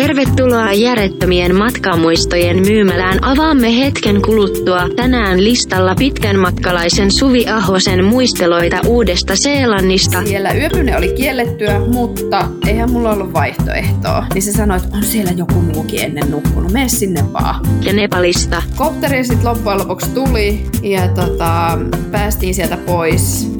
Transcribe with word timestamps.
Tervetuloa 0.00 0.72
järjettömien 0.72 1.54
matkamuistojen 1.54 2.60
myymälään. 2.60 3.24
Avaamme 3.24 3.78
hetken 3.78 4.22
kuluttua 4.22 4.88
tänään 4.96 5.44
listalla 5.44 5.94
pitkän 5.94 6.38
matkalaisen 6.38 7.10
Suvi 7.10 7.46
Ahosen 7.48 8.04
muisteloita 8.04 8.80
uudesta 8.86 9.36
Seelannista. 9.36 10.22
Siellä 10.24 10.52
yöpyminen 10.52 10.96
oli 10.96 11.12
kiellettyä, 11.12 11.78
mutta 11.78 12.48
eihän 12.66 12.90
mulla 12.90 13.12
ollut 13.12 13.32
vaihtoehtoa. 13.32 14.26
Niin 14.34 14.42
se 14.42 14.52
sanoi, 14.52 14.76
että 14.76 14.96
on 14.96 15.04
siellä 15.04 15.32
joku 15.32 15.54
muukin 15.54 16.00
ennen 16.00 16.30
nukkunut, 16.30 16.72
mene 16.72 16.88
sinne 16.88 17.32
vaan. 17.32 17.66
Ja 17.82 17.92
Nepalista. 17.92 18.62
Kopteri 18.76 19.24
sitten 19.24 19.48
loppujen 19.48 19.78
lopuksi 19.78 20.10
tuli 20.10 20.66
ja 20.82 21.08
tota, 21.08 21.78
päästiin 22.10 22.54
sieltä 22.54 22.76
pois. 22.76 23.52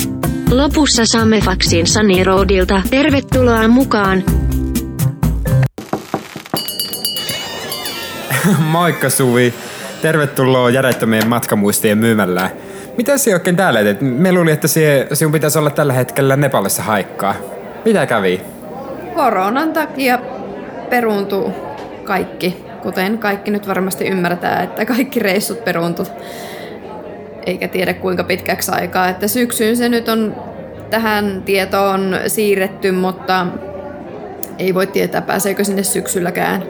Lopussa 0.51 1.07
saamme 1.07 1.41
faksin 1.41 1.87
Sunny 1.87 2.25
Roadilta. 2.25 2.83
Tervetuloa 2.91 3.69
mukaan. 3.69 4.40
Moikka 8.59 9.11
Suvi. 9.11 9.55
Tervetuloa 10.03 10.71
järjettömien 10.71 11.29
matkamuistien 11.29 11.99
myymällä. 11.99 12.51
Mitä 12.97 13.19
se 13.19 13.35
oikein 13.35 13.57
täällä 13.57 13.83
teet? 13.83 14.01
Me 14.01 14.33
luulin, 14.33 14.53
että 14.53 14.69
sinun 15.13 15.33
pitäisi 15.33 15.59
olla 15.59 15.71
tällä 15.71 15.93
hetkellä 15.93 16.37
Nepalissa 16.37 16.83
haikkaa. 16.83 17.35
Mitä 17.85 18.07
kävi? 18.07 18.41
Koronan 19.15 19.73
takia 19.73 20.19
peruuntuu 20.91 21.53
kaikki. 22.05 22.65
Kuten 22.83 23.19
kaikki 23.19 23.51
nyt 23.51 23.69
varmasti 23.69 24.07
ymmärtää, 24.07 24.63
että 24.63 24.87
kaikki 24.87 25.21
reissut 25.21 25.65
peruuntuu. 25.65 26.07
Eikä 27.47 27.69
tiedä 27.69 27.95
kuinka 27.95 28.25
pitkäksi 28.25 28.73
aikaa. 28.73 29.09
Että 29.09 29.29
syksyyn 29.29 29.77
se 29.77 29.89
nyt 29.89 30.09
on 30.09 30.37
tähän 30.91 31.43
tietoon 31.45 32.17
siirretty, 32.27 32.93
mutta 32.93 33.47
ei 34.59 34.75
voi 34.75 34.87
tietää 34.87 35.23
pääseekö 35.23 35.65
sinne 35.65 35.83
syksylläkään. 35.83 36.63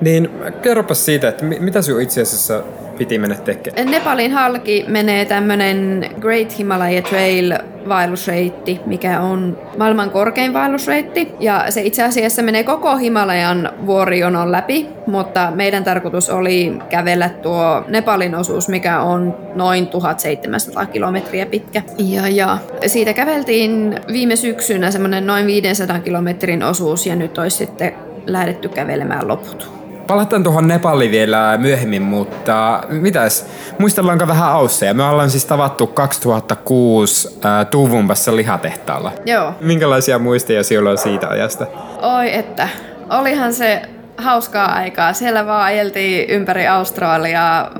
Niin 0.00 0.30
kerropas 0.62 1.04
siitä, 1.04 1.28
että 1.28 1.44
mitä 1.44 1.82
sinun 1.82 2.02
itse 2.02 2.22
asiassa 2.22 2.62
piti 2.98 3.18
mennä 3.18 3.36
tekemään? 3.36 3.90
Nepalin 3.90 4.32
halki 4.32 4.84
menee 4.88 5.24
tämmönen 5.24 6.06
Great 6.20 6.58
Himalaya 6.58 7.02
Trail 7.02 7.52
vaellusreitti, 7.88 8.80
mikä 8.86 9.20
on 9.20 9.58
maailman 9.78 10.10
korkein 10.10 10.52
vaellusreitti. 10.52 11.28
Ja 11.40 11.66
se 11.68 11.82
itse 11.82 12.02
asiassa 12.02 12.42
menee 12.42 12.64
koko 12.64 12.96
Himalajan 12.96 13.72
vuorijonon 13.86 14.52
läpi, 14.52 14.88
mutta 15.06 15.52
meidän 15.54 15.84
tarkoitus 15.84 16.30
oli 16.30 16.78
kävellä 16.90 17.28
tuo 17.28 17.84
Nepalin 17.88 18.34
osuus, 18.34 18.68
mikä 18.68 19.00
on 19.00 19.36
noin 19.54 19.86
1700 19.86 20.86
kilometriä 20.86 21.46
pitkä. 21.46 21.82
Ja, 21.98 22.28
ja 22.28 22.58
siitä 22.86 23.12
käveltiin 23.12 24.00
viime 24.12 24.36
syksynä 24.36 24.90
semmoinen 24.90 25.26
noin 25.26 25.46
500 25.46 26.00
kilometrin 26.00 26.62
osuus 26.62 27.06
ja 27.06 27.16
nyt 27.16 27.38
olisi 27.38 27.56
sitten 27.56 27.92
lähdetty 28.26 28.68
kävelemään 28.68 29.28
loput. 29.28 29.79
Palataan 30.10 30.42
tuohon 30.42 30.68
Nepaliin 30.68 31.10
vielä 31.10 31.58
myöhemmin, 31.58 32.02
mutta 32.02 32.82
mitäs, 32.88 33.46
muistellaanko 33.78 34.26
vähän 34.26 34.48
Ausseja? 34.48 34.94
Me 34.94 35.02
ollaan 35.04 35.30
siis 35.30 35.44
tavattu 35.44 35.86
2006 35.86 37.38
äh, 37.44 37.66
Tuvumpassa 37.66 38.36
lihatehtaalla. 38.36 39.12
Joo. 39.26 39.54
Minkälaisia 39.60 40.18
muisteja 40.18 40.64
sinulla 40.64 40.90
on 40.90 40.98
siitä 40.98 41.28
ajasta? 41.28 41.66
Oi 42.02 42.34
että, 42.34 42.68
olihan 43.10 43.52
se 43.52 43.82
hauskaa 44.16 44.72
aikaa. 44.72 45.12
Siellä 45.12 45.46
vaan 45.46 45.64
ajeltiin 45.64 46.30
ympäri 46.30 46.66
Australiaa 46.66 47.70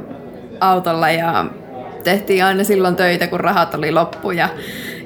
autolla 0.61 1.11
ja 1.11 1.45
tehtiin 2.05 2.45
aina 2.45 2.65
silloin 2.65 2.97
töitä, 2.97 3.27
kun 3.27 3.41
rahat 3.41 3.75
oli 3.75 3.93
loppu 3.93 4.31
ja, 4.31 4.49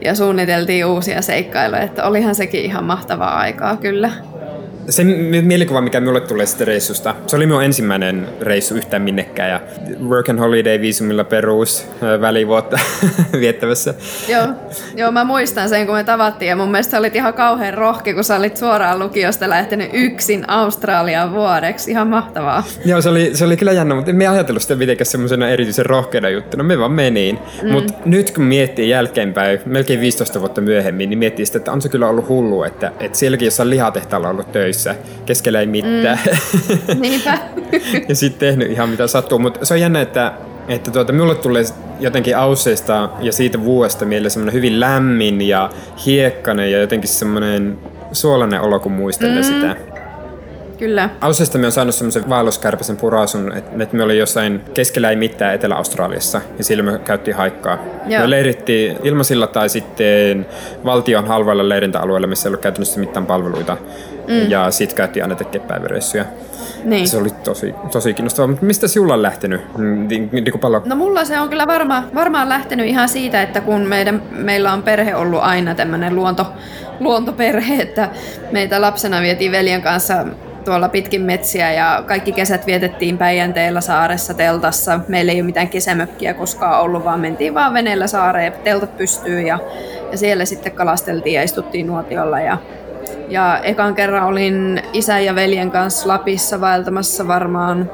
ja 0.04 0.14
suunniteltiin 0.14 0.86
uusia 0.86 1.22
seikkailuja. 1.22 1.82
Että 1.82 2.04
olihan 2.04 2.34
sekin 2.34 2.64
ihan 2.64 2.84
mahtavaa 2.84 3.38
aikaa 3.38 3.76
kyllä 3.76 4.10
se 4.88 5.04
mielikuva, 5.42 5.80
mikä 5.80 6.00
minulle 6.00 6.20
tulee 6.20 6.46
sitten 6.46 6.66
reissusta, 6.66 7.14
se 7.26 7.36
oli 7.36 7.46
minun 7.46 7.64
ensimmäinen 7.64 8.28
reissu 8.40 8.74
yhtään 8.74 9.02
minnekään 9.02 9.50
ja 9.50 9.60
work 10.08 10.28
and 10.28 10.38
holiday 10.38 10.80
viisumilla 10.80 11.24
peruus 11.24 11.86
välivuotta 12.20 12.78
viettävässä. 13.40 13.94
Joo, 14.28 14.46
joo, 14.96 15.12
mä 15.12 15.24
muistan 15.24 15.68
sen, 15.68 15.86
kun 15.86 15.94
me 15.94 16.04
tavattiin 16.04 16.48
ja 16.48 16.56
mun 16.56 16.70
mielestä 16.70 16.98
olit 16.98 17.16
ihan 17.16 17.34
kauhean 17.34 17.74
rohki, 17.74 18.14
kun 18.14 18.24
sä 18.24 18.36
olit 18.36 18.56
suoraan 18.56 18.98
lukiosta 18.98 19.48
lähtenyt 19.50 19.90
yksin 19.92 20.50
Australiaan 20.50 21.32
vuodeksi. 21.32 21.90
Ihan 21.90 22.08
mahtavaa. 22.08 22.64
Joo, 22.84 23.02
se 23.02 23.08
oli, 23.08 23.30
se 23.34 23.44
oli 23.44 23.56
kyllä 23.56 23.72
jännä, 23.72 23.94
mutta 23.94 24.12
me 24.12 24.26
ajatellut 24.26 24.62
sitä 24.62 24.74
mitenkään 24.74 25.06
semmoisena 25.06 25.48
erityisen 25.48 25.86
rohkeana 25.86 26.28
juttuna. 26.28 26.64
Me 26.64 26.78
vaan 26.78 26.92
meniin. 26.92 27.38
Mm. 27.62 27.72
Mutta 27.72 27.94
nyt 28.04 28.30
kun 28.30 28.44
miettii 28.44 28.88
jälkeenpäin, 28.88 29.60
melkein 29.66 30.00
15 30.00 30.40
vuotta 30.40 30.60
myöhemmin, 30.60 31.10
niin 31.10 31.18
miettii 31.18 31.46
sitä, 31.46 31.58
että 31.58 31.72
on 31.72 31.82
se 31.82 31.88
kyllä 31.88 32.08
ollut 32.08 32.28
hullu, 32.28 32.62
että, 32.62 32.92
että 33.00 33.18
sielläkin 33.18 33.46
jossain 33.46 33.70
lihatehtaalla 33.70 34.28
ollut 34.28 34.52
töissä 34.52 34.73
töissä, 34.74 34.94
keskellä 35.26 35.60
ei 35.60 35.66
mitään. 35.66 36.18
Mm. 36.88 37.00
Niinpä. 37.00 37.38
ja 38.08 38.14
sitten 38.14 38.48
tehnyt 38.48 38.70
ihan 38.70 38.88
mitä 38.88 39.06
sattuu. 39.06 39.38
Mutta 39.38 39.66
se 39.66 39.74
on 39.74 39.80
jännä, 39.80 40.00
että, 40.00 40.32
että 40.68 40.90
tuota, 40.90 41.12
minulle 41.12 41.34
tulee 41.34 41.64
jotenkin 42.00 42.36
Ausseista 42.36 43.10
ja 43.20 43.32
siitä 43.32 43.64
vuodesta 43.64 44.04
mieleen 44.04 44.30
semmoinen 44.30 44.54
hyvin 44.54 44.80
lämmin 44.80 45.42
ja 45.42 45.70
hiekkainen 46.06 46.72
ja 46.72 46.78
jotenkin 46.80 47.08
semmoinen 47.08 47.78
suolainen 48.12 48.60
olo, 48.60 48.80
kun 48.80 48.92
muistelee 48.92 49.42
mm. 49.42 49.44
sitä. 49.44 49.76
Kyllä. 50.78 51.10
Ausseista 51.20 51.58
me 51.58 51.66
on 51.66 51.72
saanut 51.72 51.94
semmoisen 51.94 52.28
vaelluskärpäsen 52.28 52.96
purasun, 52.96 53.52
että, 53.56 53.82
että 53.82 53.96
me 53.96 54.02
oli 54.02 54.18
jossain 54.18 54.60
keskellä 54.74 55.10
ei 55.10 55.16
mitään 55.16 55.54
Etelä-Australiassa 55.54 56.40
ja 56.58 56.64
sillä 56.64 56.82
me 56.82 56.98
käyttiin 57.04 57.36
haikkaa. 57.36 57.78
Joo. 58.06 58.22
Me 58.22 58.30
leirittiin 58.30 58.96
ilmasilla 59.02 59.46
tai 59.46 59.68
sitten 59.68 60.46
valtion 60.84 61.26
halvoilla 61.26 61.68
leirintäalueilla, 61.68 62.26
missä 62.26 62.48
ei 62.48 62.50
ollut 62.50 62.62
käytännössä 62.62 63.00
mitään 63.00 63.26
palveluita. 63.26 63.76
Mm. 64.28 64.50
Ja 64.50 64.70
sit 64.70 64.94
käytiin 64.94 65.22
aina 65.22 65.34
tekemään 65.34 65.68
päiväreissuja. 65.68 66.24
Niin. 66.84 67.08
Se 67.08 67.16
oli 67.16 67.30
tosi, 67.30 67.74
tosi 67.92 68.14
kiinnostavaa. 68.14 68.48
Mutta 68.48 68.66
mistä 68.66 68.88
sinulla 68.88 69.14
on 69.14 69.22
lähtenyt? 69.22 69.78
Niin, 69.78 70.28
niin 70.32 70.44
No 70.84 70.96
mulla 70.96 71.24
se 71.24 71.40
on 71.40 71.48
kyllä 71.48 71.66
varma, 71.66 72.04
varmaan 72.14 72.48
lähtenyt 72.48 72.86
ihan 72.86 73.08
siitä, 73.08 73.42
että 73.42 73.60
kun 73.60 73.80
meidän, 73.80 74.22
meillä 74.30 74.72
on 74.72 74.82
perhe 74.82 75.14
ollut 75.14 75.40
aina 75.42 75.74
tämmöinen 75.74 76.16
luonto, 76.16 76.46
luontoperhe, 77.00 77.82
että 77.82 78.08
meitä 78.52 78.80
lapsena 78.80 79.20
vietiin 79.20 79.52
veljen 79.52 79.82
kanssa 79.82 80.24
tuolla 80.64 80.88
pitkin 80.88 81.22
metsiä 81.22 81.72
ja 81.72 82.04
kaikki 82.06 82.32
kesät 82.32 82.66
vietettiin 82.66 83.18
Päijänteellä 83.18 83.80
saaressa 83.80 84.34
teltassa. 84.34 85.00
Meillä 85.08 85.32
ei 85.32 85.38
ole 85.38 85.46
mitään 85.46 85.68
kesämökkiä 85.68 86.34
koskaan 86.34 86.80
ollut, 86.80 87.04
vaan 87.04 87.20
mentiin 87.20 87.54
vaan 87.54 87.74
veneellä 87.74 88.06
saareen, 88.06 88.52
teltat 88.64 88.96
pystyy 88.96 89.40
ja, 89.40 89.58
ja 90.10 90.18
siellä 90.18 90.44
sitten 90.44 90.72
kalasteltiin 90.72 91.34
ja 91.34 91.42
istuttiin 91.42 91.86
nuotiolla 91.86 92.40
ja 92.40 92.58
ja 93.28 93.58
ekan 93.62 93.94
kerran 93.94 94.26
olin 94.26 94.82
isän 94.92 95.24
ja 95.24 95.34
veljen 95.34 95.70
kanssa 95.70 96.08
Lapissa 96.08 96.60
vaeltamassa 96.60 97.28
varmaan. 97.28 97.90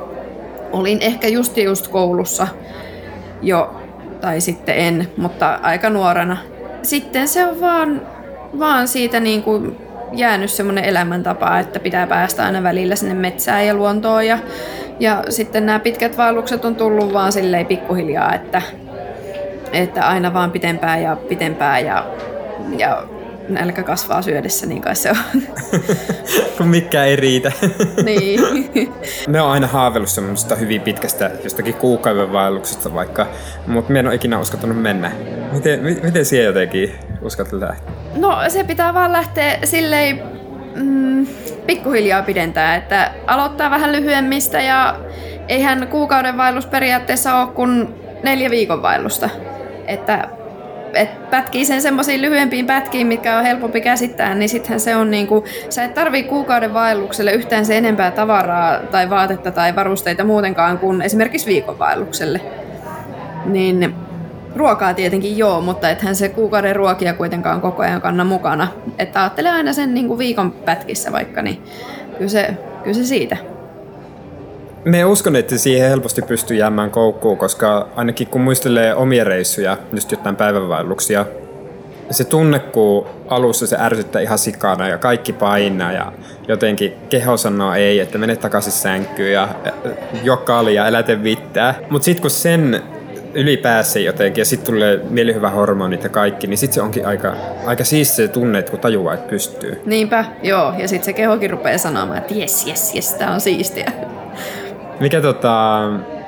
Olin 0.72 0.98
ehkä 1.00 1.28
just 1.28 1.56
just 1.56 1.88
koulussa 1.88 2.48
jo, 3.42 3.74
tai 4.20 4.40
sitten 4.40 4.74
en, 4.78 5.08
mutta 5.16 5.58
aika 5.62 5.90
nuorena. 5.90 6.36
Sitten 6.82 7.28
se 7.28 7.46
on 7.46 7.60
vaan, 7.60 8.02
vaan 8.58 8.88
siitä 8.88 9.20
niin 9.20 9.42
kuin 9.42 9.76
jäänyt 10.12 10.50
semmoinen 10.50 10.84
elämäntapa, 10.84 11.58
että 11.58 11.80
pitää 11.80 12.06
päästä 12.06 12.44
aina 12.44 12.62
välillä 12.62 12.96
sinne 12.96 13.14
metsään 13.14 13.66
ja 13.66 13.74
luontoon. 13.74 14.26
Ja, 14.26 14.38
ja 15.00 15.24
sitten 15.28 15.66
nämä 15.66 15.78
pitkät 15.78 16.16
vaellukset 16.16 16.64
on 16.64 16.76
tullut 16.76 17.12
vaan 17.12 17.32
silleen 17.32 17.66
pikkuhiljaa, 17.66 18.34
että, 18.34 18.62
että 19.72 20.06
aina 20.06 20.34
vaan 20.34 20.50
pitempään 20.50 21.02
ja 21.02 21.16
pitempään 21.16 21.86
ja, 21.86 22.06
ja 22.76 23.02
nälkä 23.50 23.82
kasvaa 23.82 24.22
syödessä, 24.22 24.66
niin 24.66 24.82
kai 24.82 24.96
se 24.96 25.10
on. 25.10 25.16
Kun 26.58 26.68
mikään 26.68 27.08
ei 27.08 27.16
riitä. 27.16 27.52
niin. 28.04 28.40
Me 29.28 29.40
on 29.40 29.50
aina 29.50 29.66
haaveillut 29.66 30.10
semmoista 30.10 30.56
hyvin 30.56 30.80
pitkästä 30.80 31.30
jostakin 31.44 31.74
kuukauden 31.74 32.32
vaelluksesta 32.32 32.94
vaikka, 32.94 33.26
mutta 33.66 33.92
me 33.92 33.98
en 33.98 34.06
ole 34.06 34.14
ikinä 34.14 34.38
uskaltanut 34.38 34.82
mennä. 34.82 35.12
Miten, 35.52 35.80
miten 36.02 36.24
siellä 36.24 36.46
jotenkin 36.46 36.94
uskaltat 37.22 37.60
lähteä? 37.60 37.92
No 38.16 38.38
se 38.48 38.64
pitää 38.64 38.94
vaan 38.94 39.12
lähteä 39.12 39.58
silleen 39.64 40.22
mm, 40.74 41.26
pikkuhiljaa 41.66 42.22
pidentää, 42.22 42.76
että 42.76 43.12
aloittaa 43.26 43.70
vähän 43.70 43.92
lyhyemmistä 43.92 44.60
ja 44.60 45.00
eihän 45.48 45.88
kuukauden 45.88 46.36
vaellus 46.36 46.66
periaatteessa 46.66 47.40
ole 47.40 47.48
kuin 47.48 47.94
neljä 48.22 48.50
viikon 48.50 48.82
vaellusta. 48.82 49.30
Että 49.86 50.28
et 50.94 51.30
pätkii 51.30 51.64
sen 51.64 51.82
semmoisiin 51.82 52.22
lyhyempiin 52.22 52.66
pätkiin, 52.66 53.06
mitkä 53.06 53.38
on 53.38 53.44
helpompi 53.44 53.80
käsittää, 53.80 54.34
niin 54.34 54.48
sittenhän 54.48 54.80
se 54.80 54.96
on 54.96 55.10
niinku, 55.10 55.44
sä 55.68 55.84
et 55.84 55.94
tarvii 55.94 56.22
kuukauden 56.22 56.74
vaellukselle 56.74 57.32
yhtään 57.32 57.66
se 57.66 57.78
enempää 57.78 58.10
tavaraa 58.10 58.78
tai 58.90 59.10
vaatetta 59.10 59.50
tai 59.50 59.76
varusteita 59.76 60.24
muutenkaan 60.24 60.78
kuin 60.78 61.02
esimerkiksi 61.02 61.46
viikon 61.46 61.78
vaellukselle. 61.78 62.40
Niin 63.44 63.94
ruokaa 64.56 64.94
tietenkin 64.94 65.38
joo, 65.38 65.60
mutta 65.60 65.90
ethän 65.90 66.16
se 66.16 66.28
kuukauden 66.28 66.76
ruokia 66.76 67.14
kuitenkaan 67.14 67.60
koko 67.60 67.82
ajan 67.82 68.00
kanna 68.00 68.24
mukana. 68.24 68.68
Että 68.98 69.20
ajattele 69.20 69.50
aina 69.50 69.72
sen 69.72 69.94
niinku 69.94 70.18
viikon 70.18 70.52
pätkissä 70.52 71.12
vaikka, 71.12 71.42
niin 71.42 71.62
kyllä 72.18 72.30
se, 72.30 72.56
kyllä 72.82 72.94
se 72.94 73.04
siitä. 73.04 73.36
Me 74.84 75.04
uskon, 75.04 75.36
että 75.36 75.58
siihen 75.58 75.88
helposti 75.90 76.22
pystyy 76.22 76.56
jäämään 76.56 76.90
koukkuun, 76.90 77.38
koska 77.38 77.88
ainakin 77.96 78.26
kun 78.26 78.40
muistelee 78.40 78.94
omia 78.94 79.24
reissuja, 79.24 79.76
just 79.92 80.10
jotain 80.10 80.36
päivänvaelluksia, 80.36 81.26
se 82.10 82.24
tunne, 82.24 82.58
kun 82.58 83.06
alussa 83.28 83.66
se 83.66 83.76
ärsyttää 83.80 84.22
ihan 84.22 84.38
sikana 84.38 84.88
ja 84.88 84.98
kaikki 84.98 85.32
painaa 85.32 85.92
ja 85.92 86.12
jotenkin 86.48 86.92
keho 87.08 87.36
sanoo 87.36 87.74
ei, 87.74 88.00
että 88.00 88.18
mene 88.18 88.36
takaisin 88.36 88.72
sänkyyn 88.72 89.32
ja 89.32 89.48
jokali 90.22 90.74
ja 90.74 90.86
eläte 90.86 91.22
vittää. 91.22 91.74
Mutta 91.90 92.04
sitten 92.04 92.22
kun 92.22 92.30
sen 92.30 92.82
ylipäässä 93.34 93.98
jotenkin 93.98 94.40
ja 94.40 94.46
sitten 94.46 94.66
tulee 94.66 95.00
mielihyvä 95.10 95.50
hormonit 95.50 96.02
ja 96.04 96.08
kaikki, 96.08 96.46
niin 96.46 96.58
sitten 96.58 96.74
se 96.74 96.82
onkin 96.82 97.06
aika, 97.06 97.36
aika 97.66 97.84
siisti 97.84 98.16
se 98.16 98.28
tunne, 98.28 98.58
että 98.58 98.70
kun 98.70 98.80
tajuaa, 98.80 99.14
että 99.14 99.28
pystyy. 99.30 99.82
Niinpä, 99.86 100.24
joo. 100.42 100.74
Ja 100.78 100.88
sitten 100.88 101.04
se 101.04 101.12
kehokin 101.12 101.50
rupeaa 101.50 101.78
sanomaan, 101.78 102.18
että 102.18 102.34
jes, 102.34 102.66
jes, 102.66 102.94
jes, 102.94 103.14
tää 103.14 103.32
on 103.32 103.40
siistiä. 103.40 103.92
Mikä 105.00 105.20
tota, 105.20 105.78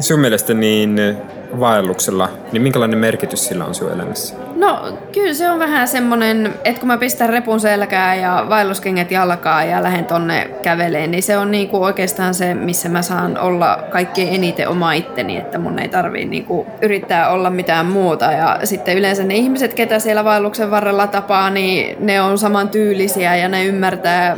sun 0.01 0.21
mielestä 0.21 0.55
niin 0.55 1.17
vaelluksella, 1.61 2.29
niin 2.53 2.63
minkälainen 2.63 2.99
merkitys 2.99 3.47
sillä 3.47 3.65
on 3.65 3.75
sun 3.75 3.93
elämässä? 3.93 4.35
No 4.57 4.99
kyllä 5.13 5.35
se 5.35 5.51
on 5.51 5.59
vähän 5.59 5.89
semmonen, 5.89 6.55
että 6.65 6.81
kun 6.81 6.87
mä 6.87 6.99
pistän 6.99 7.29
repun 7.29 7.61
selkää 7.61 8.15
ja 8.15 8.47
vaelluskengät 8.49 9.11
jalkaa 9.11 9.65
ja 9.65 9.83
lähden 9.83 10.05
tonne 10.05 10.51
käveleen, 10.63 11.11
niin 11.11 11.23
se 11.23 11.39
on 11.39 11.51
niinku 11.51 11.83
oikeastaan 11.83 12.35
se, 12.35 12.55
missä 12.55 12.89
mä 12.89 13.03
saan 13.03 13.39
olla 13.39 13.79
kaikkein 13.91 14.35
eniten 14.35 14.69
oma 14.69 14.93
itteni, 14.93 15.37
että 15.37 15.59
mun 15.59 15.79
ei 15.79 15.89
tarvii 15.89 16.25
niinku 16.25 16.67
yrittää 16.83 17.31
olla 17.31 17.51
mitään 17.51 17.87
muuta. 17.87 18.33
Ja 18.33 18.59
sitten 18.65 18.99
yleensä 18.99 19.25
ne 19.25 19.35
ihmiset, 19.35 19.75
ketä 19.75 19.99
siellä 19.99 20.25
vaelluksen 20.25 20.71
varrella 20.71 21.07
tapaa, 21.07 21.51
niin 21.51 21.97
ne 22.01 22.21
on 22.23 22.39
saman 22.39 22.69
tyylisiä 22.69 23.37
ja 23.37 23.49
ne 23.49 23.65
ymmärtää 23.65 24.37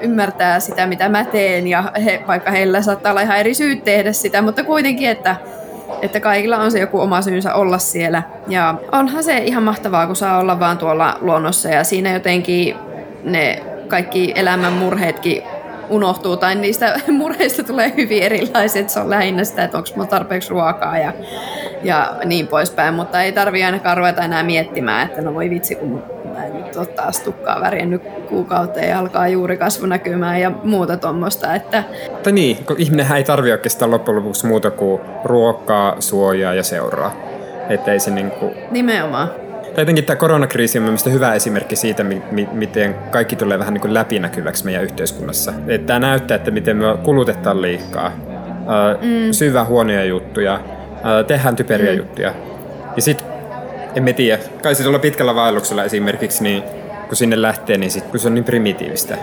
ymmärtää 0.00 0.60
sitä, 0.60 0.86
mitä 0.86 1.08
mä 1.08 1.24
teen, 1.24 1.66
ja 1.66 1.92
he, 2.04 2.22
vaikka 2.26 2.50
heillä 2.50 2.82
saattaa 2.82 3.12
olla 3.12 3.20
ihan 3.20 3.38
eri 3.38 3.54
syyt 3.54 3.84
tehdä 3.84 4.12
sitä, 4.12 4.42
mutta 4.42 4.64
kuitenkin, 4.64 5.08
että 5.08 5.36
että 6.02 6.20
kaikilla 6.20 6.56
on 6.56 6.70
se 6.70 6.78
joku 6.78 7.00
oma 7.00 7.22
syynsä 7.22 7.54
olla 7.54 7.78
siellä. 7.78 8.22
Ja 8.48 8.74
onhan 8.92 9.24
se 9.24 9.38
ihan 9.38 9.62
mahtavaa, 9.62 10.06
kun 10.06 10.16
saa 10.16 10.38
olla 10.38 10.60
vaan 10.60 10.78
tuolla 10.78 11.18
luonnossa 11.20 11.68
ja 11.68 11.84
siinä 11.84 12.12
jotenkin 12.12 12.76
ne 13.24 13.62
kaikki 13.88 14.32
elämän 14.34 14.72
murheetkin 14.72 15.42
unohtuu 15.88 16.36
tai 16.36 16.54
niistä 16.54 17.00
murheista 17.18 17.62
tulee 17.62 17.92
hyvin 17.96 18.22
erilaiset. 18.22 18.90
Se 18.90 19.00
on 19.00 19.10
lähinnä 19.10 19.44
sitä, 19.44 19.64
että 19.64 19.78
onko 19.78 19.88
mulla 19.94 20.08
tarpeeksi 20.08 20.50
ruokaa 20.50 20.98
ja, 20.98 21.12
ja 21.82 22.16
niin 22.24 22.46
poispäin, 22.48 22.94
mutta 22.94 23.22
ei 23.22 23.32
tarvi 23.32 23.64
ainakaan 23.64 23.96
ruveta 23.96 24.22
enää 24.22 24.42
miettimään, 24.42 25.06
että 25.06 25.22
no 25.22 25.34
voi 25.34 25.50
vitsi, 25.50 25.74
kun 25.74 26.02
en 26.44 26.56
nyt 26.56 26.76
ole 26.76 26.86
taas 26.86 27.20
tukkaa 27.20 27.60
värjännyt 27.60 28.02
kuukauteen 28.28 28.88
ja 28.88 28.98
alkaa 28.98 29.28
juuri 29.28 29.56
kasvu 29.56 29.86
näkymään 29.86 30.40
ja 30.40 30.50
muuta 30.64 30.96
tuommoista. 30.96 31.54
Että... 31.54 31.84
Tai 32.22 32.32
niin, 32.32 32.64
kun 32.64 32.76
ihminen 32.78 33.12
ei 33.16 33.24
tarvitse 33.24 33.52
oikeastaan 33.52 33.90
loppujen 33.90 34.16
lopuksi 34.16 34.46
muuta 34.46 34.70
kuin 34.70 35.00
ruokaa, 35.24 35.96
suojaa 36.00 36.54
ja 36.54 36.62
seuraa. 36.62 37.16
Että 37.68 37.92
ei 37.92 38.00
se 38.00 38.10
niinku... 38.10 38.50
Nimenomaan. 38.70 39.28
Tai 39.62 39.82
jotenkin 39.82 40.04
tämä 40.04 40.16
koronakriisi 40.16 40.78
on 40.78 40.84
mielestäni 40.84 41.14
hyvä 41.14 41.34
esimerkki 41.34 41.76
siitä, 41.76 42.04
mi- 42.04 42.48
miten 42.52 42.94
kaikki 43.10 43.36
tulee 43.36 43.58
vähän 43.58 43.74
niin 43.74 43.80
kuin 43.80 43.94
läpinäkyväksi 43.94 44.64
meidän 44.64 44.82
yhteiskunnassa. 44.82 45.52
Että 45.66 45.86
tämä 45.86 45.98
näyttää, 45.98 46.34
että 46.34 46.50
miten 46.50 46.76
me 46.76 46.84
kulutetaan 47.02 47.62
liikaa, 47.62 48.12
mm. 49.02 49.32
syvää 49.32 49.64
huonoja 49.64 50.04
juttuja, 50.04 50.60
tehdään 51.26 51.56
typeriä 51.56 51.92
mm. 51.92 51.98
juttuja. 51.98 52.34
Ja 52.96 53.02
sitten, 53.02 53.26
emme 53.94 54.12
tiedä, 54.12 54.42
kai 54.62 54.74
se 54.74 54.82
tuolla 54.82 54.98
pitkällä 54.98 55.34
vaelluksella 55.34 55.84
esimerkiksi, 55.84 56.42
niin 56.42 56.62
kun 57.08 57.16
sinne 57.16 57.42
lähtee, 57.42 57.78
niin 57.78 57.90
sit, 57.90 58.04
kun 58.04 58.20
se 58.20 58.28
on 58.28 58.34
niin 58.34 58.44
primitiivistä, 58.44 59.18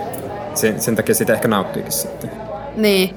sen, 0.54 0.80
sen 0.80 0.96
takia 0.96 1.14
sitä 1.14 1.32
ehkä 1.32 1.48
nauttiikin 1.48 1.92
sitten. 1.92 2.30
Niin. 2.76 3.16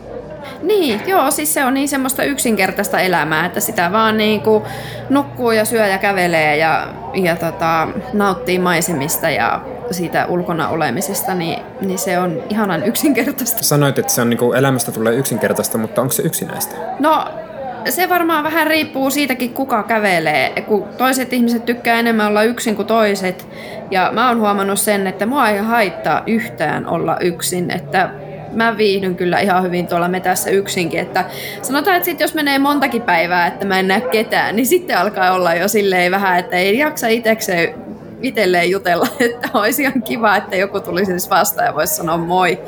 Niin, 0.63 1.01
joo, 1.07 1.31
siis 1.31 1.53
se 1.53 1.65
on 1.65 1.73
niin 1.73 1.87
semmoista 1.87 2.23
yksinkertaista 2.23 2.99
elämää, 2.99 3.45
että 3.45 3.59
sitä 3.59 3.91
vaan 3.91 4.17
niin 4.17 4.41
kuin 4.41 4.63
nukkuu 5.09 5.51
ja 5.51 5.65
syö 5.65 5.87
ja 5.87 5.97
kävelee 5.97 6.57
ja, 6.57 6.87
ja 7.13 7.35
tota, 7.35 7.87
nauttii 8.13 8.59
maisemista 8.59 9.29
ja 9.29 9.61
siitä 9.91 10.25
ulkona 10.25 10.69
olemisesta, 10.69 11.33
niin, 11.35 11.59
niin 11.81 11.99
se 11.99 12.19
on 12.19 12.43
ihanan 12.49 12.83
yksinkertaista. 12.83 13.63
Sanoit, 13.63 13.99
että 13.99 14.11
se 14.11 14.21
on 14.21 14.29
niin 14.29 14.37
kuin 14.37 14.57
elämästä 14.57 14.91
tulee 14.91 15.15
yksinkertaista, 15.15 15.77
mutta 15.77 16.01
onko 16.01 16.11
se 16.13 16.23
yksinäistä? 16.23 16.75
No 16.99 17.27
se 17.89 18.09
varmaan 18.09 18.43
vähän 18.43 18.67
riippuu 18.67 19.09
siitäkin, 19.09 19.53
kuka 19.53 19.83
kävelee. 19.83 20.61
Kun 20.61 20.85
toiset 20.97 21.33
ihmiset 21.33 21.65
tykkää 21.65 21.99
enemmän 21.99 22.27
olla 22.27 22.43
yksin 22.43 22.75
kuin 22.75 22.87
toiset. 22.87 23.47
Ja 23.91 24.09
mä 24.13 24.27
oon 24.27 24.39
huomannut 24.39 24.79
sen, 24.79 25.07
että 25.07 25.25
mua 25.25 25.49
ei 25.49 25.57
haittaa 25.57 26.23
yhtään 26.27 26.87
olla 26.87 27.17
yksin. 27.19 27.71
Että 27.71 28.09
mä 28.51 28.77
viihdyn 28.77 29.15
kyllä 29.15 29.39
ihan 29.39 29.63
hyvin 29.63 29.87
tuolla 29.87 30.07
metässä 30.07 30.49
yksinkin. 30.49 30.99
Että 30.99 31.25
sanotaan, 31.61 31.97
että 31.97 32.05
sit 32.05 32.19
jos 32.19 32.33
menee 32.33 32.59
montakin 32.59 33.01
päivää, 33.01 33.47
että 33.47 33.65
mä 33.65 33.79
en 33.79 33.87
näe 33.87 34.01
ketään, 34.01 34.55
niin 34.55 34.65
sitten 34.65 34.97
alkaa 34.97 35.31
olla 35.33 35.55
jo 35.55 35.67
silleen 35.67 36.11
vähän, 36.11 36.39
että 36.39 36.57
ei 36.57 36.77
jaksa 36.77 37.07
itsekseen 37.07 37.75
itselleen 38.21 38.69
jutella, 38.69 39.07
että 39.19 39.49
olisi 39.53 39.81
ihan 39.81 40.03
kiva, 40.03 40.35
että 40.35 40.55
joku 40.55 40.79
tulisi 40.79 41.11
siis 41.11 41.29
vastaan 41.29 41.67
ja 41.67 41.75
voisi 41.75 41.95
sanoa 41.95 42.17
moi. 42.17 42.59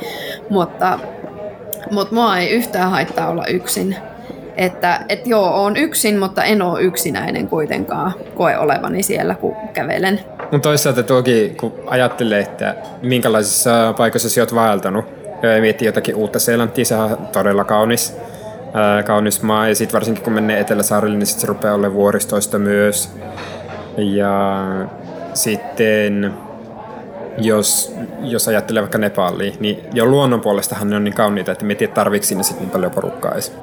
Mutta, 0.49 0.99
mutta 1.91 2.15
mua 2.15 2.37
ei 2.37 2.51
yhtään 2.51 2.91
haittaa 2.91 3.29
olla 3.29 3.45
yksin. 3.45 3.95
Että 4.61 5.05
et 5.09 5.27
joo, 5.27 5.63
on 5.63 5.77
yksin, 5.77 6.19
mutta 6.19 6.43
en 6.43 6.61
ole 6.61 6.81
yksinäinen 6.81 7.47
kuitenkaan 7.47 8.11
koe 8.35 8.57
olevani 8.57 9.03
siellä, 9.03 9.35
kun 9.35 9.55
kävelen. 9.73 10.19
Mutta 10.39 10.59
toisaalta 10.59 11.03
tuokin, 11.03 11.57
kun 11.57 11.73
ajattelee, 11.87 12.39
että 12.39 12.75
minkälaisissa 13.01 13.93
paikoissa 13.97 14.29
sä 14.29 14.41
oot 14.41 14.55
vaeltanut, 14.55 15.05
ja 15.43 15.61
miettii 15.61 15.85
jotakin 15.85 16.15
uutta 16.15 16.39
Seelantia, 16.39 16.85
se 16.85 16.95
on 16.95 17.17
todella 17.31 17.63
kaunis, 17.63 18.17
ää, 18.73 19.03
kaunis 19.03 19.41
maa. 19.41 19.67
Ja 19.67 19.75
sitten 19.75 19.93
varsinkin 19.93 20.23
kun 20.23 20.33
menee 20.33 20.59
Etelä-Saarille, 20.59 21.17
niin 21.17 21.27
sitten 21.27 21.41
se 21.41 21.47
rupeaa 21.47 21.73
olemaan 21.73 21.93
vuoristoista 21.93 22.59
myös. 22.59 23.09
Ja 23.97 24.63
sitten 25.33 26.33
jos, 27.37 27.95
jos 28.19 28.47
ajattelee 28.47 28.81
vaikka 28.81 28.97
Nepalia, 28.97 29.53
niin 29.59 29.83
jo 29.93 30.05
luonnon 30.05 30.41
puolestahan 30.41 30.89
ne 30.89 30.95
on 30.95 31.03
niin 31.03 31.13
kauniita, 31.13 31.51
että 31.51 31.65
miettii, 31.65 31.85
että 31.85 31.95
tarvitsi 31.95 32.27
sinne 32.27 32.43
sitten 32.43 32.63
niin 32.63 32.71
paljon 32.71 32.91
porukkaa 32.91 33.31
edes. 33.31 33.53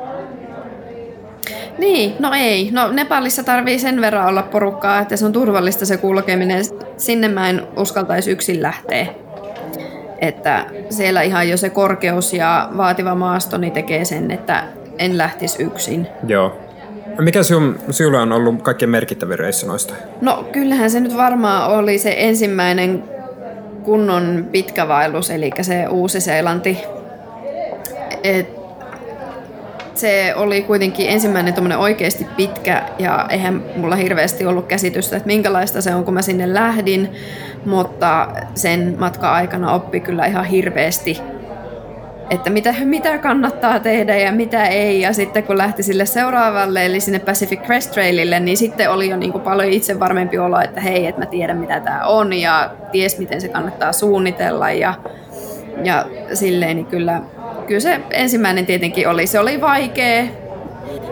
Niin, 1.78 2.16
no 2.18 2.32
ei. 2.34 2.70
No 2.72 2.92
Nepalissa 2.92 3.42
tarvii 3.42 3.78
sen 3.78 4.00
verran 4.00 4.26
olla 4.26 4.42
porukkaa, 4.42 5.00
että 5.00 5.16
se 5.16 5.26
on 5.26 5.32
turvallista 5.32 5.86
se 5.86 5.96
kulkeminen. 5.96 6.64
Sinne 6.96 7.28
mä 7.28 7.48
en 7.48 7.62
uskaltaisi 7.76 8.30
yksin 8.30 8.62
lähteä. 8.62 9.06
Että 10.18 10.64
siellä 10.90 11.22
ihan 11.22 11.48
jo 11.48 11.56
se 11.56 11.70
korkeus 11.70 12.32
ja 12.32 12.68
vaativa 12.76 13.14
maasto 13.14 13.58
niin 13.58 13.72
tekee 13.72 14.04
sen, 14.04 14.30
että 14.30 14.64
en 14.98 15.18
lähtisi 15.18 15.62
yksin. 15.62 16.06
Joo. 16.26 16.56
Mikä 17.18 17.42
sun, 17.42 17.78
sinulla 17.90 18.22
on 18.22 18.32
ollut 18.32 18.62
kaikkein 18.62 18.90
merkittävin 18.90 19.38
reissu 19.38 19.66
noista? 19.66 19.94
No 20.20 20.44
kyllähän 20.52 20.90
se 20.90 21.00
nyt 21.00 21.16
varmaan 21.16 21.70
oli 21.70 21.98
se 21.98 22.14
ensimmäinen 22.16 23.04
kunnon 23.82 24.46
pitkä 24.52 24.88
vaellus, 24.88 25.30
eli 25.30 25.50
se 25.60 25.88
Uusi-Seelanti. 25.88 26.78
Et 28.22 28.57
se 29.98 30.32
oli 30.36 30.62
kuitenkin 30.62 31.08
ensimmäinen 31.08 31.54
tuommoinen 31.54 31.78
oikeasti 31.78 32.26
pitkä 32.36 32.82
ja 32.98 33.26
eihän 33.30 33.64
mulla 33.76 33.96
hirveästi 33.96 34.46
ollut 34.46 34.66
käsitystä, 34.66 35.16
että 35.16 35.26
minkälaista 35.26 35.82
se 35.82 35.94
on, 35.94 36.04
kun 36.04 36.14
mä 36.14 36.22
sinne 36.22 36.54
lähdin, 36.54 37.12
mutta 37.64 38.28
sen 38.54 38.94
matka-aikana 38.98 39.72
oppi 39.72 40.00
kyllä 40.00 40.26
ihan 40.26 40.44
hirveästi 40.44 41.20
että 42.30 42.50
mitä, 42.50 42.74
mitä 42.84 43.18
kannattaa 43.18 43.80
tehdä 43.80 44.16
ja 44.16 44.32
mitä 44.32 44.64
ei. 44.64 45.00
Ja 45.00 45.12
sitten 45.12 45.42
kun 45.42 45.58
lähti 45.58 45.82
sille 45.82 46.06
seuraavalle, 46.06 46.86
eli 46.86 47.00
sinne 47.00 47.18
Pacific 47.18 47.60
Crest 47.60 47.90
Trailille, 47.92 48.40
niin 48.40 48.56
sitten 48.56 48.90
oli 48.90 49.08
jo 49.08 49.16
niin 49.16 49.32
kuin 49.32 49.42
paljon 49.42 49.72
itse 49.72 50.00
varmempi 50.00 50.38
olo, 50.38 50.60
että 50.60 50.80
hei, 50.80 51.06
että 51.06 51.20
mä 51.20 51.26
tiedän 51.26 51.56
mitä 51.56 51.80
tämä 51.80 52.06
on 52.06 52.32
ja 52.32 52.70
ties 52.92 53.18
miten 53.18 53.40
se 53.40 53.48
kannattaa 53.48 53.92
suunnitella. 53.92 54.70
Ja, 54.70 54.94
ja 55.84 56.06
silleen 56.34 56.76
niin 56.76 56.86
kyllä 56.86 57.22
kyllä 57.68 57.80
se 57.80 58.00
ensimmäinen 58.10 58.66
tietenkin 58.66 59.08
oli. 59.08 59.26
Se 59.26 59.40
oli 59.40 59.60
vaikea. 59.60 60.24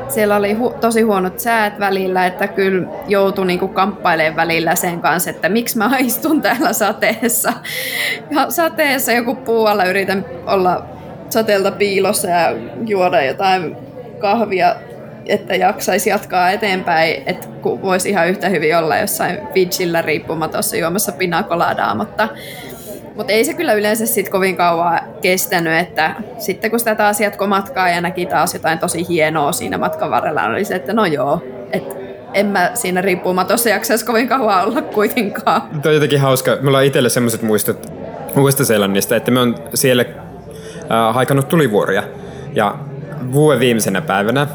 Siellä 0.08 0.36
oli 0.36 0.54
hu- 0.54 0.78
tosi 0.80 1.02
huonot 1.02 1.40
säät 1.40 1.78
välillä, 1.78 2.26
että 2.26 2.48
kyllä 2.48 2.88
joutui 3.08 3.46
niinku 3.46 3.68
kamppailemaan 3.68 4.36
välillä 4.36 4.74
sen 4.74 5.00
kanssa, 5.00 5.30
että 5.30 5.48
miksi 5.48 5.78
mä 5.78 5.90
istun 5.98 6.42
täällä 6.42 6.72
sateessa. 6.72 7.52
Ja 8.30 8.50
sateessa 8.50 9.12
joku 9.12 9.34
puu 9.34 9.66
alla 9.66 9.84
yritän 9.84 10.24
olla 10.46 10.84
sateelta 11.30 11.70
piilossa 11.70 12.28
ja 12.28 12.52
juoda 12.86 13.22
jotain 13.24 13.76
kahvia, 14.18 14.76
että 15.26 15.54
jaksaisi 15.54 16.10
jatkaa 16.10 16.50
eteenpäin, 16.50 17.22
että 17.26 17.48
voisi 17.82 18.10
ihan 18.10 18.28
yhtä 18.28 18.48
hyvin 18.48 18.76
olla 18.76 18.96
jossain 18.96 19.38
Fidjillä 19.54 20.02
riippumatossa 20.02 20.76
juomassa 20.76 21.12
pinakoladaa, 21.12 21.94
mutta 21.94 22.28
mutta 23.16 23.32
ei 23.32 23.44
se 23.44 23.54
kyllä 23.54 23.72
yleensä 23.72 24.06
sit 24.06 24.28
kovin 24.28 24.56
kauan 24.56 25.00
kestänyt, 25.22 25.78
että 25.78 26.14
sitten 26.38 26.70
kun 26.70 26.78
sitä 26.78 26.94
taas 26.94 27.20
jatko 27.20 27.46
matkaa 27.46 27.88
ja 27.88 28.00
näki 28.00 28.26
taas 28.26 28.54
jotain 28.54 28.78
tosi 28.78 29.08
hienoa 29.08 29.52
siinä 29.52 29.78
matkan 29.78 30.10
varrella, 30.10 30.44
oli 30.44 30.64
se, 30.64 30.74
että 30.74 30.92
no 30.92 31.06
joo, 31.06 31.42
että 31.72 31.94
en 32.34 32.46
mä 32.46 32.70
siinä 32.74 33.00
riippumatossa 33.00 33.68
jaksaisi 33.68 34.04
kovin 34.04 34.28
kauan 34.28 34.64
olla 34.64 34.82
kuitenkaan. 34.82 35.62
Tuo 35.62 35.88
on 35.90 35.94
jotenkin 35.94 36.20
hauska. 36.20 36.58
Mulla 36.62 36.78
on 36.78 36.84
itselle 36.84 37.08
semmoiset 37.08 37.42
muistot 37.42 37.92
Uudesta-Seelannista, 38.36 39.16
että 39.16 39.30
me 39.30 39.40
on 39.40 39.54
siellä 39.74 40.04
äh, 40.90 41.14
haikannut 41.14 41.48
tulivuoria. 41.48 42.02
Ja 42.54 42.74
vuoden 43.32 43.60
viimeisenä 43.60 44.00
päivänä 44.00 44.46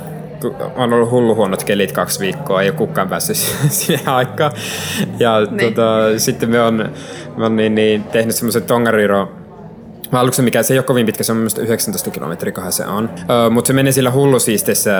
on 0.76 0.94
ollut 0.94 1.10
hullu 1.10 1.36
huonot 1.36 1.64
kelit 1.64 1.92
kaksi 1.92 2.20
viikkoa, 2.20 2.62
ei 2.62 2.70
ole 2.70 2.78
kukaan 2.78 3.10
päässyt 3.10 3.38
siihen 3.70 4.10
aikaan. 4.10 4.52
Ja 5.20 5.40
niin. 5.42 5.74
tota, 5.74 6.20
sitten 6.20 6.50
me 6.50 6.62
on, 6.62 6.92
me 7.38 7.46
on 7.46 7.56
niin, 7.56 7.76
niin, 7.76 8.04
tehnyt 8.04 8.36
semmoisen 8.36 8.64
Tongariro 8.64 9.42
Valluksen 10.12 10.46
mikä 10.46 10.64
se 10.64 10.74
ei 10.74 10.78
ole 10.78 10.86
kovin 10.86 11.06
pitkä, 11.06 11.24
se 11.24 11.32
on 11.32 11.38
mielestäni 11.38 11.68
19 11.68 12.10
kilometriä 12.10 12.52
kohan 12.52 12.72
se 12.72 12.86
on. 12.86 13.10
Öö, 13.30 13.50
Mutta 13.50 13.68
se 13.68 13.74
menee 13.74 13.92
sillä 13.92 14.12
hullusiisteessä 14.12 14.92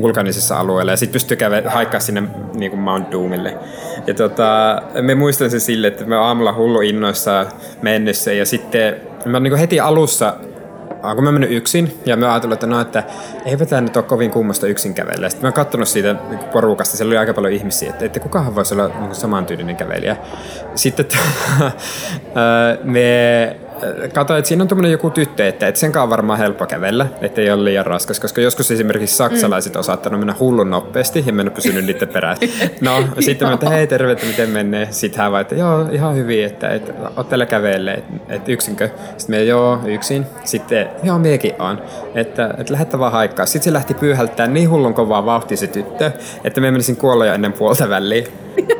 vulkanisessa 0.00 0.58
alueella 0.58 0.92
ja 0.92 0.96
sitten 0.96 1.12
pystyy 1.12 1.36
käydä 1.36 1.70
haikkaa 1.70 2.00
sinne 2.00 2.22
niin 2.54 2.70
kuin 2.70 2.80
Mount 2.80 3.12
Doomille. 3.12 3.56
Ja 4.06 4.14
tota, 4.14 4.82
me 5.02 5.14
muistan 5.14 5.50
se 5.50 5.60
sille, 5.60 5.86
että 5.86 6.04
me 6.04 6.16
aamulla 6.16 6.52
hullu 6.52 6.80
innoissa 6.80 7.46
mennessä 7.82 8.32
ja 8.32 8.46
sitten 8.46 8.96
mä 9.26 9.40
niin 9.40 9.56
heti 9.56 9.80
alussa 9.80 10.34
kun 11.14 11.24
mä 11.24 11.32
mennyt 11.32 11.50
yksin 11.50 12.00
ja 12.06 12.16
mä 12.16 12.30
ajattelin, 12.30 12.54
että 12.54 12.66
no, 12.66 12.80
että 12.80 13.02
eipä 13.44 13.66
tämä 13.66 13.80
nyt 13.80 13.96
ole 13.96 14.04
kovin 14.04 14.30
kummasta 14.30 14.66
yksin 14.66 14.94
kävellä. 14.94 15.28
Sitten 15.28 15.48
mä 15.48 15.52
katsonut 15.52 15.88
siitä 15.88 16.14
porukasta, 16.52 16.96
siellä 16.96 17.10
oli 17.10 17.18
aika 17.18 17.34
paljon 17.34 17.52
ihmisiä, 17.52 17.90
että, 17.90 18.04
että 18.04 18.20
kukahan 18.20 18.54
voisi 18.54 18.74
olla 18.74 18.88
niin 18.88 19.14
samantyylinen 19.14 19.76
kävelijä. 19.76 20.16
Sitten 20.74 21.06
me 22.82 23.56
Kato, 24.14 24.36
että 24.36 24.48
siinä 24.48 24.62
on 24.64 24.68
tuommoinen 24.68 24.92
joku 24.92 25.10
tyttö, 25.10 25.48
että, 25.48 25.68
että 25.68 25.80
sen 25.80 25.98
on 25.98 26.10
varmaan 26.10 26.38
helppo 26.38 26.66
kävellä, 26.66 27.06
ettei 27.20 27.50
ole 27.50 27.64
liian 27.64 27.86
raskas, 27.86 28.20
koska 28.20 28.40
joskus 28.40 28.70
esimerkiksi 28.70 29.16
saksalaiset 29.16 29.76
on 29.76 29.84
saattanut 29.84 30.20
mennä 30.20 30.34
hullun 30.40 30.70
nopeasti 30.70 31.24
ja 31.26 31.32
mennä 31.32 31.50
pysynyt 31.50 31.84
niiden 31.84 32.08
perään. 32.08 32.36
No, 32.80 33.04
sitten 33.20 33.48
mä 33.48 33.54
että 33.54 33.70
hei 33.70 33.86
terve, 33.86 34.12
että 34.12 34.26
miten 34.26 34.50
menee. 34.50 34.88
Sitten 34.90 35.20
hän 35.20 35.32
vaan, 35.32 35.40
että 35.40 35.54
joo, 35.54 35.88
ihan 35.92 36.16
hyvin, 36.16 36.44
että, 36.44 36.68
että 36.68 36.92
oot 37.16 37.28
täällä 37.28 37.46
kävelle, 37.46 37.92
että, 37.92 38.12
että 38.28 38.52
yksinkö. 38.52 38.90
Sitten 39.16 39.36
me 39.36 39.44
joo, 39.44 39.78
yksin. 39.86 40.26
Sitten 40.44 40.88
joo, 41.02 41.18
miekin 41.18 41.52
on, 41.58 41.82
että, 42.14 42.54
että 42.58 42.72
lähdettä 42.72 42.98
vaan 42.98 43.12
haikkaa. 43.12 43.46
Sitten 43.46 43.64
se 43.64 43.72
lähti 43.72 43.94
pyyhältää 43.94 44.46
niin 44.46 44.70
hullun 44.70 44.94
kovaa 44.94 45.26
vauhtia 45.26 45.56
se 45.56 45.66
tyttö, 45.66 46.10
että 46.44 46.60
me 46.60 46.70
menisin 46.70 46.96
kuolla 46.96 47.26
jo 47.26 47.34
ennen 47.34 47.52
puolta 47.52 47.88
väliin. 47.88 48.26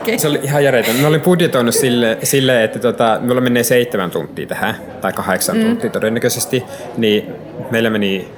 Okay. 0.00 0.18
Se 0.18 0.28
oli 0.28 0.40
ihan 0.42 0.64
järjetön. 0.64 0.96
Mä 0.96 1.08
olin 1.08 1.20
budjetoinut 1.20 1.74
sille, 1.74 2.18
sille 2.22 2.64
että 2.64 2.78
tota, 2.78 3.18
mulla 3.20 3.40
menee 3.40 3.62
seitsemän 3.62 4.10
tuntia 4.10 4.46
tähän, 4.46 4.76
tai 5.00 5.12
kahdeksan 5.12 5.56
mm. 5.56 5.64
tuntia 5.64 5.90
todennäköisesti, 5.90 6.64
niin 6.96 7.32
meillä 7.70 7.90
meni 7.90 8.28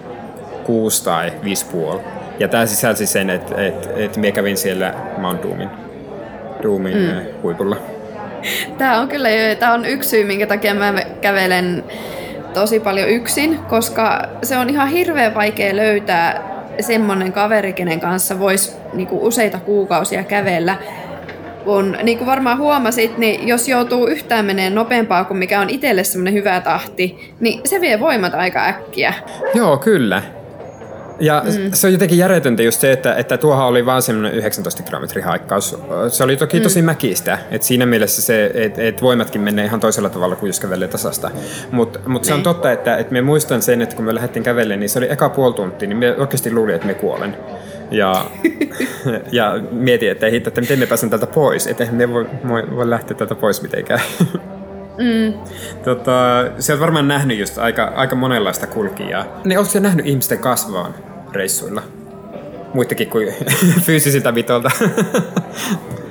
kuusi 0.64 1.04
tai 1.04 1.32
viisi 1.44 1.66
puoli. 1.66 2.00
Ja 2.38 2.48
tämä 2.48 2.66
sisälsi 2.66 3.06
sen, 3.06 3.30
että 3.30 3.66
et, 3.66 3.90
et 3.96 4.16
minä 4.16 4.32
kävin 4.32 4.56
siellä 4.56 4.94
Mount 5.18 5.42
Doomin, 5.42 5.68
Doomin 6.62 6.96
mm. 6.96 7.10
Eh, 7.10 7.26
huipulla. 7.42 7.76
Tämä 8.78 9.00
on 9.00 9.08
kyllä 9.08 9.28
tämä 9.58 9.72
on 9.72 9.84
yksi 9.84 10.08
syy, 10.08 10.24
minkä 10.24 10.46
takia 10.46 10.74
mä 10.74 10.94
kävelen 11.20 11.84
tosi 12.54 12.80
paljon 12.80 13.08
yksin, 13.08 13.58
koska 13.58 14.28
se 14.42 14.56
on 14.56 14.70
ihan 14.70 14.88
hirveän 14.88 15.34
vaikea 15.34 15.76
löytää 15.76 16.42
semmoinen 16.80 17.32
kaveri, 17.32 17.72
kenen 17.72 18.00
kanssa 18.00 18.38
voisi 18.38 18.72
niinku 18.92 19.26
useita 19.26 19.58
kuukausia 19.58 20.24
kävellä 20.24 20.76
kun 21.68 21.96
niin 22.02 22.18
kuin 22.18 22.26
varmaan 22.26 22.58
huomasit, 22.58 23.18
niin 23.18 23.48
jos 23.48 23.68
joutuu 23.68 24.06
yhtään 24.06 24.44
menee 24.44 24.70
nopeampaa 24.70 25.24
kuin 25.24 25.38
mikä 25.38 25.60
on 25.60 25.70
itselle 25.70 26.04
semmoinen 26.04 26.34
hyvä 26.34 26.60
tahti, 26.60 27.34
niin 27.40 27.60
se 27.64 27.80
vie 27.80 28.00
voimat 28.00 28.34
aika 28.34 28.64
äkkiä. 28.66 29.14
Joo, 29.54 29.76
kyllä. 29.76 30.22
Ja 31.20 31.42
mm. 31.44 31.72
se 31.72 31.86
on 31.86 31.92
jotenkin 31.92 32.18
järjetöntä 32.18 32.62
just 32.62 32.80
se, 32.80 32.92
että, 32.92 33.14
että 33.14 33.38
tuohan 33.38 33.66
oli 33.66 33.86
vain 33.86 34.02
semmoinen 34.02 34.34
19 34.34 34.82
kilometrin 34.82 35.24
haikkaus. 35.24 35.78
Se 36.08 36.24
oli 36.24 36.36
toki 36.36 36.60
tosi 36.60 36.82
mm. 36.82 36.86
mäkistä, 36.86 37.38
että 37.50 37.66
siinä 37.66 37.86
mielessä 37.86 38.22
se, 38.22 38.50
että 38.54 38.82
et 38.82 39.02
voimatkin 39.02 39.40
menee 39.40 39.64
ihan 39.64 39.80
toisella 39.80 40.10
tavalla 40.10 40.36
kuin 40.36 40.48
jos 40.48 40.60
kävelee 40.60 40.88
tasasta. 40.88 41.30
Mutta 41.70 41.98
mut 42.06 42.24
se 42.24 42.32
on 42.32 42.36
niin. 42.36 42.44
totta, 42.44 42.72
että, 42.72 42.96
että 42.96 43.12
me 43.12 43.22
muistan 43.22 43.62
sen, 43.62 43.82
että 43.82 43.96
kun 43.96 44.04
me 44.04 44.14
lähdettiin 44.14 44.42
kävelemään, 44.42 44.80
niin 44.80 44.90
se 44.90 44.98
oli 44.98 45.10
eka 45.10 45.28
puoli 45.28 45.54
tuntia, 45.54 45.88
niin 45.88 45.98
me 45.98 46.14
oikeasti 46.16 46.52
luulin, 46.52 46.74
että 46.74 46.86
me 46.86 46.94
kuolen. 46.94 47.36
Ja, 47.90 48.26
ja 49.32 49.58
mietin, 49.70 50.10
että 50.10 50.26
hitto, 50.26 50.48
että 50.48 50.60
miten 50.60 50.78
me 50.78 50.86
pääsen 50.86 51.10
täältä 51.10 51.26
pois. 51.26 51.66
Että 51.66 51.86
me 51.92 52.12
voi, 52.12 52.26
voi, 52.48 52.76
voi 52.76 52.90
lähteä 52.90 53.16
täältä 53.16 53.34
pois 53.34 53.62
mitenkään. 53.62 54.00
Mm. 54.98 55.32
Tota, 55.84 56.12
sä 56.58 56.72
oot 56.72 56.80
varmaan 56.80 57.08
nähnyt 57.08 57.38
just 57.38 57.58
aika, 57.58 57.84
aika 57.84 58.16
monenlaista 58.16 58.66
kulkijaa. 58.66 59.24
Niin 59.44 59.58
ootko 59.58 59.80
nähnyt 59.80 60.06
ihmisten 60.06 60.38
kasvaan 60.38 60.94
reissuilla? 61.32 61.82
Muitakin 62.74 63.10
kuin 63.10 63.34
fyysisiltä 63.86 64.34
vitolta. 64.34 64.70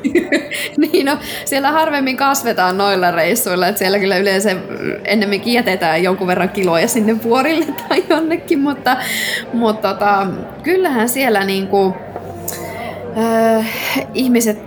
niin 0.78 1.06
no, 1.06 1.18
siellä 1.46 1.72
harvemmin 1.72 2.18
kasvetaan 2.18 2.78
noilla 2.78 3.12
reissuilla, 3.12 3.68
että 3.68 3.80
siellä 3.80 4.00
kyllä 4.00 4.18
yleensä 4.18 4.56
ennemmin 5.06 5.42
jätetään 5.46 6.04
jonkun 6.04 6.28
verran 6.28 6.50
kiloja 6.50 6.88
sinne 6.88 7.24
vuorille 7.24 7.66
tai 7.90 8.04
jonnekin, 8.10 8.60
mutta, 8.60 8.98
mutta 9.54 9.94
tota, 9.94 10.28
kyllähän 10.64 11.10
siellä 11.10 11.44
niinku, 11.44 11.96
äh, 13.18 13.68
ihmiset 14.14 14.60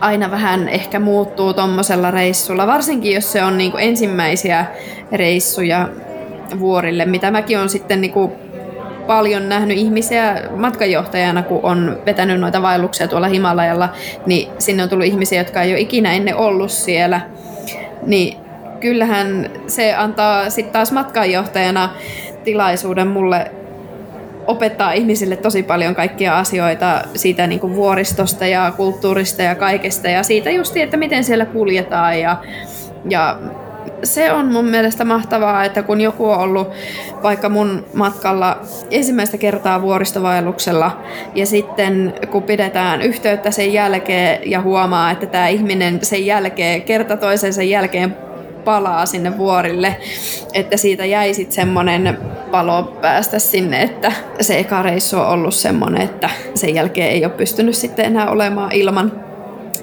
aina 0.00 0.30
vähän 0.30 0.68
ehkä 0.68 1.00
muuttuu 1.00 1.54
tuommoisella 1.54 2.10
reissulla, 2.10 2.66
varsinkin 2.66 3.14
jos 3.14 3.32
se 3.32 3.44
on 3.44 3.58
niinku 3.58 3.76
ensimmäisiä 3.76 4.66
reissuja 5.12 5.88
vuorille, 6.58 7.04
mitä 7.04 7.30
mäkin 7.30 7.58
on 7.58 7.68
sitten 7.68 8.00
niinku 8.00 8.32
paljon 9.06 9.48
nähnyt 9.48 9.78
ihmisiä 9.78 10.42
matkanjohtajana, 10.56 11.42
kun 11.42 11.60
on 11.62 11.98
vetänyt 12.06 12.40
noita 12.40 12.62
vaelluksia 12.62 13.08
tuolla 13.08 13.28
Himalajalla, 13.28 13.88
niin 14.26 14.48
sinne 14.58 14.82
on 14.82 14.88
tullut 14.88 15.06
ihmisiä, 15.06 15.40
jotka 15.40 15.62
ei 15.62 15.72
ole 15.72 15.80
ikinä 15.80 16.12
ennen 16.12 16.36
ollut 16.36 16.70
siellä. 16.70 17.20
Niin 18.06 18.38
kyllähän 18.80 19.50
se 19.66 19.94
antaa 19.94 20.50
sitten 20.50 20.72
taas 20.72 20.92
matkanjohtajana 20.92 21.90
tilaisuuden 22.44 23.08
mulle 23.08 23.50
opettaa 24.46 24.92
ihmisille 24.92 25.36
tosi 25.36 25.62
paljon 25.62 25.94
kaikkia 25.94 26.38
asioita 26.38 27.02
siitä 27.14 27.46
niin 27.46 27.60
kuin 27.60 27.74
vuoristosta 27.74 28.46
ja 28.46 28.72
kulttuurista 28.76 29.42
ja 29.42 29.54
kaikesta 29.54 30.08
ja 30.08 30.22
siitä 30.22 30.50
just, 30.50 30.76
että 30.76 30.96
miten 30.96 31.24
siellä 31.24 31.46
kuljetaan 31.46 32.20
ja, 32.20 32.36
ja 33.08 33.38
se 34.02 34.32
on 34.32 34.52
mun 34.52 34.64
mielestä 34.64 35.04
mahtavaa, 35.04 35.64
että 35.64 35.82
kun 35.82 36.00
joku 36.00 36.30
on 36.30 36.38
ollut 36.38 36.68
vaikka 37.22 37.48
mun 37.48 37.86
matkalla 37.94 38.58
ensimmäistä 38.90 39.38
kertaa 39.38 39.82
vuoristovaelluksella 39.82 41.00
ja 41.34 41.46
sitten 41.46 42.14
kun 42.30 42.42
pidetään 42.42 43.02
yhteyttä 43.02 43.50
sen 43.50 43.72
jälkeen 43.72 44.50
ja 44.50 44.60
huomaa, 44.60 45.10
että 45.10 45.26
tämä 45.26 45.48
ihminen 45.48 45.98
sen 46.02 46.26
jälkeen, 46.26 46.82
kerta 46.82 47.16
toisensa 47.16 47.62
jälkeen 47.62 48.16
palaa 48.64 49.06
sinne 49.06 49.38
vuorille, 49.38 49.96
että 50.54 50.76
siitä 50.76 51.04
jäi 51.04 51.34
sitten 51.34 51.54
semmoinen 51.54 52.18
palo 52.50 52.82
päästä 52.82 53.38
sinne, 53.38 53.82
että 53.82 54.12
se 54.40 54.58
eka 54.58 54.82
reissu 54.82 55.18
on 55.18 55.26
ollut 55.26 55.54
semmoinen, 55.54 56.02
että 56.02 56.30
sen 56.54 56.74
jälkeen 56.74 57.10
ei 57.10 57.24
ole 57.24 57.32
pystynyt 57.32 57.74
sitten 57.74 58.04
enää 58.04 58.30
olemaan 58.30 58.72
ilman 58.72 59.12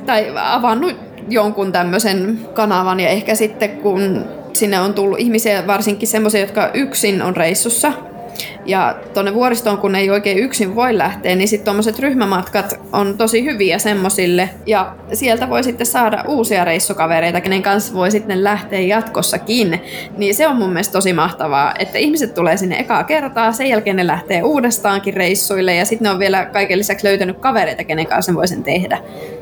tai 0.05 0.33
avannut 0.35 1.10
jonkun 1.31 1.71
tämmöisen 1.71 2.39
kanavan. 2.53 2.99
Ja 2.99 3.09
ehkä 3.09 3.35
sitten 3.35 3.69
kun 3.69 4.25
sinne 4.53 4.79
on 4.79 4.93
tullut 4.93 5.19
ihmisiä, 5.19 5.67
varsinkin 5.67 6.07
semmoisia, 6.07 6.41
jotka 6.41 6.69
yksin 6.73 7.21
on 7.21 7.35
reissussa, 7.35 7.93
ja 8.65 8.95
tuonne 9.13 9.33
vuoristoon, 9.33 9.77
kun 9.77 9.95
ei 9.95 10.09
oikein 10.09 10.39
yksin 10.39 10.75
voi 10.75 10.97
lähteä, 10.97 11.35
niin 11.35 11.47
sitten 11.47 11.65
tuommoiset 11.65 11.99
ryhmämatkat 11.99 12.79
on 12.93 13.17
tosi 13.17 13.45
hyviä 13.45 13.79
semmosille. 13.79 14.49
Ja 14.65 14.95
sieltä 15.13 15.49
voi 15.49 15.63
sitten 15.63 15.87
saada 15.87 16.23
uusia 16.27 16.65
reissukavereita, 16.65 17.41
kenen 17.41 17.63
kanssa 17.63 17.93
voi 17.93 18.11
sitten 18.11 18.43
lähteä 18.43 18.79
jatkossakin. 18.79 19.81
Niin 20.17 20.35
se 20.35 20.47
on 20.47 20.55
mun 20.55 20.69
mielestä 20.69 20.91
tosi 20.91 21.13
mahtavaa, 21.13 21.73
että 21.79 21.97
ihmiset 21.97 22.33
tulee 22.33 22.57
sinne 22.57 22.79
ekaa 22.79 23.03
kertaa, 23.03 23.51
sen 23.51 23.69
jälkeen 23.69 23.95
ne 23.95 24.07
lähtee 24.07 24.43
uudestaankin 24.43 25.13
reissuille 25.13 25.75
ja 25.75 25.85
sitten 25.85 26.05
ne 26.05 26.09
on 26.09 26.19
vielä 26.19 26.45
kaiken 26.45 26.79
lisäksi 26.79 27.07
löytänyt 27.07 27.37
kavereita, 27.37 27.83
kenen 27.83 28.07
kanssa 28.07 28.31
ne 28.31 28.35
voi 28.35 28.47
sen 28.47 28.63
tehdä. 28.63 28.97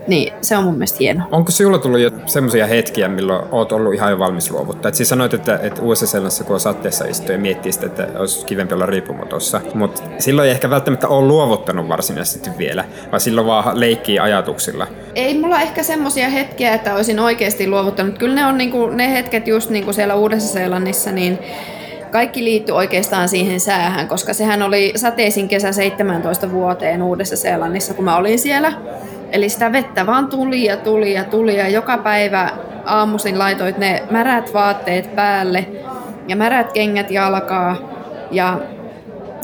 Niin 0.07 0.33
se 0.41 0.57
on 0.57 0.63
mun 0.63 0.73
mielestä 0.73 0.97
hienoa. 0.99 1.27
Onko 1.31 1.51
sinulla 1.51 1.77
tullut 1.77 1.99
jo 1.99 2.11
semmoisia 2.25 2.67
hetkiä, 2.67 3.07
milloin 3.07 3.45
oot 3.51 3.71
ollut 3.71 3.93
ihan 3.93 4.11
jo 4.11 4.19
valmis 4.19 4.51
luovuttaa? 4.51 4.89
Et 4.89 4.95
siis 4.95 5.09
sanoit, 5.09 5.33
että, 5.33 5.59
että 5.63 5.81
USA-Seelannassa 5.81 6.43
kun 6.43 6.53
on 6.53 6.59
satteessa 6.59 7.05
istuu 7.05 7.31
ja 7.31 7.37
miettii 7.37 7.71
sitä, 7.71 7.85
että 7.85 8.07
olisi 8.15 8.45
kivempi 8.45 8.73
olla 8.73 8.85
riippumatossa. 9.09 9.61
Mutta 9.73 10.01
silloin 10.17 10.47
ei 10.47 10.51
ehkä 10.51 10.69
välttämättä 10.69 11.07
ole 11.07 11.27
luovuttanut 11.27 11.89
varsinaisesti 11.89 12.49
vielä, 12.57 12.85
vaan 13.11 13.19
silloin 13.19 13.47
vaan 13.47 13.79
leikkii 13.79 14.19
ajatuksilla. 14.19 14.87
Ei 15.15 15.39
mulla 15.39 15.61
ehkä 15.61 15.83
semmoisia 15.83 16.29
hetkiä, 16.29 16.73
että 16.73 16.95
olisin 16.95 17.19
oikeasti 17.19 17.67
luovuttanut. 17.67 18.17
Kyllä 18.17 18.35
ne 18.35 18.45
on 18.45 18.57
niinku, 18.57 18.87
ne 18.87 19.11
hetket 19.11 19.47
just 19.47 19.69
niinku 19.69 19.93
siellä 19.93 20.15
Uudessa-Seelannissa, 20.15 21.11
niin 21.11 21.39
kaikki 22.11 22.43
liittyy 22.43 22.75
oikeastaan 22.75 23.29
siihen 23.29 23.59
säähän, 23.59 24.07
koska 24.07 24.33
sehän 24.33 24.61
oli 24.61 24.93
sateisin 24.95 25.47
kesä 25.47 25.71
17 25.71 26.51
vuoteen 26.51 27.01
Uudessa-Seelannissa, 27.01 27.93
kun 27.93 28.05
mä 28.05 28.17
olin 28.17 28.39
siellä. 28.39 28.73
Eli 29.31 29.49
sitä 29.49 29.71
vettä 29.71 30.05
vaan 30.05 30.27
tuli 30.27 30.63
ja 30.63 30.77
tuli 30.77 31.13
ja 31.13 31.23
tuli 31.23 31.57
ja 31.57 31.67
joka 31.67 31.97
päivä 31.97 32.49
aamuisin 32.85 33.39
laitoit 33.39 33.77
ne 33.77 34.03
märät 34.11 34.53
vaatteet 34.53 35.15
päälle 35.15 35.65
ja 36.27 36.35
märät 36.35 36.73
kengät 36.73 37.11
jalkaa 37.11 37.75
ja 38.31 38.59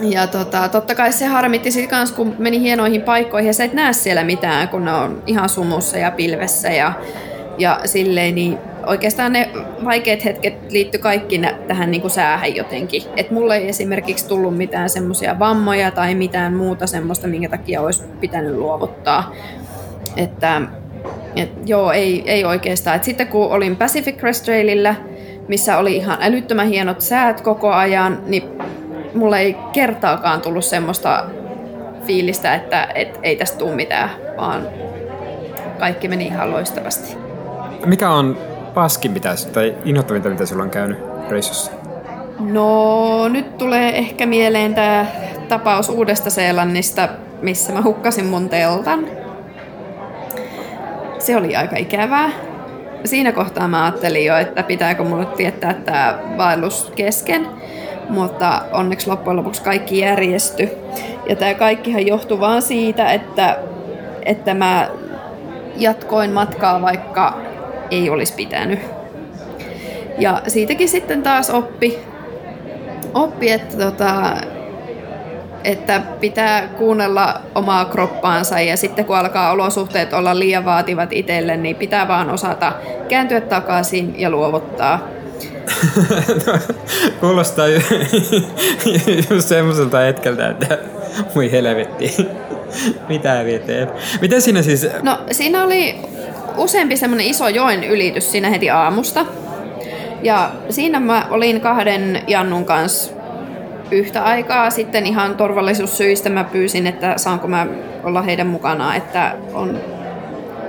ja 0.02 0.28
tota, 0.28 0.70
totta 0.70 0.96
kai 0.96 1.12
se 1.12 1.26
harmitti 1.26 1.72
sitten 1.72 1.90
kans, 1.90 2.12
kun 2.12 2.36
meni 2.40 2.60
hienoihin 2.60 3.02
paikkoihin 3.02 3.48
ja 3.48 3.54
sä 3.54 3.64
et 3.64 3.74
näe 3.74 3.94
siellä 3.94 4.24
mitään, 4.24 4.70
kun 4.70 4.86
ne 4.86 4.94
on 4.94 5.24
ihan 5.28 5.50
sumussa 5.50 5.98
ja 5.98 6.12
pilvessä 6.12 6.70
ja 6.70 6.94
Ja 7.58 7.80
silleen 7.86 8.36
niin 8.36 8.58
oikeastaan 8.86 9.34
ne 9.34 9.50
vaikeat 9.86 10.26
hetket 10.26 10.72
liittyy 10.72 11.00
kaikki 11.00 11.42
tähän 11.68 11.92
niin 11.92 12.02
kuin 12.02 12.12
säähän 12.12 12.56
jotenkin. 12.56 13.04
Et 13.18 13.32
mulle 13.32 13.58
ei 13.58 13.70
esimerkiksi 13.70 14.28
tullut 14.28 14.58
mitään 14.58 14.90
semmoisia 14.90 15.40
vammoja 15.40 15.92
tai 15.92 16.16
mitään 16.16 16.54
muuta 16.54 16.88
semmoista, 16.88 17.28
minkä 17.28 17.50
takia 17.50 17.82
olisi 17.82 18.04
pitänyt 18.20 18.56
luovuttaa. 18.56 19.32
Että 20.18 20.62
et 21.36 21.52
joo, 21.66 21.92
ei, 21.92 22.24
ei 22.26 22.46
oikeastaan. 22.46 22.96
Et 22.96 23.04
sitten 23.04 23.28
kun 23.28 23.52
olin 23.52 23.76
Pacific 23.76 24.18
Crest 24.18 24.46
Trailillä, 24.46 24.96
missä 25.48 25.78
oli 25.78 25.96
ihan 25.96 26.18
älyttömän 26.22 26.68
hienot 26.68 27.02
säät 27.02 27.42
koko 27.42 27.72
ajan, 27.72 28.20
niin 28.26 28.44
mulle 29.16 29.40
ei 29.40 29.56
kertaakaan 29.74 30.42
tullut 30.42 30.66
semmoista 30.66 31.26
fiilistä, 32.06 32.56
että 32.56 32.88
et 32.96 33.20
ei 33.24 33.36
tästä 33.36 33.58
tule 33.58 33.76
mitään, 33.76 34.10
vaan 34.38 34.68
kaikki 35.80 36.08
meni 36.08 36.26
ihan 36.26 36.52
loistavasti. 36.52 37.18
Mikä 37.86 38.10
on 38.10 38.38
paskin 38.74 39.14
pitäisi, 39.14 39.50
tai 39.50 39.76
innoittavinta, 39.86 40.30
mitä 40.30 40.46
sulla 40.46 40.64
on 40.64 40.70
käynyt 40.70 40.98
reissussa? 41.30 41.72
No, 42.40 43.28
nyt 43.28 43.58
tulee 43.58 43.98
ehkä 43.98 44.26
mieleen 44.26 44.76
tämä 44.76 45.06
tapaus 45.50 45.90
Uudesta 45.90 46.30
Seelannista, 46.30 47.10
missä 47.42 47.74
mä 47.74 47.82
hukkasin 47.82 48.26
mun 48.26 48.50
teltan. 48.50 49.08
Se 51.20 51.38
oli 51.38 51.56
aika 51.56 51.76
ikävää. 51.76 52.30
Siinä 53.06 53.32
kohtaa 53.32 53.68
mä 53.68 53.84
ajattelin 53.84 54.26
jo, 54.26 54.38
että 54.38 54.64
pitääkö 54.64 55.04
mulle 55.04 55.28
viettää 55.38 55.74
tämä 55.74 56.20
vaellus 56.38 56.92
kesken, 56.96 57.48
mutta 58.10 58.62
onneksi 58.72 59.10
loppujen 59.10 59.38
lopuksi 59.38 59.64
kaikki 59.64 59.98
järjesty. 59.98 60.70
Ja 61.30 61.36
tämä 61.36 61.54
kaikkihan 61.54 62.08
johtui 62.08 62.40
vaan 62.40 62.62
siitä, 62.62 63.12
että, 63.12 63.60
että 64.24 64.54
mä 64.54 64.90
jatkoin 65.78 66.32
matkaa, 66.32 66.82
vaikka 66.82 67.38
ei 67.92 68.10
olisi 68.10 68.34
pitänyt. 68.34 68.80
Ja 70.18 70.42
siitäkin 70.48 70.90
sitten 70.90 71.24
taas 71.24 71.50
oppi, 71.50 72.00
oppi 73.14 73.52
että, 73.52 73.78
tota, 73.78 74.34
että 75.64 76.02
pitää 76.20 76.68
kuunnella 76.68 77.42
omaa 77.56 77.86
kroppaansa 77.86 78.60
ja 78.60 78.78
sitten 78.78 79.06
kun 79.06 79.18
alkaa 79.18 79.52
olosuhteet 79.52 80.14
olla 80.14 80.40
liian 80.40 80.66
vaativat 80.66 81.14
itselle, 81.14 81.58
niin 81.58 81.76
pitää 81.76 82.08
vaan 82.08 82.30
osata 82.30 82.72
kääntyä 83.10 83.42
takaisin 83.42 84.16
ja 84.18 84.30
luovuttaa. 84.30 85.15
Kuulostaa 87.20 87.68
just 89.30 89.48
semmoiselta 89.48 90.00
hetkeltä, 90.00 90.50
että 90.50 90.78
mui 91.36 91.52
helvetti. 91.52 92.28
Mitä 93.10 93.42
vieteen? 93.46 93.88
Miten 94.22 94.42
siinä 94.42 94.62
siis... 94.62 94.88
No 95.02 95.20
siinä 95.32 95.64
oli 95.64 95.96
useampi 96.58 96.98
semmoinen 96.98 97.28
iso 97.28 97.48
joen 97.48 97.84
ylitys 97.84 98.32
siinä 98.32 98.50
heti 98.50 98.70
aamusta. 98.70 99.26
Ja 100.22 100.52
siinä 100.70 101.00
mä 101.00 101.28
olin 101.30 101.62
kahden 101.62 102.24
Jannun 102.28 102.66
kanssa 102.66 103.14
yhtä 103.92 104.24
aikaa. 104.24 104.70
Sitten 104.70 105.06
ihan 105.06 105.36
turvallisuussyistä 105.36 106.30
mä 106.30 106.44
pyysin, 106.44 106.88
että 106.88 107.14
saanko 107.18 107.48
mä 107.48 107.68
olla 108.04 108.22
heidän 108.22 108.48
mukanaan, 108.48 108.96
että 108.96 109.36
on, 109.54 109.80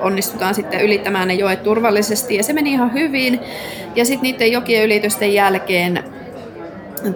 onnistutaan 0.01 0.55
sitten 0.55 0.81
ylittämään 0.81 1.29
ne 1.29 1.35
joet 1.35 1.63
turvallisesti. 1.63 2.35
Ja 2.35 2.43
se 2.43 2.53
meni 2.53 2.73
ihan 2.73 2.93
hyvin. 2.93 3.41
Ja 3.95 4.05
sitten 4.05 4.23
niiden 4.23 4.53
jokien 4.53 4.85
ylitysten 4.85 5.35
jälkeen 5.35 6.05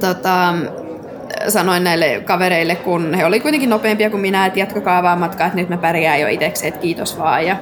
tota, 0.01 0.55
sanoin 1.49 1.85
näille 1.85 2.23
kavereille, 2.25 2.77
kun 2.77 3.15
he 3.15 3.27
oli 3.27 3.41
kuitenkin 3.41 3.71
nopeampia 3.71 4.11
kuin 4.11 4.21
minä, 4.21 4.47
että 4.47 4.59
jatkakaa 4.59 5.03
vaan 5.03 5.19
matkaa, 5.19 5.47
että 5.47 5.59
nyt 5.59 5.69
mä 5.69 5.77
pärjään 5.77 6.21
jo 6.21 6.29
itseksi, 6.29 6.67
että 6.67 6.81
kiitos 6.81 7.19
vaan. 7.19 7.47
Ja 7.47 7.57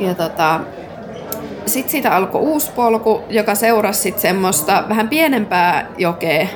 ja 0.00 0.14
tota, 0.14 0.60
sitten 1.66 1.90
siitä 1.90 2.16
alkoi 2.16 2.40
uusi 2.40 2.70
polku, 2.70 3.24
joka 3.28 3.54
seurasi 3.54 4.00
sitten 4.00 4.22
semmoista 4.22 4.84
vähän 4.88 5.08
pienempää 5.08 5.86
jokea. 5.98 6.46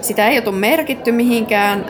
Sitä 0.00 0.28
ei 0.28 0.38
oltu 0.38 0.52
merkitty 0.52 1.12
mihinkään, 1.12 1.86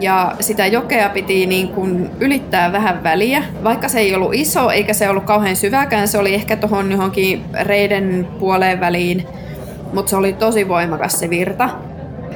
ja 0.00 0.34
sitä 0.40 0.66
jokea 0.66 1.08
piti 1.08 1.46
niin 1.46 1.68
kuin 1.68 2.10
ylittää 2.20 2.72
vähän 2.72 3.02
väliä. 3.02 3.42
Vaikka 3.64 3.88
se 3.88 3.98
ei 3.98 4.14
ollut 4.14 4.34
iso 4.34 4.70
eikä 4.70 4.92
se 4.92 5.08
ollut 5.08 5.24
kauhean 5.24 5.56
syväkään, 5.56 6.08
se 6.08 6.18
oli 6.18 6.34
ehkä 6.34 6.56
tuohon 6.56 6.92
johonkin 6.92 7.44
reiden 7.60 8.28
puoleen 8.38 8.80
väliin, 8.80 9.26
mutta 9.92 10.10
se 10.10 10.16
oli 10.16 10.32
tosi 10.32 10.68
voimakas 10.68 11.20
se 11.20 11.30
virta. 11.30 11.70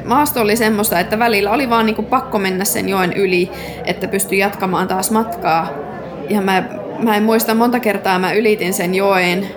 Maasto 0.05 0.41
oli 0.41 0.57
semmoista, 0.57 1.01
että 1.01 1.19
välillä 1.19 1.51
oli 1.51 1.71
vaan 1.71 1.87
niin 1.87 1.97
kuin 1.97 2.07
pakko 2.07 2.39
mennä 2.39 2.65
sen 2.65 2.89
joen 2.89 3.13
yli, 3.13 3.51
että 3.85 4.09
pystyi 4.09 4.39
jatkamaan 4.39 4.89
taas 4.89 5.11
matkaa. 5.11 5.69
Ja 6.31 6.41
mä 6.41 6.63
mä 6.99 7.17
en 7.17 7.23
muista 7.23 7.55
monta 7.55 7.81
kertaa 7.81 8.19
mä 8.19 8.33
ylitin 8.33 8.75
sen 8.75 8.95
joen, 8.95 9.49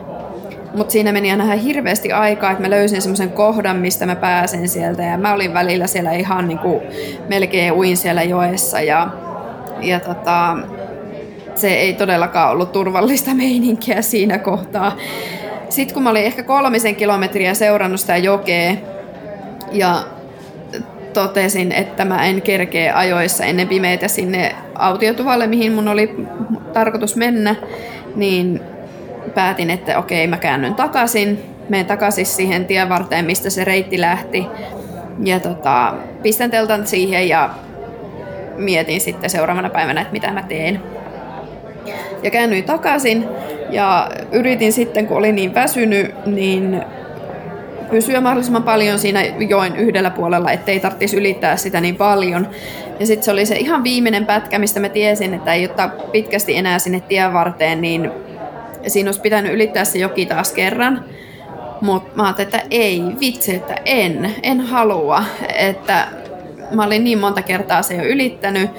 mutta 0.78 0.92
siinä 0.92 1.12
meni 1.12 1.32
aina 1.32 1.44
ihan 1.44 1.58
hirveästi 1.58 2.12
aikaa, 2.12 2.52
että 2.52 2.64
mä 2.64 2.70
löysin 2.70 3.02
semmoisen 3.02 3.32
kohdan, 3.32 3.78
mistä 3.78 4.06
mä 4.06 4.16
pääsen 4.16 4.70
sieltä. 4.70 5.04
Ja 5.04 5.18
mä 5.18 5.34
olin 5.34 5.54
välillä 5.54 5.88
siellä 5.88 6.12
ihan 6.12 6.48
niin 6.48 6.60
kuin 6.60 6.82
melkein 7.30 7.74
uin 7.74 7.98
siellä 7.98 8.24
joessa. 8.24 8.82
Ja, 8.82 9.08
ja 9.82 10.00
tota, 10.00 10.58
se 11.56 11.74
ei 11.74 11.94
todellakaan 11.94 12.52
ollut 12.52 12.72
turvallista 12.72 13.34
meininkiä 13.44 14.02
siinä 14.02 14.38
kohtaa. 14.38 14.98
Sitten 15.70 15.94
kun 15.94 16.04
mä 16.04 16.10
olin 16.10 16.26
ehkä 16.26 16.44
kolmisen 16.44 16.96
kilometriä 16.96 17.54
seurannut 17.54 18.00
sitä 18.00 18.18
jokea 18.18 18.76
ja 19.72 20.04
totesin, 21.14 21.72
että 21.72 22.06
mä 22.06 22.26
en 22.26 22.42
kerkeä 22.42 22.98
ajoissa 22.98 23.46
ennen 23.46 23.68
pimeitä 23.68 24.08
sinne 24.08 24.56
autiotuvalle, 24.76 25.48
mihin 25.48 25.74
mun 25.74 25.88
oli 25.88 26.16
tarkoitus 26.74 27.16
mennä, 27.16 27.56
niin 28.16 28.62
päätin, 29.38 29.70
että 29.70 30.00
okei, 30.00 30.28
mä 30.28 30.38
käännyn 30.38 30.76
takaisin. 30.76 31.40
Menen 31.70 31.86
takaisin 31.86 32.26
siihen 32.26 32.66
tien 32.66 32.90
varteen, 32.90 33.26
mistä 33.26 33.50
se 33.50 33.64
reitti 33.64 34.02
lähti. 34.02 34.48
Ja 35.24 35.40
tota, 35.40 35.94
pistän 36.24 36.52
teltan 36.52 36.88
siihen 36.88 37.30
ja 37.30 37.50
mietin 38.56 39.02
sitten 39.02 39.30
seuraavana 39.30 39.70
päivänä, 39.70 40.02
että 40.02 40.14
mitä 40.14 40.32
mä 40.32 40.44
teen. 40.44 40.82
Ja 42.24 42.32
käännyin 42.32 42.64
takaisin 42.64 43.26
ja 43.70 44.10
yritin 44.32 44.74
sitten, 44.74 45.08
kun 45.08 45.18
olin 45.18 45.36
niin 45.36 45.56
väsynyt, 45.56 46.26
niin 46.26 46.82
pysyä 47.90 48.22
mahdollisimman 48.22 48.64
paljon 48.64 49.00
siinä 49.00 49.24
joen 49.50 49.76
yhdellä 49.76 50.10
puolella, 50.10 50.52
ettei 50.52 50.80
tarvitsisi 50.80 51.18
ylittää 51.18 51.58
sitä 51.58 51.82
niin 51.82 51.96
paljon. 51.96 52.48
Ja 53.00 53.06
sitten 53.06 53.24
se 53.24 53.32
oli 53.32 53.46
se 53.46 53.56
ihan 53.56 53.84
viimeinen 53.84 54.26
pätkä, 54.26 54.60
mistä 54.60 54.80
mä 54.80 54.90
tiesin, 54.90 55.34
että 55.34 55.54
ei 55.54 55.66
ottaa 55.66 55.90
pitkästi 56.12 56.58
enää 56.58 56.80
sinne 56.80 57.00
tien 57.00 57.34
varteen, 57.34 57.82
niin 57.82 58.12
siinä 58.90 59.08
olisi 59.08 59.22
pitänyt 59.22 59.54
ylittää 59.54 59.86
se 59.86 60.00
joki 60.00 60.26
taas 60.26 60.52
kerran. 60.52 61.06
Mutta 61.82 62.12
mä 62.16 62.24
ajattelin, 62.24 62.56
että 62.56 62.68
ei, 62.72 63.04
vitsi, 63.20 63.56
että 63.56 63.76
en, 63.86 64.36
en 64.44 64.62
halua. 64.62 65.24
Että 65.56 66.08
mä 66.72 66.86
olin 66.86 67.04
niin 67.04 67.20
monta 67.20 67.42
kertaa 67.42 67.82
se 67.82 67.96
jo 67.96 68.04
ylittänyt. 68.04 68.70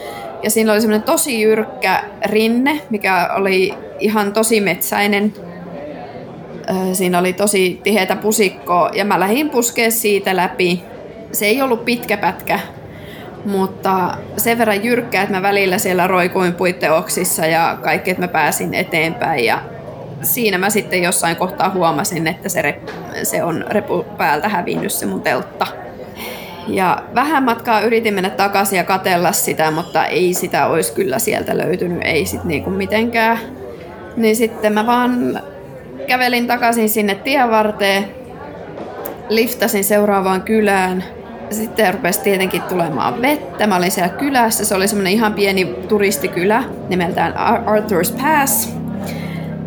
Ja 0.42 0.50
siinä 0.50 0.72
oli 0.72 0.80
semmoinen 0.80 1.06
tosi 1.06 1.40
jyrkkä 1.40 2.04
rinne, 2.24 2.80
mikä 2.90 3.30
oli 3.34 3.74
ihan 4.00 4.32
tosi 4.32 4.60
metsäinen 4.60 5.34
Siinä 6.92 7.18
oli 7.18 7.32
tosi 7.32 7.80
tiheitä 7.82 8.16
pusikkoa 8.16 8.90
ja 8.94 9.04
mä 9.04 9.20
lähdin 9.20 9.50
puskea 9.50 9.90
siitä 9.90 10.36
läpi. 10.36 10.82
Se 11.32 11.46
ei 11.46 11.62
ollut 11.62 11.84
pitkä 11.84 12.16
pätkä, 12.16 12.60
mutta 13.44 14.18
sen 14.36 14.58
verran 14.58 14.84
jyrkkä, 14.84 15.22
että 15.22 15.34
mä 15.34 15.42
välillä 15.42 15.78
siellä 15.78 16.06
roikuin 16.06 16.54
puitteoksissa 16.54 17.46
ja 17.46 17.78
kaikki, 17.82 18.10
että 18.10 18.22
mä 18.22 18.28
pääsin 18.28 18.74
eteenpäin. 18.74 19.44
Ja 19.44 19.62
siinä 20.22 20.58
mä 20.58 20.70
sitten 20.70 21.02
jossain 21.02 21.36
kohtaa 21.36 21.70
huomasin, 21.70 22.26
että 22.26 22.48
se, 22.48 22.62
rep, 22.62 22.88
se 23.22 23.42
on 23.42 23.64
repu 23.68 24.04
päältä 24.18 24.48
hävinnyt 24.48 24.92
se 24.92 25.06
mun 25.06 25.20
teltta. 25.20 25.66
Ja 26.68 27.02
vähän 27.14 27.42
matkaa 27.42 27.80
yritin 27.80 28.14
mennä 28.14 28.30
takaisin 28.30 28.76
ja 28.76 28.84
katella 28.84 29.32
sitä, 29.32 29.70
mutta 29.70 30.06
ei 30.06 30.34
sitä 30.34 30.66
olisi 30.66 30.92
kyllä 30.92 31.18
sieltä 31.18 31.58
löytynyt, 31.58 31.98
ei 32.04 32.26
sitten 32.26 32.48
niinku 32.48 32.70
mitenkään. 32.70 33.38
Niin 34.16 34.36
sitten 34.36 34.72
mä 34.72 34.86
vaan 34.86 35.40
kävelin 36.06 36.46
takaisin 36.46 36.88
sinne 36.88 37.14
tienvarteen, 37.14 38.04
liftasin 39.28 39.84
seuraavaan 39.84 40.42
kylään. 40.42 41.04
Sitten 41.50 41.94
rupesi 41.94 42.20
tietenkin 42.20 42.62
tulemaan 42.62 43.22
vettä. 43.22 43.66
Mä 43.66 43.76
olin 43.76 43.90
siellä 43.90 44.08
kylässä. 44.08 44.64
Se 44.64 44.74
oli 44.74 44.88
semmoinen 44.88 45.12
ihan 45.12 45.34
pieni 45.34 45.64
turistikylä 45.64 46.64
nimeltään 46.88 47.34
Arthur's 47.66 48.22
Pass. 48.22 48.77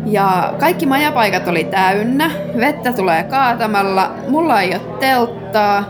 Ja 0.06 0.54
kaikki 0.58 0.86
majapaikat 0.86 1.48
oli 1.48 1.64
täynnä. 1.64 2.30
Vettä 2.56 2.92
tulee 2.92 3.22
kaatamalla. 3.22 4.10
Mulla 4.28 4.60
ei 4.60 4.70
ole 4.74 4.98
telttaa. 5.00 5.84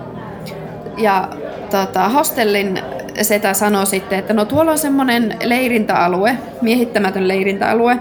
Ja 0.99 1.29
tota, 1.71 2.09
hostellin 2.09 2.83
setä 3.23 3.55
sanoi 3.55 3.87
sitten, 3.87 4.19
että 4.19 4.35
no 4.35 4.45
tuolla 4.45 4.71
on 4.71 4.79
semmoinen 4.79 5.37
leirintäalue, 5.45 6.37
miehittämätön 6.63 7.29
leirintäalue, 7.29 7.99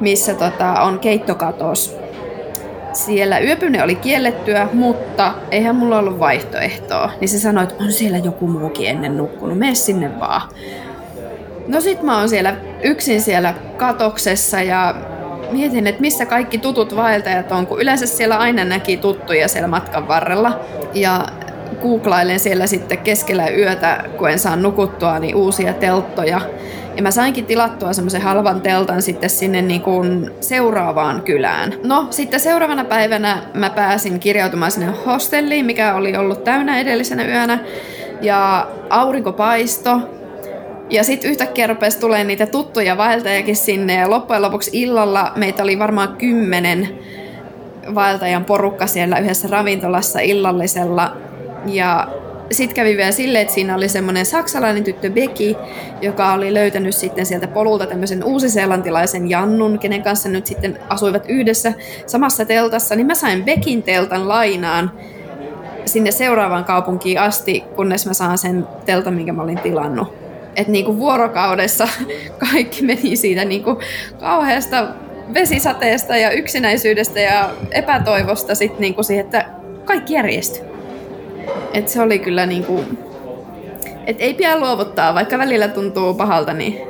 missä 0.00 0.34
tota, 0.34 0.80
on 0.80 0.98
keittokatos. 0.98 1.96
Siellä 2.92 3.38
yöpyminen 3.38 3.84
oli 3.84 3.94
kiellettyä, 3.94 4.68
mutta 4.72 5.34
eihän 5.50 5.76
mulla 5.76 5.98
ollut 5.98 6.18
vaihtoehtoa. 6.18 7.10
Niin 7.20 7.28
se 7.28 7.38
sanoi, 7.38 7.64
että 7.64 7.84
on 7.84 7.92
siellä 7.92 8.18
joku 8.18 8.46
muukin 8.46 8.86
ennen 8.86 9.16
nukkunut, 9.16 9.58
mene 9.58 9.74
sinne 9.74 10.20
vaan. 10.20 10.42
No 11.70 11.80
sit 11.80 12.02
mä 12.02 12.18
oon 12.18 12.28
siellä 12.28 12.54
yksin 12.82 13.20
siellä 13.20 13.54
katoksessa 13.76 14.62
ja 14.62 14.94
mietin, 15.50 15.86
että 15.86 16.00
missä 16.00 16.26
kaikki 16.26 16.58
tutut 16.58 16.96
vaeltajat 16.96 17.52
on, 17.52 17.66
kun 17.66 17.80
yleensä 17.80 18.06
siellä 18.06 18.36
aina 18.36 18.64
näki 18.64 18.96
tuttuja 18.96 19.48
siellä 19.48 19.68
matkan 19.68 20.08
varrella. 20.08 20.60
Ja 20.94 21.26
googlailen 21.82 22.40
siellä 22.40 22.66
sitten 22.66 22.98
keskellä 22.98 23.48
yötä, 23.48 24.04
kun 24.18 24.30
en 24.30 24.38
saa 24.38 24.56
nukuttua, 24.56 25.18
niin 25.18 25.34
uusia 25.34 25.72
telttoja. 25.72 26.40
Ja 26.96 27.02
mä 27.02 27.10
sainkin 27.10 27.46
tilattua 27.46 27.92
semmoisen 27.92 28.22
halvan 28.22 28.60
teltan 28.60 29.02
sitten 29.02 29.30
sinne 29.30 29.62
niin 29.62 29.80
kuin 29.82 30.30
seuraavaan 30.40 31.22
kylään. 31.22 31.74
No, 31.84 32.06
sitten 32.10 32.40
seuraavana 32.40 32.84
päivänä 32.84 33.38
mä 33.54 33.70
pääsin 33.70 34.20
kirjautumaan 34.20 34.70
sinne 34.70 34.92
hostelliin, 35.06 35.66
mikä 35.66 35.94
oli 35.94 36.16
ollut 36.16 36.44
täynnä 36.44 36.78
edellisenä 36.78 37.24
yönä. 37.24 37.58
Ja 38.22 38.66
aurinko 38.90 39.32
paisto, 39.32 40.00
ja 40.90 41.04
sitten 41.04 41.30
yhtäkkiä 41.30 41.66
rupesi 41.66 42.00
tulee 42.00 42.24
niitä 42.24 42.46
tuttuja 42.46 42.96
vaeltajakin 42.96 43.56
sinne 43.56 43.94
ja 43.94 44.10
loppujen 44.10 44.42
lopuksi 44.42 44.70
illalla 44.72 45.32
meitä 45.36 45.62
oli 45.62 45.78
varmaan 45.78 46.16
kymmenen 46.16 46.88
vaeltajan 47.94 48.44
porukka 48.44 48.86
siellä 48.86 49.18
yhdessä 49.18 49.48
ravintolassa 49.48 50.20
illallisella. 50.20 51.16
Ja 51.66 52.08
sitten 52.50 52.74
kävi 52.74 52.96
vielä 52.96 53.12
silleen, 53.12 53.42
että 53.42 53.54
siinä 53.54 53.74
oli 53.74 53.88
semmoinen 53.88 54.26
saksalainen 54.26 54.84
tyttö 54.84 55.10
Becky, 55.10 55.54
joka 56.00 56.32
oli 56.32 56.54
löytänyt 56.54 56.94
sitten 56.94 57.26
sieltä 57.26 57.46
polulta 57.46 57.86
tämmöisen 57.86 58.24
uusiseelantilaisen 58.24 59.30
Jannun, 59.30 59.78
kenen 59.78 60.02
kanssa 60.02 60.28
nyt 60.28 60.46
sitten 60.46 60.78
asuivat 60.88 61.24
yhdessä 61.28 61.72
samassa 62.06 62.44
teltassa, 62.44 62.94
niin 62.94 63.06
mä 63.06 63.14
sain 63.14 63.44
Bekin 63.44 63.82
teltan 63.82 64.28
lainaan 64.28 64.90
sinne 65.84 66.10
seuraavaan 66.10 66.64
kaupunkiin 66.64 67.20
asti, 67.20 67.64
kunnes 67.76 68.06
mä 68.06 68.14
saan 68.14 68.38
sen 68.38 68.66
teltan, 68.84 69.14
minkä 69.14 69.32
mä 69.32 69.42
olin 69.42 69.58
tilannut. 69.58 70.29
Että 70.60 70.72
niinku 70.72 70.98
vuorokaudessa 70.98 71.88
kaikki 72.50 72.82
meni 72.82 73.16
siitä 73.16 73.44
niinku 73.44 73.78
kauheasta 74.20 74.88
vesisateesta 75.34 76.16
ja 76.16 76.30
yksinäisyydestä 76.30 77.20
ja 77.20 77.50
epätoivosta 77.70 78.54
sit 78.54 78.78
niinku 78.78 79.02
siihen, 79.02 79.24
että 79.24 79.44
kaikki 79.84 80.14
järjestyi. 80.14 80.62
Et 81.74 81.88
se 81.88 82.02
oli 82.02 82.18
kyllä 82.18 82.46
niinku, 82.46 82.84
et 84.06 84.16
ei 84.18 84.34
pidä 84.34 84.60
luovuttaa, 84.60 85.14
vaikka 85.14 85.38
välillä 85.38 85.68
tuntuu 85.68 86.14
pahalta, 86.14 86.52
niin 86.52 86.80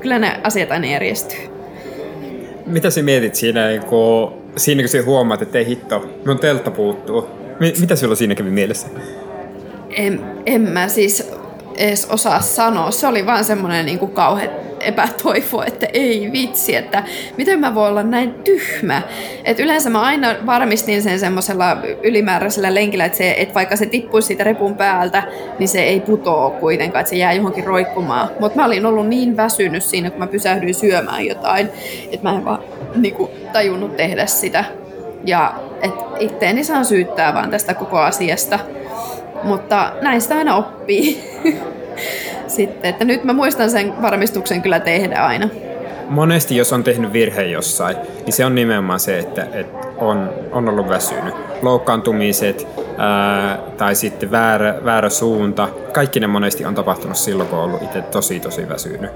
kyllä 0.00 0.18
ne 0.18 0.40
asiat 0.42 0.70
aina 0.70 0.86
järjestyy. 0.86 1.38
Mitä 2.66 2.90
sä 2.90 3.02
mietit 3.02 3.34
siinä, 3.34 3.60
kun, 3.88 4.32
siinä 4.56 4.82
kun 4.82 4.88
sä 4.88 5.02
huomaat, 5.02 5.42
että 5.42 5.58
ei 5.58 5.66
hitto, 5.66 6.10
mun 6.26 6.38
teltta 6.38 6.70
puuttuu? 6.70 7.28
Mitä 7.80 7.96
sulla 7.96 8.14
siinä 8.14 8.34
kävi 8.34 8.50
mielessä? 8.50 8.86
En, 9.90 10.20
en 10.46 10.60
mä 10.60 10.88
siis 10.88 11.32
edes 11.76 12.06
osaa 12.10 12.40
sanoa. 12.40 12.90
Se 12.90 13.06
oli 13.06 13.26
vaan 13.26 13.44
semmoinen 13.44 13.86
niin 13.86 13.98
kauhean 13.98 14.50
epätoivo, 14.82 15.62
että 15.66 15.86
ei 15.92 16.32
vitsi, 16.32 16.76
että 16.76 17.04
miten 17.36 17.60
mä 17.60 17.74
voin 17.74 17.90
olla 17.90 18.02
näin 18.02 18.34
tyhmä. 18.34 19.02
Et 19.44 19.60
yleensä 19.60 19.90
mä 19.90 20.00
aina 20.00 20.34
varmistin 20.46 21.02
sen 21.02 21.18
semmoisella 21.18 21.76
ylimääräisellä 22.02 22.74
lenkillä, 22.74 23.04
että, 23.04 23.18
se, 23.18 23.34
että 23.38 23.54
vaikka 23.54 23.76
se 23.76 23.86
tippuisi 23.86 24.26
siitä 24.26 24.44
repun 24.44 24.74
päältä, 24.74 25.22
niin 25.58 25.68
se 25.68 25.82
ei 25.82 26.00
putoo 26.00 26.50
kuitenkaan, 26.50 27.00
että 27.00 27.10
se 27.10 27.16
jää 27.16 27.32
johonkin 27.32 27.64
roikkumaan. 27.64 28.28
Mutta 28.40 28.58
mä 28.58 28.66
olin 28.66 28.86
ollut 28.86 29.06
niin 29.08 29.36
väsynyt 29.36 29.82
siinä, 29.82 30.10
kun 30.10 30.18
mä 30.18 30.26
pysähdyin 30.26 30.74
syömään 30.74 31.26
jotain, 31.26 31.68
että 32.10 32.28
mä 32.28 32.36
en 32.36 32.44
vaan 32.44 32.62
niin 32.94 33.14
kuin, 33.14 33.30
tajunnut 33.52 33.96
tehdä 33.96 34.26
sitä. 34.26 34.64
Ja 35.26 35.54
että 35.82 36.04
itteeni 36.18 36.64
saan 36.64 36.84
syyttää 36.84 37.34
vaan 37.34 37.50
tästä 37.50 37.74
koko 37.74 37.98
asiasta. 37.98 38.58
Mutta 39.44 39.92
näistä 40.00 40.36
aina 40.36 40.56
oppii. 40.56 41.24
Sitten, 42.46 42.90
että 42.90 43.04
nyt 43.04 43.24
mä 43.24 43.32
muistan 43.32 43.70
sen 43.70 44.02
varmistuksen 44.02 44.62
kyllä 44.62 44.80
tehdä 44.80 45.16
aina. 45.16 45.48
Monesti, 46.08 46.56
jos 46.56 46.72
on 46.72 46.84
tehnyt 46.84 47.12
virhe 47.12 47.42
jossain, 47.42 47.96
niin 48.24 48.32
se 48.32 48.44
on 48.44 48.54
nimenomaan 48.54 49.00
se, 49.00 49.18
että, 49.18 49.46
että 49.52 49.88
on, 49.96 50.30
on 50.52 50.68
ollut 50.68 50.88
väsynyt. 50.88 51.34
Loukkaantumiset 51.62 52.66
ää, 52.98 53.58
tai 53.76 53.94
sitten 53.94 54.30
väärä, 54.30 54.74
väärä 54.84 55.10
suunta, 55.10 55.68
kaikki 55.92 56.20
ne 56.20 56.26
monesti 56.26 56.64
on 56.64 56.74
tapahtunut 56.74 57.16
silloin, 57.16 57.48
kun 57.48 57.58
on 57.58 57.64
ollut 57.64 57.82
itse 57.82 58.02
tosi 58.02 58.40
tosi 58.40 58.68
väsynyt. 58.68 59.10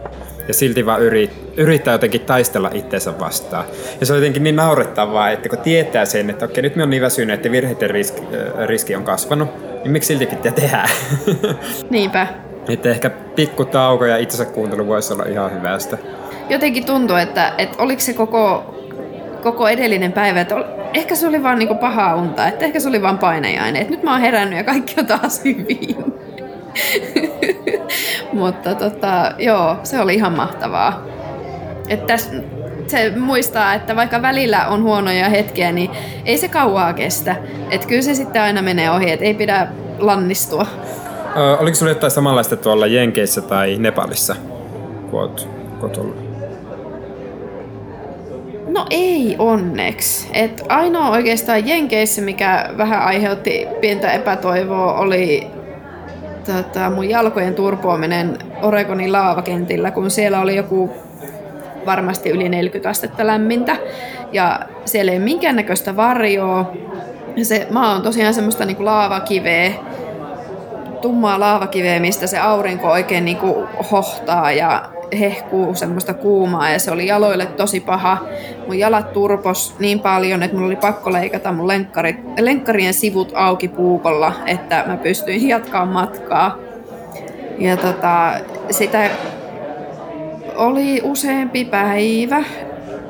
Ja 0.49 0.55
silti 0.55 0.87
vaan 0.87 1.03
yrit, 1.03 1.31
yrittää 1.57 1.95
jotenkin 1.95 2.21
taistella 2.21 2.71
itseensä 2.73 3.19
vastaan. 3.19 3.65
Ja 4.01 4.07
se 4.07 4.13
on 4.13 4.19
jotenkin 4.19 4.43
niin 4.43 4.57
naurettavaa, 4.57 5.31
että 5.31 5.49
kun 5.49 5.59
tietää 5.59 6.05
sen, 6.05 6.31
että 6.31 6.45
okei, 6.45 6.63
nyt 6.63 6.77
me 6.77 6.83
on 6.83 6.91
niin 6.91 7.03
väsynyt, 7.03 7.35
että 7.35 7.51
virheiden 7.51 7.91
riski, 7.91 8.23
riski 8.67 8.97
on 8.97 9.05
kasvanut, 9.05 9.49
niin 9.87 9.93
miksi 9.93 10.07
silti 10.07 10.27
pitää 10.27 10.53
tehdä? 10.53 10.89
Niinpä. 11.91 12.27
Että 12.69 12.89
ehkä 12.89 13.11
pikku 13.11 13.65
tauko 13.65 14.05
ja 14.05 14.17
itsensä 14.17 14.45
kuuntelu 14.45 14.87
voisi 14.87 15.13
olla 15.13 15.25
ihan 15.25 15.53
hyvästä. 15.53 15.99
Jotenkin 16.49 16.87
tuntuu, 16.87 17.17
että, 17.17 17.53
että 17.59 17.83
oliko 17.83 18.01
se 18.01 18.13
koko, 18.13 18.75
koko 19.43 19.69
edellinen 19.69 20.13
päivä, 20.13 20.41
että 20.41 20.55
ehkä 20.95 21.15
se 21.15 21.29
oli 21.29 21.43
vaan 21.43 21.59
niinku 21.59 21.75
paha 21.75 22.15
unta, 22.15 22.47
että 22.47 22.65
ehkä 22.65 22.81
se 22.81 22.89
oli 22.89 23.03
vaan 23.03 23.19
painejainen. 23.19 23.83
Että 23.83 23.95
nyt 23.95 24.03
mä 24.03 24.13
oon 24.13 24.21
herännyt 24.21 24.57
ja 24.57 24.65
kaikki 24.65 24.95
on 24.99 25.07
taas 25.07 25.41
hyvin. 25.45 25.97
Mutta 28.33 28.75
tota, 28.75 29.33
joo, 29.39 29.77
se 29.83 30.01
oli 30.01 30.15
ihan 30.15 30.33
mahtavaa. 30.33 31.03
Että 31.89 32.07
täs, 32.07 32.31
se 32.91 33.13
muistaa, 33.17 33.75
että 33.75 33.97
vaikka 33.97 34.23
välillä 34.23 34.67
on 34.67 34.83
huonoja 34.83 35.29
hetkiä, 35.29 35.73
niin 35.73 35.91
ei 36.25 36.39
se 36.39 36.49
kauaa 36.49 36.93
kestä. 36.93 37.37
Että 37.71 37.89
kyllä 37.89 38.03
se 38.03 38.15
sitten 38.15 38.43
aina 38.43 38.63
menee 38.63 38.91
ohi, 38.91 39.11
että 39.11 39.25
ei 39.25 39.35
pidä 39.35 39.67
lannistua. 39.99 40.67
Ö, 41.37 41.57
oliko 41.57 41.75
sinulla 41.75 41.97
jotain 41.97 42.11
samanlaista 42.11 42.57
tuolla 42.57 42.87
Jenkeissä 42.87 43.41
tai 43.41 43.77
Nepalissa, 43.79 44.37
kun 45.11 45.21
olet, 45.21 45.49
No 48.67 48.87
ei 48.91 49.37
onneksi. 49.39 50.31
Et 50.33 50.63
ainoa 50.69 51.11
oikeastaan 51.11 51.69
Jenkeissä, 51.69 52.23
mikä 52.23 52.71
vähän 52.79 53.03
aiheutti 53.03 53.67
pientä 53.81 54.13
epätoivoa, 54.13 54.93
oli 54.93 55.47
tota, 56.47 56.91
mun 56.91 57.09
jalkojen 57.09 57.55
turpoaminen 57.55 58.39
Oregonin 58.63 59.13
laavakentillä, 59.13 59.91
kun 59.91 60.11
siellä 60.11 60.41
oli 60.41 60.57
joku 60.57 60.91
varmasti 61.87 62.31
yli 62.31 62.49
40 62.49 62.91
astetta 62.91 63.27
lämmintä 63.27 63.77
ja 64.33 64.61
siellä 64.85 65.13
ei 65.13 65.19
ole 65.19 65.25
minkäännäköistä 65.25 65.97
varjoa. 65.97 66.73
Se 67.43 67.67
maa 67.71 67.95
on 67.95 68.03
tosiaan 68.03 68.35
semmoista 68.35 68.65
niin 68.65 68.77
kuin 68.77 68.85
laavakiveä, 68.85 69.73
tummaa 71.01 71.41
laavakiveä, 71.41 72.01
mistä 72.01 72.27
se 72.27 72.39
aurinko 72.39 72.91
oikein 72.91 73.25
niin 73.25 73.37
kuin 73.37 73.67
hohtaa 73.93 74.53
ja 74.53 74.91
hehkuu 75.21 75.75
semmoista 75.75 76.15
kuumaa 76.15 76.71
ja 76.71 76.79
se 76.79 76.91
oli 76.91 77.07
jaloille 77.07 77.47
tosi 77.47 77.81
paha. 77.81 78.19
Mun 78.67 78.79
jalat 78.79 79.13
turpos 79.13 79.75
niin 79.79 80.01
paljon, 80.01 80.43
että 80.43 80.57
mulla 80.57 80.67
oli 80.67 80.77
pakko 80.77 81.13
leikata 81.13 81.53
mun 81.53 81.69
lenkkarit, 81.69 82.17
lenkkarien 82.41 82.95
sivut 82.95 83.33
auki 83.35 83.69
puukolla, 83.69 84.33
että 84.47 84.85
mä 84.87 84.97
pystyin 84.97 85.49
jatkaa 85.49 85.87
matkaa. 85.87 86.59
Ja 87.59 87.77
tota, 87.77 88.33
sitä 88.71 89.11
oli 90.57 91.01
useampi 91.05 91.65
päivä 91.65 92.45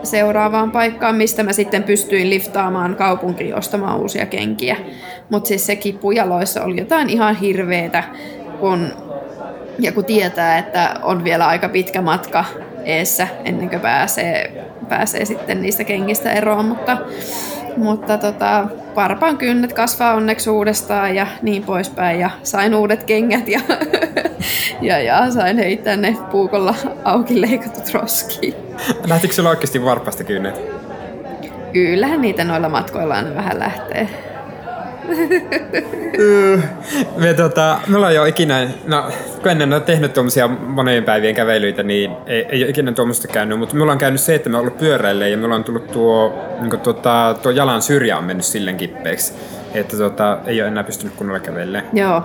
seuraavaan 0.03 0.71
paikkaan, 0.71 1.15
mistä 1.15 1.43
mä 1.43 1.53
sitten 1.53 1.83
pystyin 1.83 2.31
liftaamaan 2.31 2.97
kaupunkiin 2.97 3.55
ostamaan 3.55 3.99
uusia 3.99 4.27
kenkiä. 4.27 4.77
Mutta 5.31 5.49
siis 5.49 5.67
se 5.67 5.77
kipu 5.77 6.11
jaloissa 6.11 6.65
oli 6.65 6.79
jotain 6.79 7.11
ihan 7.11 7.37
hirveetä, 7.37 8.05
kun, 8.61 8.89
ja 9.79 9.93
kun 9.93 10.05
tietää, 10.05 10.59
että 10.59 10.95
on 11.03 11.25
vielä 11.25 11.47
aika 11.47 11.69
pitkä 11.69 12.03
matka 12.03 12.45
eessä 12.85 13.29
ennen 13.45 13.71
kuin 13.71 13.81
pääsee, 13.81 14.65
pääsee 14.89 15.25
sitten 15.25 15.63
niistä 15.63 15.85
kengistä 15.85 16.33
eroon, 16.33 16.65
mutta, 16.65 16.99
mutta 17.77 18.19
tota, 18.19 18.67
varpaan 18.97 19.39
kynnet 19.39 19.73
kasvaa 19.73 20.15
onneksi 20.15 20.51
uudestaan 20.51 21.15
ja 21.15 21.27
niin 21.43 21.63
poispäin 21.63 22.21
ja 22.21 22.31
sain 22.43 22.75
uudet 22.75 23.05
kengät 23.05 23.49
ja, 23.49 23.61
ja, 24.83 24.99
ja 24.99 25.31
sain 25.31 25.57
heittää 25.57 25.97
ne 25.97 26.17
puukolla 26.31 26.75
auki 27.05 27.41
leikatut 27.41 27.95
roskiin. 27.95 28.55
Lähtikö 29.07 29.35
sulla 29.35 29.51
oikeasti 29.51 29.85
varpasta 29.85 30.25
kynnet? 30.25 30.61
Kyllähän 31.73 32.21
niitä 32.21 32.45
noilla 32.45 32.69
matkoilla 32.69 33.15
aina 33.15 33.35
vähän 33.35 33.59
lähtee. 33.59 34.09
Me, 37.17 37.35
tota, 37.35 37.79
me 37.87 37.97
ollaan 37.97 38.15
jo 38.15 38.25
ikinä, 38.25 38.69
no 38.87 39.11
kun 39.43 39.51
ennen 39.51 39.73
on 39.73 39.83
tehnyt 39.83 40.13
tuommoisia 40.13 40.49
monien 40.49 41.05
päivien 41.05 41.35
kävelyitä, 41.35 41.83
niin 41.83 42.11
ei, 42.27 42.47
ei 42.49 42.63
ole 42.63 42.71
ikinä 42.71 42.93
tuommoista 42.93 43.29
käynyt, 43.29 43.59
mutta 43.59 43.75
me 43.75 43.83
ollaan 43.83 43.99
käynyt 43.99 44.21
se, 44.21 44.35
että 44.35 44.51
me 44.51 44.59
ollaan 44.59 44.79
pyöräille 44.79 45.31
ja 45.31 45.37
me 45.37 45.45
ollaan 45.45 45.65
tullut 45.65 45.91
tuo, 45.93 46.45
niin 46.61 46.81
tuota, 46.81 47.37
tuo 47.43 47.53
jalan 47.53 47.83
syrjä 47.83 48.19
on 48.19 48.25
mennyt 48.25 48.47
silleen 48.47 48.77
kippeeksi, 48.77 49.33
että 49.75 49.97
tota, 49.97 50.39
ei 50.47 50.61
ole 50.61 50.69
enää 50.69 50.85
pystynyt 50.85 51.15
kunnolla 51.17 51.41
kävelemään. 51.41 51.87
Joo. 51.93 52.23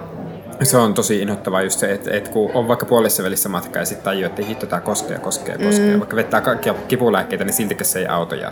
Se 0.63 0.77
on 0.77 0.93
tosi 0.93 1.21
inhottavaa 1.21 1.61
just 1.61 1.79
se, 1.79 1.91
että, 1.91 2.11
että 2.11 2.31
kun 2.31 2.51
on 2.53 2.67
vaikka 2.67 2.85
puolessa 2.85 3.23
välissä 3.23 3.49
matka 3.49 3.79
ja 3.79 3.85
sitten 3.85 4.03
tajuu, 4.03 4.25
että 4.25 4.45
hitto 4.45 4.65
tää 4.65 4.79
koskee, 4.79 5.19
koskee, 5.19 5.57
koskee. 5.57 5.93
Mm. 5.93 5.99
Vaikka 5.99 6.15
vettää 6.15 6.41
kaikkia 6.41 6.73
kipulääkkeitä, 6.87 7.43
niin 7.43 7.53
siltikään 7.53 7.85
se 7.85 7.99
ei 7.99 8.07
auto 8.07 8.35
ja, 8.35 8.51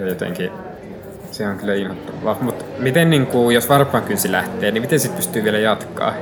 ja 0.00 0.06
jotenkin 0.08 0.50
se 1.32 1.46
on 1.46 1.56
kyllä 1.56 1.74
inhottavaa. 1.74 2.38
Mutta 2.40 2.64
miten, 2.78 3.10
niin 3.10 3.26
kuin, 3.26 3.54
jos 3.54 3.68
varpaan 3.68 4.04
kynsi 4.04 4.32
lähtee, 4.32 4.70
niin 4.70 4.82
miten 4.82 5.00
sitten 5.00 5.16
pystyy 5.16 5.44
vielä 5.44 5.58
jatkaa? 5.58 6.14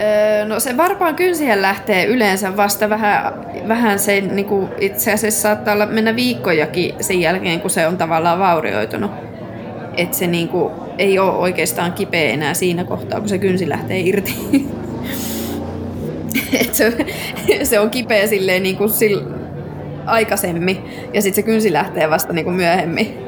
Öö, 0.00 0.44
no 0.44 0.60
se 0.60 0.76
varpaan 0.76 1.14
kynsihän 1.14 1.62
lähtee 1.62 2.04
yleensä 2.04 2.56
vasta 2.56 2.88
vähän 2.88 3.34
vähän 3.68 3.98
se 3.98 4.20
niin 4.20 4.46
kuin 4.46 4.68
itse 4.78 5.12
asiassa 5.12 5.42
saattaa 5.42 5.74
olla 5.74 5.86
mennä 5.86 6.16
viikkojakin 6.16 6.94
sen 7.00 7.20
jälkeen, 7.20 7.60
kun 7.60 7.70
se 7.70 7.86
on 7.86 7.98
tavallaan 7.98 8.38
vaurioitunut. 8.38 9.10
Että 9.96 10.16
se 10.16 10.26
niin 10.26 10.48
kuin, 10.48 10.72
ei 10.98 11.18
ole 11.18 11.32
oikeastaan 11.32 11.92
kipeä 11.92 12.30
enää 12.30 12.54
siinä 12.54 12.84
kohtaa, 12.84 13.20
kun 13.20 13.28
se 13.28 13.38
kynsi 13.38 13.68
lähtee 13.68 14.00
irti. 14.00 14.34
Et 16.60 16.74
se, 16.74 16.92
se 17.62 17.80
on 17.80 17.90
kipeä 17.90 18.26
silleen 18.26 18.62
niin 18.62 18.76
kuin 18.76 18.90
sil, 18.98 19.20
aikaisemmin 20.06 20.84
ja 21.14 21.22
sitten 21.22 21.44
se 21.44 21.46
kynsi 21.46 21.72
lähtee 21.72 22.10
vasta 22.10 22.32
niin 22.32 22.44
kuin 22.44 22.56
myöhemmin. 22.56 23.25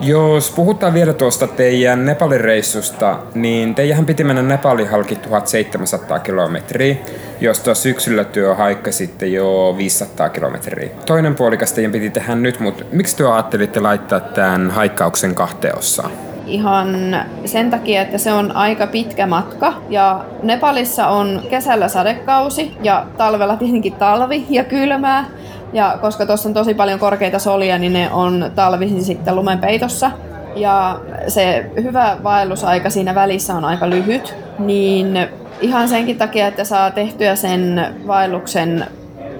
Jos 0.00 0.50
puhutaan 0.50 0.94
vielä 0.94 1.12
tuosta 1.12 1.46
teidän 1.46 2.04
Nepalin 2.04 2.40
reissusta, 2.40 3.18
niin 3.34 3.74
teijähän 3.74 4.06
piti 4.06 4.24
mennä 4.24 4.42
Nepalin 4.42 4.90
halki 4.90 5.16
1700 5.16 6.18
kilometriä, 6.18 6.96
josta 7.40 7.74
syksyllä 7.74 8.24
työ 8.24 8.54
haikka 8.54 8.92
sitten 8.92 9.32
jo 9.32 9.74
500 9.76 10.28
kilometriä. 10.28 10.90
Toinen 11.06 11.34
puolikas 11.34 11.72
teidän 11.72 11.92
piti 11.92 12.10
tehdä 12.10 12.34
nyt, 12.34 12.60
mutta 12.60 12.84
miksi 12.92 13.16
työ 13.16 13.34
ajattelitte 13.34 13.80
laittaa 13.80 14.20
tämän 14.20 14.70
haikkauksen 14.70 15.34
kahteen 15.34 15.78
osaan? 15.78 16.10
Ihan 16.46 17.16
sen 17.44 17.70
takia, 17.70 18.02
että 18.02 18.18
se 18.18 18.32
on 18.32 18.56
aika 18.56 18.86
pitkä 18.86 19.26
matka 19.26 19.74
ja 19.88 20.24
Nepalissa 20.42 21.08
on 21.08 21.42
kesällä 21.50 21.88
sadekausi 21.88 22.76
ja 22.82 23.06
talvella 23.16 23.56
tietenkin 23.56 23.92
talvi 23.92 24.46
ja 24.50 24.64
kylmää. 24.64 25.24
Ja 25.72 25.98
koska 26.00 26.26
tuossa 26.26 26.48
on 26.48 26.54
tosi 26.54 26.74
paljon 26.74 26.98
korkeita 26.98 27.38
solia, 27.38 27.78
niin 27.78 27.92
ne 27.92 28.10
on 28.12 28.50
talvisin 28.54 29.04
sitten 29.04 29.36
lumen 29.36 29.58
peitossa. 29.58 30.10
Ja 30.56 31.00
se 31.28 31.70
hyvä 31.82 32.16
vaellusaika 32.24 32.90
siinä 32.90 33.14
välissä 33.14 33.54
on 33.54 33.64
aika 33.64 33.90
lyhyt, 33.90 34.34
niin 34.58 35.28
ihan 35.60 35.88
senkin 35.88 36.18
takia, 36.18 36.46
että 36.46 36.64
saa 36.64 36.90
tehtyä 36.90 37.36
sen 37.36 37.86
vaelluksen 38.06 38.86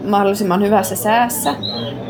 mahdollisimman 0.09 0.63
hyvässä 0.63 0.97
säässä. 0.97 1.55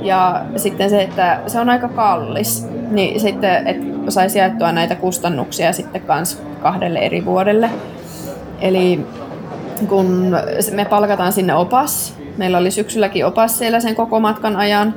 Ja 0.02 0.42
sitten 0.56 0.90
se, 0.90 1.02
että 1.02 1.40
se 1.46 1.60
on 1.60 1.70
aika 1.70 1.88
kallis, 1.88 2.68
niin 2.90 3.20
sitten, 3.20 3.66
että 3.66 4.10
saisi 4.10 4.38
jaettua 4.38 4.72
näitä 4.72 4.94
kustannuksia 4.94 5.72
sitten 5.72 6.02
kans 6.02 6.42
kahdelle 6.62 6.98
eri 6.98 7.24
vuodelle. 7.24 7.70
Eli 8.60 9.06
kun 9.88 10.36
me 10.72 10.84
palkataan 10.84 11.32
sinne 11.32 11.54
opas, 11.54 12.14
Meillä 12.36 12.58
oli 12.58 12.70
syksylläkin 12.70 13.26
opas 13.26 13.58
siellä 13.58 13.80
sen 13.80 13.94
koko 13.94 14.20
matkan 14.20 14.56
ajan. 14.56 14.94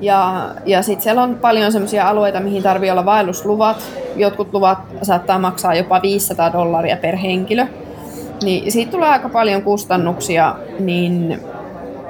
Ja, 0.00 0.50
ja 0.66 0.82
sitten 0.82 1.02
siellä 1.02 1.22
on 1.22 1.34
paljon 1.34 1.72
sellaisia 1.72 2.08
alueita, 2.08 2.40
mihin 2.40 2.62
tarvii 2.62 2.90
olla 2.90 3.04
vaellusluvat. 3.04 3.90
Jotkut 4.16 4.52
luvat 4.52 4.78
saattaa 5.02 5.38
maksaa 5.38 5.74
jopa 5.74 6.02
500 6.02 6.52
dollaria 6.52 6.96
per 6.96 7.16
henkilö. 7.16 7.66
Niin 8.42 8.72
siitä 8.72 8.90
tulee 8.90 9.08
aika 9.08 9.28
paljon 9.28 9.62
kustannuksia, 9.62 10.54
niin 10.78 11.40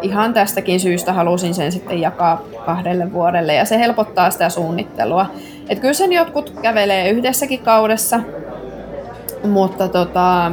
ihan 0.02 0.34
tästäkin 0.34 0.80
syystä 0.80 1.12
halusin 1.12 1.54
sen 1.54 1.72
sitten 1.72 2.00
jakaa 2.00 2.42
kahdelle 2.66 3.12
vuodelle 3.12 3.54
ja 3.54 3.64
se 3.64 3.78
helpottaa 3.78 4.30
sitä 4.30 4.48
suunnittelua. 4.48 5.26
Et 5.68 5.78
kyllä 5.78 5.94
sen 5.94 6.12
jotkut 6.12 6.52
kävelee 6.62 7.10
yhdessäkin 7.10 7.60
kaudessa, 7.60 8.20
mutta 9.48 9.88
tota, 9.88 10.52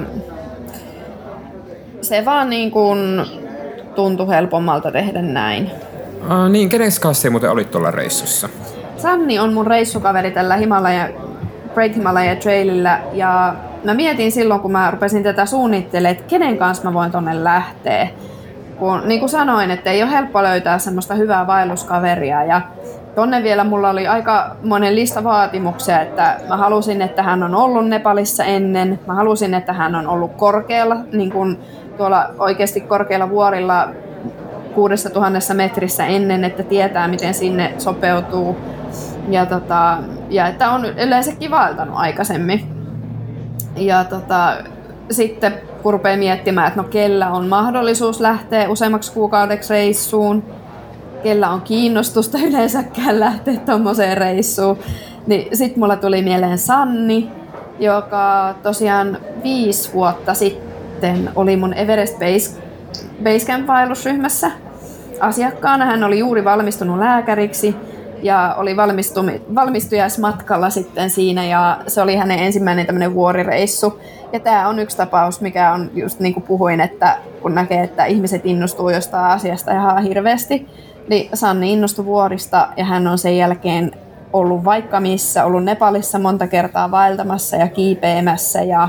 se 2.01 2.25
vaan 2.25 2.49
niin 2.49 2.71
kuin 2.71 3.21
tuntui 3.95 4.27
helpommalta 4.27 4.91
tehdä 4.91 5.21
näin. 5.21 5.71
Uh, 6.21 6.49
niin, 6.49 6.69
kenen 6.69 6.91
kanssa 7.01 7.29
muuten 7.29 7.51
olit 7.51 7.71
tuolla 7.71 7.91
reissussa? 7.91 8.49
Sanni 8.97 9.39
on 9.39 9.53
mun 9.53 9.67
reissukaveri 9.67 10.31
tällä 10.31 10.55
Himalaya, 10.55 11.10
Great 11.73 11.95
Himalaya 11.95 12.36
Trailillä 12.36 12.99
ja 13.13 13.55
mä 13.84 13.93
mietin 13.93 14.31
silloin, 14.31 14.62
kun 14.62 14.71
mä 14.71 14.91
rupesin 14.91 15.23
tätä 15.23 15.45
suunnittelemaan, 15.45 16.15
että 16.15 16.29
kenen 16.29 16.58
kanssa 16.58 16.84
mä 16.84 16.93
voin 16.93 17.12
tonne 17.12 17.43
lähteä. 17.43 18.08
Kun, 18.79 19.01
niin 19.05 19.19
kuin 19.19 19.29
sanoin, 19.29 19.71
että 19.71 19.91
ei 19.91 20.03
ole 20.03 20.12
helppo 20.12 20.43
löytää 20.43 20.79
semmoista 20.79 21.15
hyvää 21.15 21.47
vaelluskaveria 21.47 22.43
ja 22.43 22.62
tonne 23.15 23.43
vielä 23.43 23.63
mulla 23.63 23.89
oli 23.89 24.08
aika 24.08 24.55
monen 24.63 24.95
lista 24.95 25.23
vaatimuksia, 25.23 26.01
että 26.01 26.39
mä 26.47 26.58
halusin, 26.58 27.01
että 27.01 27.23
hän 27.23 27.43
on 27.43 27.55
ollut 27.55 27.88
Nepalissa 27.88 28.43
ennen, 28.43 28.99
mä 29.08 29.13
halusin, 29.13 29.53
että 29.53 29.73
hän 29.73 29.95
on 29.95 30.08
ollut 30.08 30.34
korkealla, 30.34 30.95
niin 31.12 31.31
kuin 31.31 31.60
tuolla 31.97 32.29
oikeasti 32.39 32.81
korkeilla 32.81 33.29
vuorilla 33.29 33.88
6000 34.75 35.53
metrissä 35.53 36.05
ennen, 36.05 36.43
että 36.43 36.63
tietää, 36.63 37.08
miten 37.08 37.34
sinne 37.34 37.73
sopeutuu. 37.77 38.58
Ja, 39.29 39.45
tota, 39.45 39.97
ja 40.29 40.47
että 40.47 40.69
on 40.69 40.86
yleensäkin 40.86 41.51
vaeltanut 41.51 41.95
aikaisemmin. 41.97 42.67
Ja 43.75 44.03
tota, 44.03 44.58
sitten 45.12 45.53
kun 45.84 45.93
rupeaa 45.93 46.17
miettimään, 46.17 46.67
että 46.67 46.81
no 46.81 46.88
kellä 46.88 47.31
on 47.31 47.47
mahdollisuus 47.47 48.19
lähteä 48.19 48.69
useammaksi 48.69 49.13
kuukaudeksi 49.13 49.73
reissuun, 49.73 50.43
kellä 51.23 51.49
on 51.49 51.62
kiinnostusta 51.62 52.38
yleensäkään 52.49 53.19
lähteä 53.19 53.58
tuommoiseen 53.65 54.17
reissuun, 54.17 54.77
niin 55.27 55.58
sitten 55.58 55.79
mulla 55.79 55.95
tuli 55.95 56.21
mieleen 56.21 56.58
Sanni, 56.58 57.31
joka 57.79 58.55
tosiaan 58.63 59.17
viisi 59.43 59.93
vuotta 59.93 60.34
sitten 60.34 60.74
sitten 60.95 61.31
oli 61.36 61.58
mun 61.58 61.73
Everest 61.73 62.19
Base, 62.19 62.62
Basecamp-vaellusryhmässä 63.23 64.51
asiakkaana. 65.19 65.86
Hän 65.86 66.03
oli 66.03 66.19
juuri 66.19 66.45
valmistunut 66.45 66.99
lääkäriksi 66.99 67.75
ja 68.21 68.55
oli 68.58 68.75
valmistujaismatkalla 69.55 70.69
sitten 70.69 71.10
siinä 71.10 71.45
ja 71.45 71.77
se 71.88 72.01
oli 72.01 72.15
hänen 72.15 72.39
ensimmäinen 72.39 72.86
tämmöinen 72.86 73.13
vuorireissu. 73.13 74.01
Ja 74.34 74.39
tämä 74.39 74.69
on 74.69 74.79
yksi 74.79 74.97
tapaus, 74.97 75.41
mikä 75.41 75.73
on 75.73 75.91
just 75.93 76.19
niin 76.19 76.34
kuin 76.34 76.43
puhuin, 76.43 76.81
että 76.81 77.17
kun 77.41 77.55
näkee, 77.55 77.84
että 77.84 78.05
ihmiset 78.05 78.45
innostuu 78.45 78.89
jostain 78.89 79.25
asiasta 79.25 79.71
ihan 79.71 80.03
hirveästi, 80.03 80.67
niin 81.10 81.29
Sanni 81.34 81.73
innostui 81.73 82.05
vuorista 82.05 82.67
ja 82.77 82.86
hän 82.86 83.08
on 83.08 83.17
sen 83.17 83.38
jälkeen 83.38 83.91
ollut 84.39 84.65
vaikka 84.65 84.99
missä, 84.99 85.45
ollut 85.45 85.63
Nepalissa 85.63 86.19
monta 86.19 86.47
kertaa 86.47 86.91
vaeltamassa 86.91 87.55
ja 87.55 87.67
kiipeämässä 87.67 88.61
ja, 88.61 88.87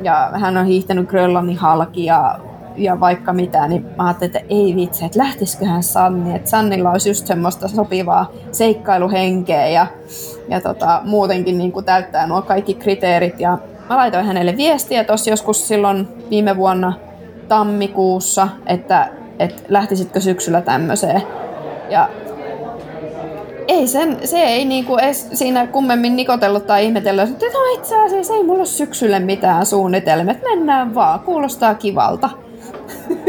ja 0.00 0.30
hän 0.34 0.56
on 0.56 0.66
hiihtänyt 0.66 1.08
Grönlannin 1.08 1.58
halki 1.58 2.04
ja, 2.04 2.38
ja 2.76 3.00
vaikka 3.00 3.32
mitä, 3.32 3.68
niin 3.68 3.86
mä 3.96 4.04
ajattelin, 4.04 4.36
että 4.36 4.54
ei 4.54 4.74
vitsi, 4.76 5.04
että 5.04 5.18
lähtisiköhän 5.18 5.82
Sanni, 5.82 6.36
että 6.36 6.50
Sannilla 6.50 6.90
olisi 6.90 7.10
just 7.10 7.26
semmoista 7.26 7.68
sopivaa 7.68 8.30
seikkailuhenkeä 8.52 9.68
ja, 9.68 9.86
ja 10.48 10.60
tota, 10.60 11.00
muutenkin 11.04 11.58
niin 11.58 11.72
kuin 11.72 11.84
täyttää 11.84 12.26
nuo 12.26 12.42
kaikki 12.42 12.74
kriteerit 12.74 13.40
ja 13.40 13.58
mä 13.88 13.96
laitoin 13.96 14.26
hänelle 14.26 14.56
viestiä 14.56 15.04
tuossa 15.04 15.30
joskus 15.30 15.68
silloin 15.68 16.08
viime 16.30 16.56
vuonna 16.56 16.92
tammikuussa, 17.48 18.48
että, 18.66 19.08
että 19.38 19.62
lähtisitkö 19.68 20.20
syksyllä 20.20 20.60
tämmöiseen. 20.60 21.22
Ja 21.90 22.08
ei 23.68 23.86
sen, 23.86 24.18
se 24.24 24.38
ei 24.38 24.64
niinku 24.64 24.96
edes 24.96 25.28
siinä 25.32 25.66
kummemmin 25.66 26.16
nikotellut 26.16 26.66
tai 26.66 26.84
ihmetellyt, 26.84 27.30
että 27.30 27.46
no 27.46 27.74
itse 27.74 28.00
asiassa 28.00 28.34
ei 28.34 28.42
mulla 28.42 28.58
ole 28.58 28.66
syksylle 28.66 29.20
mitään 29.20 29.66
suunnitelmia, 29.66 30.32
että 30.32 30.48
mennään 30.48 30.94
vaan, 30.94 31.20
kuulostaa 31.20 31.74
kivalta. 31.74 32.30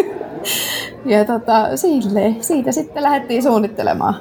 ja 1.05 1.25
tota, 1.25 1.77
sille, 1.77 2.35
siitä 2.41 2.71
sitten 2.71 3.03
lähdettiin 3.03 3.43
suunnittelemaan. 3.43 4.15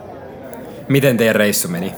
Miten 0.88 1.16
teidän 1.16 1.36
reissu 1.36 1.68
meni? 1.68 1.94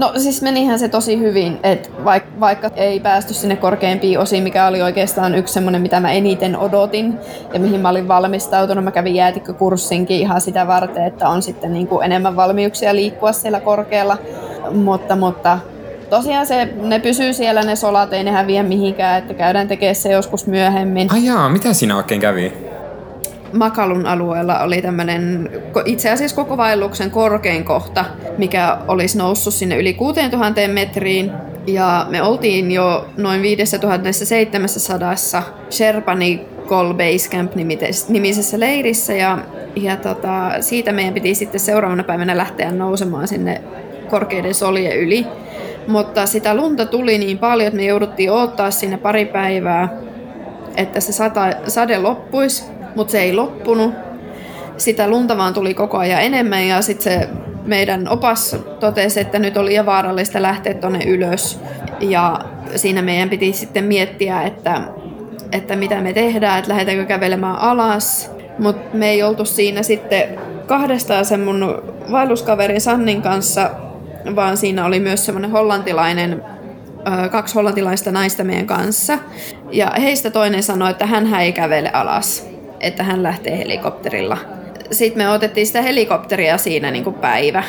No 0.00 0.12
siis 0.16 0.42
menihän 0.42 0.78
se 0.78 0.88
tosi 0.88 1.18
hyvin, 1.18 1.58
että 1.62 1.88
vaikka, 2.04 2.30
vaikka 2.40 2.70
ei 2.76 3.00
päästy 3.00 3.34
sinne 3.34 3.56
korkeimpiin 3.56 4.18
osiin, 4.18 4.42
mikä 4.42 4.66
oli 4.66 4.82
oikeastaan 4.82 5.34
yksi 5.34 5.54
semmoinen, 5.54 5.82
mitä 5.82 6.00
mä 6.00 6.12
eniten 6.12 6.56
odotin 6.56 7.18
ja 7.54 7.60
mihin 7.60 7.80
mä 7.80 7.88
olin 7.88 8.08
valmistautunut. 8.08 8.84
Mä 8.84 8.90
kävin 8.90 9.14
jäätikkökurssinkin 9.14 10.20
ihan 10.20 10.40
sitä 10.40 10.66
varten, 10.66 11.06
että 11.06 11.28
on 11.28 11.42
sitten 11.42 11.72
niin 11.72 11.86
kuin 11.86 12.04
enemmän 12.04 12.36
valmiuksia 12.36 12.94
liikkua 12.94 13.32
siellä 13.32 13.60
korkealla. 13.60 14.18
Mutta, 14.74 15.16
mutta 15.16 15.58
tosiaan 16.10 16.46
se, 16.46 16.68
ne 16.82 16.98
pysyy 16.98 17.32
siellä 17.32 17.62
ne 17.62 17.76
solat, 17.76 18.12
ei 18.12 18.24
ne 18.24 18.30
häviä 18.30 18.62
mihinkään, 18.62 19.18
että 19.18 19.34
käydään 19.34 19.68
tekemään 19.68 19.94
se 19.94 20.12
joskus 20.12 20.46
myöhemmin. 20.46 21.12
Ai 21.12 21.24
jaa, 21.24 21.48
mitä 21.48 21.72
siinä 21.72 21.96
oikein 21.96 22.20
kävi? 22.20 22.52
Makalun 23.52 24.06
alueella 24.06 24.60
oli 24.60 24.82
tämmöinen 24.82 25.50
itse 25.84 26.10
asiassa 26.10 26.36
koko 26.36 26.56
vaelluksen 26.56 27.10
korkein 27.10 27.64
kohta, 27.64 28.04
mikä 28.38 28.78
olisi 28.88 29.18
noussut 29.18 29.54
sinne 29.54 29.76
yli 29.76 29.94
6000 29.94 30.60
metriin. 30.68 31.32
Ja 31.66 32.06
me 32.10 32.22
oltiin 32.22 32.72
jo 32.72 33.06
noin 33.16 33.42
5700 33.42 35.14
Sherpani 35.70 36.46
Gold 36.68 36.94
Base 36.94 37.30
Camp 37.30 37.52
nimisessä 38.08 38.60
leirissä 38.60 39.14
ja, 39.14 39.38
ja 39.76 39.96
tota, 39.96 40.50
siitä 40.60 40.92
meidän 40.92 41.14
piti 41.14 41.34
sitten 41.34 41.60
seuraavana 41.60 42.04
päivänä 42.04 42.36
lähteä 42.36 42.70
nousemaan 42.70 43.28
sinne 43.28 43.62
korkeiden 44.10 44.54
solien 44.54 44.98
yli. 44.98 45.26
Mutta 45.86 46.26
sitä 46.26 46.54
lunta 46.54 46.86
tuli 46.86 47.18
niin 47.18 47.38
paljon, 47.38 47.66
että 47.66 47.76
me 47.76 47.84
jouduttiin 47.84 48.32
odottaa 48.32 48.70
sinne 48.70 48.96
pari 48.96 49.24
päivää, 49.24 49.88
että 50.76 51.00
se 51.00 51.12
sata, 51.12 51.40
sade 51.66 51.98
loppuisi 51.98 52.64
mutta 52.96 53.12
se 53.12 53.20
ei 53.20 53.32
loppunut. 53.32 53.94
Sitä 54.76 55.08
lunta 55.08 55.36
vaan 55.36 55.54
tuli 55.54 55.74
koko 55.74 55.98
ajan 55.98 56.22
enemmän 56.22 56.66
ja 56.66 56.82
sitten 56.82 57.04
se 57.04 57.28
meidän 57.64 58.08
opas 58.08 58.56
totesi, 58.80 59.20
että 59.20 59.38
nyt 59.38 59.56
oli 59.56 59.86
vaarallista 59.86 60.42
lähteä 60.42 60.74
tuonne 60.74 61.04
ylös. 61.04 61.60
Ja 62.00 62.40
siinä 62.76 63.02
meidän 63.02 63.30
piti 63.30 63.52
sitten 63.52 63.84
miettiä, 63.84 64.42
että, 64.42 64.80
että 65.52 65.76
mitä 65.76 66.00
me 66.00 66.12
tehdään, 66.12 66.58
että 66.58 66.70
lähdetäänkö 66.70 67.04
kävelemään 67.04 67.56
alas 67.56 68.30
Mutta 68.58 68.96
me 68.96 69.10
ei 69.10 69.22
oltu 69.22 69.44
siinä 69.44 69.82
sitten 69.82 70.38
kahdestaan 70.66 71.24
sen 71.24 71.40
mun 71.40 71.82
vaelluskaverin 72.10 72.80
Sannin 72.80 73.22
kanssa, 73.22 73.70
vaan 74.36 74.56
siinä 74.56 74.84
oli 74.84 75.00
myös 75.00 75.26
semmoinen 75.26 75.50
hollantilainen, 75.50 76.42
kaksi 77.30 77.54
hollantilaista 77.54 78.10
naista 78.12 78.44
meidän 78.44 78.66
kanssa. 78.66 79.18
Ja 79.70 79.92
heistä 80.00 80.30
toinen 80.30 80.62
sanoi, 80.62 80.90
että 80.90 81.06
hän 81.06 81.34
ei 81.34 81.52
kävele 81.52 81.90
alas, 81.92 82.49
että 82.80 83.02
hän 83.02 83.22
lähtee 83.22 83.58
helikopterilla. 83.58 84.38
Sitten 84.90 85.22
me 85.22 85.30
otettiin 85.30 85.66
sitä 85.66 85.82
helikopteria 85.82 86.58
siinä 86.58 86.90
niin 86.90 87.04
kuin 87.04 87.14
päivä 87.14 87.62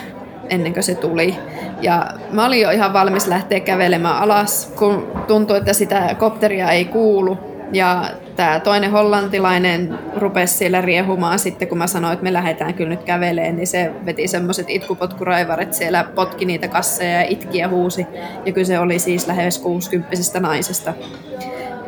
ennen 0.49 0.73
kuin 0.73 0.83
se 0.83 0.95
tuli. 0.95 1.35
Ja 1.81 2.05
mä 2.31 2.45
olin 2.45 2.61
jo 2.61 2.69
ihan 2.69 2.93
valmis 2.93 3.27
lähteä 3.27 3.59
kävelemään 3.59 4.17
alas, 4.17 4.73
kun 4.75 5.07
tuntui, 5.27 5.57
että 5.57 5.73
sitä 5.73 6.15
kopteria 6.19 6.71
ei 6.71 6.85
kuulu. 6.85 7.37
Ja 7.73 8.05
tämä 8.35 8.59
toinen 8.59 8.91
hollantilainen 8.91 9.99
rupesi 10.17 10.57
siellä 10.57 10.81
riehumaan 10.81 11.39
sitten, 11.39 11.67
kun 11.67 11.77
mä 11.77 11.87
sanoin, 11.87 12.13
että 12.13 12.23
me 12.23 12.33
lähdetään 12.33 12.73
kyllä 12.73 12.89
nyt 12.89 13.03
käveleen, 13.03 13.55
niin 13.55 13.67
se 13.67 13.91
veti 14.05 14.27
semmoiset 14.27 14.69
itkupotkuraivaret 14.69 15.73
siellä, 15.73 16.03
potki 16.03 16.45
niitä 16.45 16.67
kasseja 16.67 17.11
ja 17.11 17.25
itki 17.29 17.57
ja 17.57 17.69
huusi. 17.69 18.07
Ja 18.45 18.51
kyllä 18.51 18.67
se 18.67 18.79
oli 18.79 18.99
siis 18.99 19.27
lähes 19.27 19.59
60 19.59 20.39
naisesta. 20.39 20.93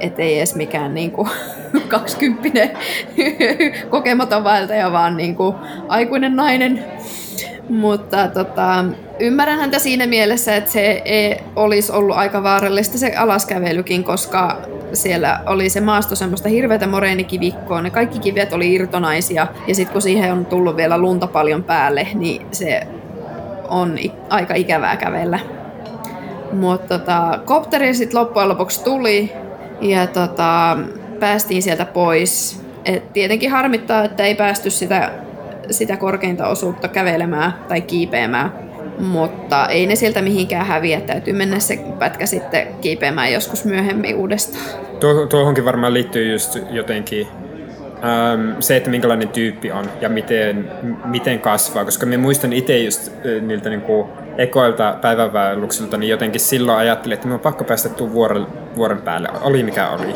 Että 0.04 0.22
ei 0.22 0.38
edes 0.38 0.56
mikään 0.56 0.94
niinku 0.94 1.28
20 1.88 2.60
kokematon 3.90 4.44
vaeltaja, 4.44 4.92
vaan 4.92 5.18
niinku 5.18 5.56
aikuinen 5.88 6.36
nainen. 6.36 6.86
Mutta 7.70 8.28
tota, 8.28 8.86
ymmärrän 9.20 9.60
häntä 9.60 9.80
siinä 9.80 10.08
mielessä, 10.08 10.56
että 10.56 10.72
se 10.72 11.02
ei 11.06 11.38
olisi 11.56 11.92
ollut 11.92 12.16
aika 12.16 12.44
vaarallista 12.44 12.98
se 12.98 13.16
alaskävelykin, 13.16 14.04
koska 14.04 14.58
siellä 14.94 15.40
oli 15.46 15.70
se 15.70 15.82
maasto 15.82 16.16
semmoista 16.16 16.50
hirveätä 16.50 16.88
moreenikivikkoa, 16.88 17.82
ne 17.82 17.90
kaikki 17.90 18.20
kivet 18.20 18.54
oli 18.54 18.74
irtonaisia 18.74 19.48
ja 19.68 19.76
sitten 19.76 19.94
kun 19.94 20.02
siihen 20.02 20.34
on 20.34 20.46
tullut 20.46 20.78
vielä 20.78 20.98
lunta 20.98 21.28
paljon 21.28 21.64
päälle, 21.64 22.08
niin 22.14 22.46
se 22.52 22.88
on 23.70 23.98
aika 24.30 24.54
ikävää 24.54 24.98
kävellä. 24.98 25.40
Mutta 26.52 27.00
tota, 27.00 27.40
kopteri 27.46 27.94
sitten 27.94 28.20
loppujen 28.20 28.50
lopuksi 28.50 28.84
tuli 28.84 29.43
ja 29.82 30.08
tota, 30.08 30.78
päästiin 31.20 31.64
sieltä 31.64 31.86
pois. 31.86 32.62
Et 32.86 33.14
tietenkin 33.14 33.52
harmittaa, 33.52 34.04
että 34.04 34.24
ei 34.24 34.36
päästy 34.36 34.70
sitä, 34.70 35.12
sitä 35.72 35.98
korkeinta 35.98 36.48
osuutta 36.48 36.88
kävelemään 36.88 37.54
tai 37.68 37.82
kiipeämään 37.82 38.64
mutta 39.00 39.68
ei 39.68 39.86
ne 39.86 39.96
sieltä 39.96 40.22
mihinkään 40.22 40.66
häviä. 40.66 41.02
Täytyy 41.02 41.34
mennä 41.34 41.60
se 41.60 41.80
pätkä 42.00 42.26
sitten 42.26 42.68
kiipeämään 42.82 43.34
joskus 43.34 43.66
myöhemmin 43.66 44.16
uudestaan. 44.16 44.64
Tuo, 45.00 45.26
tuohonkin 45.26 45.66
varmaan 45.66 45.94
liittyy 45.94 46.32
just 46.32 46.58
jotenkin 46.72 47.28
ähm, 48.04 48.60
se, 48.60 48.78
että 48.78 48.90
minkälainen 48.90 49.30
tyyppi 49.30 49.72
on 49.72 49.86
ja 50.02 50.10
miten, 50.10 50.72
miten 51.06 51.40
kasvaa. 51.40 51.86
Koska 51.86 52.06
me 52.06 52.18
muistan 52.18 52.54
itse 52.54 52.78
just 52.78 53.12
niiltä 53.42 53.70
niin 53.70 53.82
kuin 53.82 54.08
ekoilta 54.38 54.98
päivävaelluksilta, 55.02 55.98
niin 55.98 56.10
jotenkin 56.10 56.42
silloin 56.42 56.78
ajattelin, 56.78 57.14
että 57.14 57.28
me 57.28 57.34
on 57.34 57.40
pakko 57.40 57.64
päästä 57.64 57.90
tuon 57.90 58.14
vuoren, 58.14 58.48
vuoren 58.76 59.02
päälle. 59.02 59.30
Oli 59.42 59.64
mikä 59.64 59.90
oli. 59.90 60.14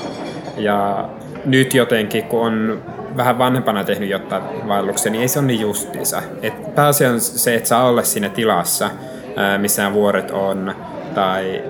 Ja 0.57 1.09
nyt 1.45 1.73
jotenkin, 1.73 2.23
kun 2.23 2.41
on 2.41 2.83
vähän 3.17 3.37
vanhempana 3.37 3.83
tehnyt 3.83 4.09
jotain 4.09 4.43
vaelluksia, 4.67 5.11
niin 5.11 5.21
ei 5.21 5.27
se 5.27 5.39
ole 5.39 5.47
niin 5.47 5.61
justiinsa. 5.61 6.21
Et 6.41 6.75
pääasia 6.75 7.09
on 7.09 7.21
se, 7.21 7.55
että 7.55 7.69
saa 7.69 7.89
olla 7.89 8.03
siinä 8.03 8.29
tilassa, 8.29 8.89
missä 9.57 9.93
vuoret 9.93 10.31
on, 10.31 10.75
tai 11.15 11.63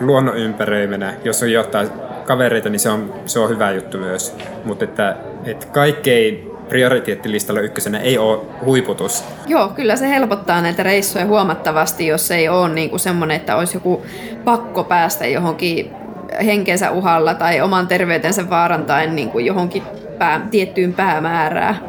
luonnon 0.00 0.36
ympäröimänä. 0.36 1.14
Jos 1.24 1.42
on 1.42 1.52
jotain 1.52 1.88
kavereita, 2.24 2.68
niin 2.68 2.80
se 2.80 2.88
on, 2.88 3.14
se 3.26 3.38
on 3.38 3.48
hyvä 3.48 3.70
juttu 3.70 3.98
myös. 3.98 4.36
Mutta 4.64 4.84
että, 4.84 5.16
että 5.44 5.66
kaikkein 5.66 6.50
prioriteettilistalla 6.68 7.60
ykkösenä 7.60 7.98
ei 7.98 8.18
ole 8.18 8.42
huiputus. 8.64 9.24
Joo, 9.46 9.68
kyllä 9.68 9.96
se 9.96 10.08
helpottaa 10.08 10.62
näitä 10.62 10.82
reissuja 10.82 11.26
huomattavasti, 11.26 12.06
jos 12.06 12.30
ei 12.30 12.48
ole 12.48 12.68
niin 12.68 12.90
kuin 12.90 13.00
semmoinen, 13.00 13.36
että 13.36 13.56
olisi 13.56 13.76
joku 13.76 14.02
pakko 14.44 14.84
päästä 14.84 15.26
johonkin 15.26 15.90
henkensä 16.44 16.90
uhalla 16.90 17.34
tai 17.34 17.60
oman 17.60 17.86
terveytensä 17.86 18.50
vaarantaen 18.50 19.16
niin 19.16 19.30
kuin 19.30 19.46
johonkin 19.46 19.82
pää, 20.18 20.46
tiettyyn 20.50 20.94
päämäärään. 20.94 21.80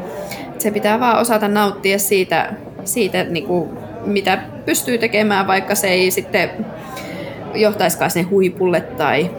Se 0.57 0.71
pitää 0.71 0.99
vaan 0.99 1.19
osata 1.19 1.47
nauttia 1.47 1.99
siitä, 1.99 2.53
siitä 2.83 3.23
niin 3.23 3.45
kuin, 3.45 3.69
mitä 4.05 4.39
pystyy 4.65 4.97
tekemään, 4.97 5.47
vaikka 5.47 5.75
se 5.75 5.87
ei 5.87 6.11
sitten 6.11 6.49
johtaisikaan 7.55 8.11
sinne 8.11 8.29
huipulle 8.29 8.81
tai, 8.81 9.29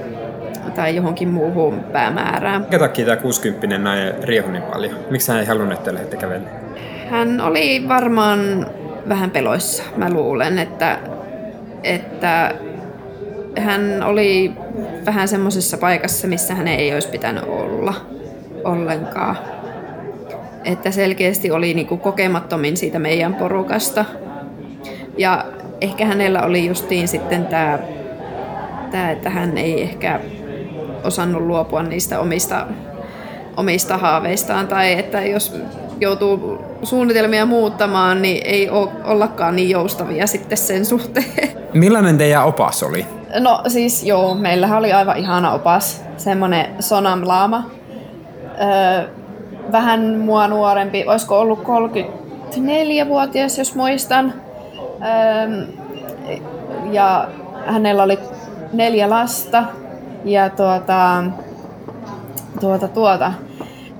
tai 0.70 0.96
johonkin 0.96 1.28
muuhun 1.28 1.81
päämäärään. 1.92 2.61
Minkä 2.61 2.78
takia 2.78 3.04
tämä 3.04 3.16
60 3.16 3.78
nainen 3.78 4.14
riehui 4.24 4.52
niin 4.52 4.62
paljon? 4.62 4.96
Miksi 5.11 5.33
hän 5.33 5.40
ei 5.40 5.46
halunnut, 5.46 5.78
että 5.78 5.94
lähdette 5.94 6.16
kävelemään? 6.16 6.61
Hän 7.11 7.40
oli 7.40 7.85
varmaan 7.88 8.66
vähän 9.09 9.31
peloissa. 9.31 9.83
Mä 9.96 10.11
luulen, 10.11 10.59
että, 10.59 10.98
että 11.83 12.54
hän 13.59 14.02
oli 14.02 14.52
vähän 15.07 15.28
semmoisessa 15.28 15.78
paikassa, 15.78 16.28
missä 16.28 16.54
hän 16.54 16.68
ei 16.68 16.94
olisi 16.94 17.09
pitänyt 17.09 17.44
olla 17.44 17.94
ollenkaan. 18.64 19.38
Että 20.64 20.90
selkeästi 20.90 21.50
oli 21.50 21.74
niinku 21.74 21.96
kokemattomin 21.96 22.76
siitä 22.76 22.98
meidän 22.98 23.35
porukasta. 23.35 24.04
Ja 25.18 25.44
ehkä 25.81 26.04
hänellä 26.04 26.42
oli 26.42 26.66
justiin 26.66 27.09
sitten 27.09 27.46
tämä, 27.46 27.78
tää, 28.90 29.11
että 29.11 29.31
hän 29.31 29.59
ei 29.59 29.83
ehkä 29.83 30.20
osannut 31.05 31.43
luopua 31.43 31.83
niistä 31.83 32.21
omista, 32.21 32.67
omista 33.57 33.99
haaveistaan. 33.99 34.69
Tai 34.69 34.93
että 34.93 35.23
jos 35.23 35.55
joutuu 36.01 36.59
suunnitelmia 36.83 37.47
muuttamaan, 37.47 38.23
niin 38.23 38.47
ei 38.47 38.71
ole 38.71 38.89
ollakaan 39.05 39.57
niin 39.57 39.71
joustavia 39.71 40.27
sitten 40.27 40.59
sen 40.59 40.85
suhteen. 40.85 41.25
Millainen 41.75 42.19
teidän 42.19 42.45
opas 42.45 42.83
oli? 42.83 43.07
No 43.41 43.63
siis 43.69 44.05
joo, 44.05 44.35
meillähän 44.35 44.79
oli 44.79 44.93
aivan 44.93 45.17
ihana 45.17 45.53
opas. 45.53 46.05
Semmoinen 46.17 46.67
Sonam 46.81 47.21
Laama, 47.25 47.71
öö, 48.61 49.09
vähän 49.73 50.01
mua 50.19 50.49
nuorempi, 50.49 51.05
olisiko 51.07 51.41
ollut 51.41 51.63
34-vuotias, 51.63 53.59
jos 53.59 53.75
muistan. 53.75 54.35
Öö, 55.03 55.67
ja 56.93 57.29
hänellä 57.67 58.03
oli 58.03 58.19
neljä 58.73 59.11
lasta 59.11 59.65
ja 60.29 60.51
tuota, 60.51 61.25
tuota, 62.61 62.88
tuota, 62.88 63.33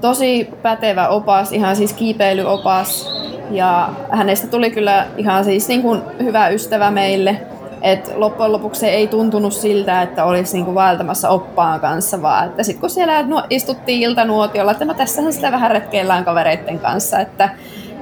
tosi 0.01 0.49
pätevä 0.63 1.09
opas, 1.09 1.53
ihan 1.53 1.77
siis 1.77 1.93
kiipeilyopas. 1.93 3.19
Ja 3.51 3.89
hänestä 4.11 4.47
tuli 4.47 4.71
kyllä 4.71 5.07
ihan 5.17 5.45
siis 5.45 5.69
niin 5.69 5.83
kuin 5.83 6.03
hyvä 6.23 6.49
ystävä 6.49 6.91
meille. 6.91 7.41
Et 7.83 8.13
loppujen 8.17 8.53
lopuksi 8.53 8.81
se 8.81 8.89
ei 8.89 9.07
tuntunut 9.07 9.53
siltä, 9.53 10.03
että 10.03 10.25
olisi 10.25 10.57
niinku 10.57 10.75
vaeltamassa 10.75 11.29
oppaan 11.29 11.81
kanssa, 11.81 12.23
vaan 12.23 12.47
että 12.47 12.63
sitten 12.63 12.81
kun 12.81 12.91
siellä 12.91 13.25
istuttiin 13.51 14.03
iltanuotiolla, 14.03 14.73
että 14.73 14.85
no 14.85 14.95
tässähän 14.95 15.33
sitä 15.33 15.53
vähän 15.53 15.71
retkeillään 15.71 16.25
kavereiden 16.25 16.79
kanssa, 16.79 17.21
että 17.21 17.51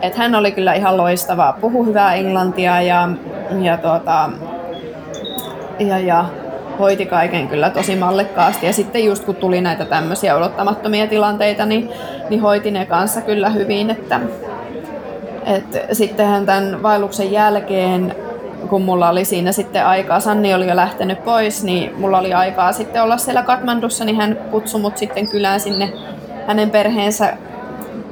et 0.02 0.16
hän 0.16 0.34
oli 0.34 0.52
kyllä 0.52 0.74
ihan 0.74 0.96
loistava, 0.96 1.56
puhu 1.60 1.84
hyvää 1.84 2.14
englantia 2.14 2.80
ja, 2.80 3.08
ja, 3.60 3.76
tuota, 3.76 4.30
ja, 5.78 5.98
ja 5.98 6.24
hoiti 6.78 7.06
kaiken 7.06 7.48
kyllä 7.48 7.70
tosi 7.70 7.96
mallekkaasti. 7.96 8.66
Ja 8.66 8.72
sitten 8.72 9.04
just 9.04 9.24
kun 9.24 9.36
tuli 9.36 9.60
näitä 9.60 9.84
tämmöisiä 9.84 10.36
odottamattomia 10.36 11.06
tilanteita, 11.06 11.66
niin, 11.66 11.90
niin 12.30 12.40
hoiti 12.40 12.70
ne 12.70 12.86
kanssa 12.86 13.20
kyllä 13.20 13.50
hyvin. 13.50 13.90
Että, 13.90 14.20
et 15.46 15.86
sittenhän 15.92 16.46
tämän 16.46 16.82
vaelluksen 16.82 17.32
jälkeen 17.32 18.14
kun 18.68 18.82
mulla 18.82 19.08
oli 19.08 19.24
siinä 19.24 19.52
sitten 19.52 19.86
aikaa, 19.86 20.20
Sanni 20.20 20.54
oli 20.54 20.68
jo 20.68 20.76
lähtenyt 20.76 21.24
pois, 21.24 21.64
niin 21.64 21.94
mulla 21.98 22.18
oli 22.18 22.34
aikaa 22.34 22.72
sitten 22.72 23.02
olla 23.02 23.16
siellä 23.16 23.42
Katmandussa, 23.42 24.04
niin 24.04 24.16
hän 24.16 24.38
kutsui 24.50 24.80
mut 24.80 24.96
sitten 24.96 25.28
kylään 25.28 25.60
sinne 25.60 25.92
hänen 26.46 26.70
perheensä, 26.70 27.36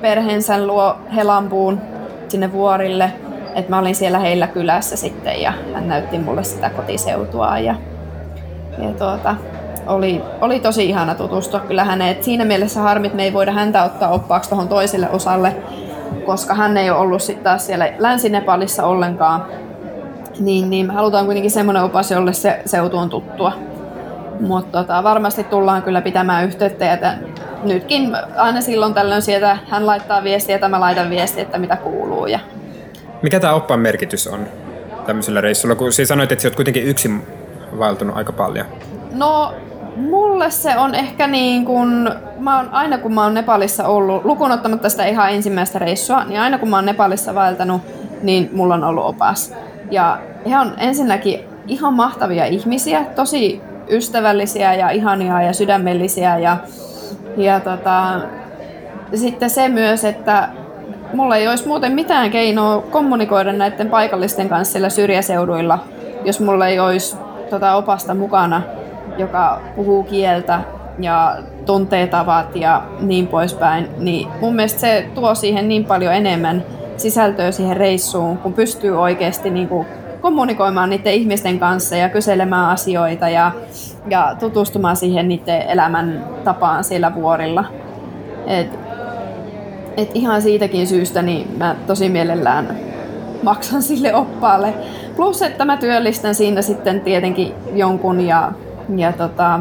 perheensä 0.00 0.66
luo 0.66 0.96
Helampuun 1.14 1.80
sinne 2.28 2.52
vuorille. 2.52 3.12
Että 3.54 3.70
mä 3.70 3.78
olin 3.78 3.94
siellä 3.94 4.18
heillä 4.18 4.46
kylässä 4.46 4.96
sitten 4.96 5.42
ja 5.42 5.52
hän 5.74 5.88
näytti 5.88 6.18
mulle 6.18 6.44
sitä 6.44 6.70
kotiseutua 6.70 7.58
ja, 7.58 7.74
ja 8.78 8.92
tuota, 8.98 9.36
oli, 9.86 10.22
oli 10.40 10.60
tosi 10.60 10.88
ihana 10.88 11.14
tutustua 11.14 11.60
kyllä 11.60 11.84
häneen. 11.84 12.24
Siinä 12.24 12.44
mielessä 12.44 12.80
harmit, 12.80 13.14
me 13.14 13.24
ei 13.24 13.32
voida 13.32 13.52
häntä 13.52 13.84
ottaa 13.84 14.10
oppaaksi 14.10 14.50
tuohon 14.50 14.68
toiselle 14.68 15.10
osalle, 15.10 15.56
koska 16.26 16.54
hän 16.54 16.76
ei 16.76 16.90
ole 16.90 16.98
ollut 16.98 17.22
sitten 17.22 17.44
taas 17.44 17.66
siellä 17.66 17.92
Länsi-Nepalissa 17.98 18.86
ollenkaan 18.86 19.44
niin, 20.40 20.70
niin 20.70 20.90
halutaan 20.90 21.24
kuitenkin 21.24 21.50
semmoinen 21.50 21.82
opas, 21.82 22.10
jolle 22.10 22.32
se 22.32 22.62
seutu 22.66 22.98
on 22.98 23.10
tuttua. 23.10 23.52
Mutta 24.40 24.78
tota, 24.78 25.02
varmasti 25.02 25.44
tullaan 25.44 25.82
kyllä 25.82 26.00
pitämään 26.00 26.44
yhteyttä 26.44 26.84
ja 26.84 27.14
nytkin 27.64 28.16
aina 28.36 28.60
silloin 28.60 28.94
tällöin 28.94 29.22
sieltä 29.22 29.58
hän 29.68 29.86
laittaa 29.86 30.24
viestiä 30.24 30.54
että 30.54 30.68
mä 30.68 30.80
laitan 30.80 31.10
viestiä, 31.10 31.42
että 31.42 31.58
mitä 31.58 31.76
kuuluu. 31.76 32.26
Ja... 32.26 32.38
Mikä 33.22 33.40
tämä 33.40 33.54
oppaan 33.54 33.80
merkitys 33.80 34.26
on 34.26 34.46
tämmöisellä 35.06 35.40
reissulla, 35.40 35.74
kun 35.74 35.92
siis 35.92 36.08
sanoit, 36.08 36.32
että 36.32 36.42
sä 36.42 36.48
oot 36.48 36.56
kuitenkin 36.56 36.84
yksin 36.84 37.22
vaeltunut 37.78 38.16
aika 38.16 38.32
paljon? 38.32 38.66
No 39.12 39.54
mulle 39.96 40.50
se 40.50 40.76
on 40.76 40.94
ehkä 40.94 41.26
niin 41.26 41.64
kuin, 41.64 42.10
mä 42.38 42.56
oon, 42.56 42.68
aina 42.72 42.98
kun 42.98 43.14
mä 43.14 43.22
oon 43.22 43.34
Nepalissa 43.34 43.86
ollut, 43.86 44.24
lukuun 44.24 44.52
ottamatta 44.52 44.88
sitä 44.88 45.04
ihan 45.04 45.30
ensimmäistä 45.30 45.78
reissua, 45.78 46.24
niin 46.24 46.40
aina 46.40 46.58
kun 46.58 46.68
mä 46.68 46.76
oon 46.76 46.86
Nepalissa 46.86 47.34
vaeltanut, 47.34 47.82
niin 48.22 48.50
mulla 48.52 48.74
on 48.74 48.84
ollut 48.84 49.04
opas. 49.04 49.52
Ja 49.90 50.18
he 50.50 50.58
on 50.58 50.74
ensinnäkin 50.78 51.40
ihan 51.66 51.94
mahtavia 51.94 52.44
ihmisiä, 52.44 53.04
tosi 53.16 53.62
ystävällisiä 53.90 54.74
ja 54.74 54.90
ihania 54.90 55.42
ja 55.42 55.52
sydämellisiä. 55.52 56.38
Ja, 56.38 56.56
ja 57.36 57.60
tota, 57.60 58.20
sitten 59.14 59.50
se 59.50 59.68
myös, 59.68 60.04
että 60.04 60.48
mulla 61.12 61.36
ei 61.36 61.48
olisi 61.48 61.68
muuten 61.68 61.92
mitään 61.92 62.30
keinoa 62.30 62.82
kommunikoida 62.82 63.52
näiden 63.52 63.90
paikallisten 63.90 64.48
kanssa 64.48 64.72
siellä 64.72 64.88
syrjäseuduilla, 64.88 65.78
jos 66.24 66.40
mulla 66.40 66.68
ei 66.68 66.80
olisi 66.80 67.16
tota 67.50 67.74
opasta 67.74 68.14
mukana, 68.14 68.62
joka 69.18 69.60
puhuu 69.76 70.02
kieltä 70.02 70.60
ja 70.98 71.36
tuntee 71.66 72.06
tavat 72.06 72.56
ja 72.56 72.82
niin 73.00 73.26
poispäin, 73.26 73.88
niin 73.98 74.28
mun 74.40 74.54
mielestä 74.54 74.80
se 74.80 75.06
tuo 75.14 75.34
siihen 75.34 75.68
niin 75.68 75.84
paljon 75.84 76.14
enemmän 76.14 76.64
sisältöä 76.96 77.50
siihen 77.50 77.76
reissuun, 77.76 78.38
kun 78.38 78.52
pystyy 78.52 79.00
oikeasti 79.00 79.50
niin 79.50 79.68
kuin 79.68 79.86
kommunikoimaan 80.20 80.90
niiden 80.90 81.14
ihmisten 81.14 81.58
kanssa 81.58 81.96
ja 81.96 82.08
kyselemään 82.08 82.70
asioita 82.70 83.28
ja, 83.28 83.52
ja 84.10 84.36
tutustumaan 84.40 84.96
siihen 84.96 85.28
niiden 85.28 85.62
elämän 85.62 86.24
tapaan 86.44 86.84
siellä 86.84 87.14
vuorilla. 87.14 87.64
Et, 88.46 88.78
et 89.96 90.10
ihan 90.14 90.42
siitäkin 90.42 90.86
syystä 90.86 91.22
niin 91.22 91.56
mä 91.58 91.76
tosi 91.86 92.08
mielellään 92.08 92.76
maksan 93.42 93.82
sille 93.82 94.14
oppaalle. 94.14 94.74
Plus, 95.16 95.42
että 95.42 95.64
mä 95.64 95.76
työllistän 95.76 96.34
siinä 96.34 96.62
sitten 96.62 97.00
tietenkin 97.00 97.52
jonkun 97.74 98.20
ja, 98.20 98.52
ja 98.96 99.12
tota, 99.12 99.60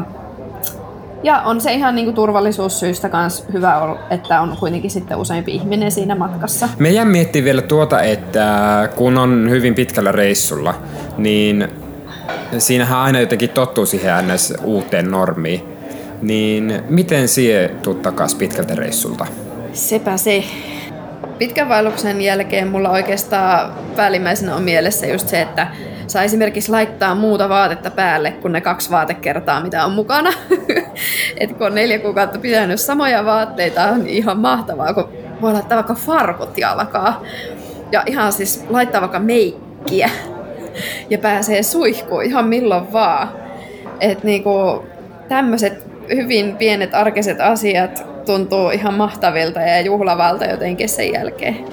ja 1.22 1.40
on 1.40 1.60
se 1.60 1.72
ihan 1.72 1.94
niin 1.94 2.04
kuin 2.04 2.14
turvallisuussyistä 2.14 3.10
myös 3.12 3.44
hyvä, 3.52 3.96
että 4.10 4.40
on 4.40 4.56
kuitenkin 4.60 4.90
sitten 4.90 5.18
useampi 5.18 5.54
ihminen 5.54 5.90
siinä 5.90 6.14
matkassa. 6.14 6.68
Me 6.78 6.90
jää 6.90 7.04
miettiä 7.04 7.44
vielä 7.44 7.62
tuota, 7.62 8.02
että 8.02 8.88
kun 8.96 9.18
on 9.18 9.50
hyvin 9.50 9.74
pitkällä 9.74 10.12
reissulla, 10.12 10.74
niin 11.18 11.68
siinähän 12.58 12.98
aina 12.98 13.20
jotenkin 13.20 13.50
tottuu 13.50 13.86
siihen 13.86 14.28
ns. 14.34 14.54
uuteen 14.64 15.10
normiin. 15.10 15.64
Niin 16.22 16.82
miten 16.88 17.28
sie 17.28 17.68
tuut 17.82 18.02
takas 18.02 18.34
pitkältä 18.34 18.74
reissulta? 18.74 19.26
Sepä 19.72 20.16
se. 20.16 20.44
Pitkän 21.38 21.68
vaelluksen 21.68 22.20
jälkeen 22.20 22.68
mulla 22.68 22.90
oikeastaan 22.90 23.72
päällimmäisenä 23.96 24.54
on 24.54 24.62
mielessä 24.62 25.06
just 25.06 25.28
se, 25.28 25.40
että 25.40 25.66
saa 26.06 26.22
esimerkiksi 26.22 26.70
laittaa 26.70 27.14
muuta 27.14 27.48
vaatetta 27.48 27.90
päälle 27.90 28.30
kuin 28.30 28.52
ne 28.52 28.60
kaksi 28.60 28.90
vaatekertaa, 28.90 29.60
mitä 29.60 29.84
on 29.84 29.92
mukana. 29.92 30.30
Et 31.40 31.52
kun 31.52 31.66
on 31.66 31.74
neljä 31.74 31.98
kuukautta 31.98 32.38
pitänyt 32.38 32.80
samoja 32.80 33.24
vaatteita, 33.24 33.82
on 33.82 34.06
ihan 34.06 34.38
mahtavaa, 34.38 34.94
kun 34.94 35.08
voi 35.40 35.52
laittaa 35.52 35.76
vaikka 35.76 35.94
farkut 35.94 36.58
jalkaa. 36.58 37.22
Ja 37.92 38.02
ihan 38.06 38.32
siis 38.32 38.64
laittaa 38.68 39.00
vaikka 39.00 39.18
meikkiä 39.18 40.10
ja 41.10 41.18
pääsee 41.18 41.62
suihkuun 41.62 42.24
ihan 42.24 42.48
milloin 42.48 42.92
vaan. 42.92 43.28
Että 44.00 44.24
niinku, 44.24 44.84
tämmöiset 45.28 45.86
hyvin 46.14 46.56
pienet 46.56 46.94
arkiset 46.94 47.40
asiat 47.40 48.13
tuntuu 48.26 48.70
ihan 48.70 48.94
mahtavilta 48.94 49.60
ja 49.60 49.80
juhlavalta 49.80 50.44
jotenkin 50.44 50.88
sen 50.88 51.12
jälkeen. 51.12 51.64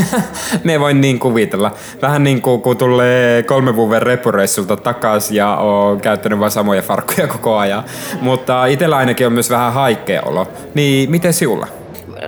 Me 0.64 0.80
voin 0.80 1.00
niin 1.00 1.18
kuvitella. 1.18 1.70
Vähän 2.02 2.24
niin 2.24 2.42
kuin 2.42 2.62
kun 2.62 2.76
tulee 2.76 3.42
kolme 3.42 3.76
vuoden 3.76 4.02
repureissulta 4.02 4.76
takaisin 4.76 5.36
ja 5.36 5.56
on 5.56 6.00
käyttänyt 6.00 6.38
vain 6.38 6.50
samoja 6.50 6.82
farkkuja 6.82 7.26
koko 7.26 7.56
ajan. 7.56 7.84
Mutta 8.20 8.66
itsellä 8.66 8.96
ainakin 8.96 9.26
on 9.26 9.32
myös 9.32 9.50
vähän 9.50 9.72
haikea 9.72 10.22
olo. 10.22 10.48
Niin 10.74 11.10
miten 11.10 11.32
sinulla? 11.32 11.66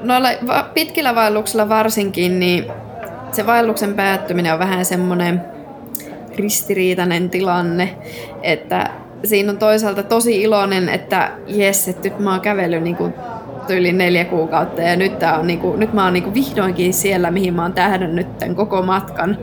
Noilla 0.01 0.29
pitkillä 0.75 1.15
vaelluksilla 1.15 1.69
varsinkin, 1.69 2.41
niin 2.41 2.67
se 3.33 3.47
vaelluksen 3.47 3.95
päättyminen 3.95 4.53
on 4.53 4.59
vähän 4.59 4.85
semmoinen 4.85 5.41
ristiriitainen 6.37 7.31
tilanne, 7.31 7.97
että 8.43 8.91
siinä 9.25 9.53
on 9.53 9.59
toisaalta 9.59 10.03
tosi 10.03 10.43
iloinen, 10.43 10.89
että 10.89 11.31
jes, 11.47 11.89
että 11.89 12.09
nyt 12.09 12.19
mä 12.19 12.31
oon 12.31 12.41
kävellyt 12.41 12.83
niin 12.83 12.97
kuin 12.97 13.15
yli 13.73 13.93
neljä 13.93 14.25
kuukautta 14.25 14.83
ja 14.83 14.97
nyt, 14.97 15.19
tää 15.19 15.39
on 15.39 15.47
niinku, 15.47 15.77
nyt 15.77 15.93
mä 15.93 16.05
oon 16.05 16.13
niinku 16.13 16.35
vihdoinkin 16.35 16.95
siellä, 16.95 17.31
mihin 17.31 17.55
mä 17.55 17.63
oon 17.63 17.73
tähdännyt 17.73 18.39
tämän 18.39 18.57
koko 18.57 18.83
matkan. 18.83 19.39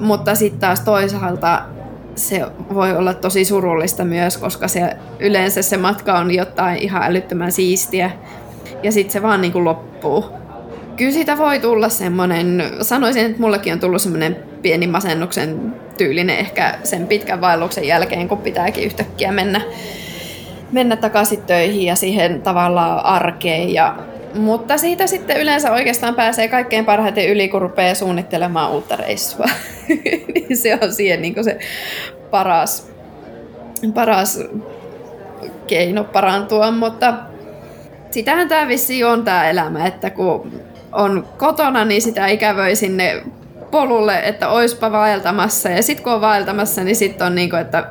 Mutta 0.00 0.34
sitten 0.34 0.60
taas 0.60 0.80
toisaalta 0.80 1.62
se 2.16 2.46
voi 2.74 2.96
olla 2.96 3.14
tosi 3.14 3.44
surullista 3.44 4.04
myös, 4.04 4.38
koska 4.38 4.68
se, 4.68 4.96
yleensä 5.18 5.62
se 5.62 5.76
matka 5.76 6.18
on 6.18 6.30
jotain 6.30 6.78
ihan 6.78 7.02
älyttömän 7.02 7.52
siistiä 7.52 8.10
ja 8.82 8.92
sitten 8.92 9.12
se 9.12 9.22
vaan 9.22 9.40
niinku 9.40 9.64
loppuu. 9.64 10.24
Kyllä 10.96 11.12
siitä 11.12 11.38
voi 11.38 11.58
tulla 11.58 11.88
semmoinen, 11.88 12.62
sanoisin, 12.80 13.26
että 13.26 13.40
mullekin 13.40 13.72
on 13.72 13.80
tullut 13.80 14.02
semmoinen 14.02 14.36
pieni 14.62 14.86
masennuksen 14.86 15.74
tyylinen 15.96 16.38
ehkä 16.38 16.78
sen 16.84 17.06
pitkän 17.06 17.40
vaelluksen 17.40 17.84
jälkeen, 17.84 18.28
kun 18.28 18.38
pitääkin 18.38 18.84
yhtäkkiä 18.84 19.32
mennä 19.32 19.60
mennä 20.74 20.96
takaisin 20.96 21.42
töihin 21.42 21.86
ja 21.86 21.96
siihen 21.96 22.42
tavallaan 22.42 23.04
arkeen. 23.04 23.74
Ja, 23.74 23.96
mutta 24.34 24.78
siitä 24.78 25.06
sitten 25.06 25.36
yleensä 25.36 25.72
oikeastaan 25.72 26.14
pääsee 26.14 26.48
kaikkein 26.48 26.84
parhaiten 26.84 27.28
yli, 27.28 27.48
kun 27.48 27.62
rupeaa 27.62 27.94
suunnittelemaan 27.94 28.70
uutta 28.70 28.96
reissua. 28.96 29.46
niin 30.34 30.56
se 30.56 30.78
on 30.82 30.92
siihen 30.92 31.22
niin 31.22 31.44
se 31.44 31.58
paras, 32.30 32.92
paras 33.94 34.40
keino 35.66 36.04
parantua, 36.04 36.70
mutta 36.70 37.14
sitähän 38.10 38.48
tämä 38.48 38.68
vissi 38.68 39.04
on 39.04 39.24
tämä 39.24 39.50
elämä, 39.50 39.86
että 39.86 40.10
kun 40.10 40.52
on 40.92 41.28
kotona, 41.38 41.84
niin 41.84 42.02
sitä 42.02 42.26
ikävöi 42.26 42.76
sinne 42.76 43.22
polulle, 43.70 44.18
että 44.18 44.48
oispa 44.48 44.92
vaeltamassa. 44.92 45.68
Ja 45.68 45.82
sitten 45.82 46.04
kun 46.04 46.12
on 46.12 46.20
vaeltamassa, 46.20 46.84
niin 46.84 46.96
sitten 46.96 47.26
on 47.26 47.34
niin 47.34 47.50
kuin, 47.50 47.62
että 47.62 47.84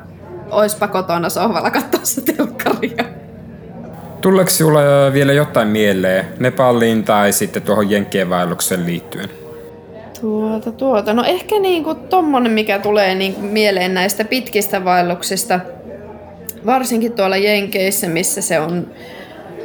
oispa 0.50 0.88
kotona 0.88 1.28
sohvalla 1.28 1.70
katsossa 1.70 2.20
telkkaria. 2.64 3.04
Tuleeko 4.20 4.50
sinulla 4.50 4.80
vielä 5.12 5.32
jotain 5.32 5.68
mieleen 5.68 6.24
Nepaliin 6.38 7.04
tai 7.04 7.32
sitten 7.32 7.62
tuohon 7.62 7.90
Jenkkien 7.90 8.30
vaellukseen 8.30 8.86
liittyen? 8.86 9.28
Tuota, 10.20 10.72
tuota. 10.72 11.14
No 11.14 11.24
ehkä 11.24 11.60
niinku 11.60 11.94
tommonen, 11.94 12.52
mikä 12.52 12.78
tulee 12.78 13.14
niinku 13.14 13.40
mieleen 13.40 13.94
näistä 13.94 14.24
pitkistä 14.24 14.84
vaelluksista. 14.84 15.60
Varsinkin 16.66 17.12
tuolla 17.12 17.36
Jenkeissä, 17.36 18.08
missä 18.08 18.40
se 18.40 18.60
on 18.60 18.86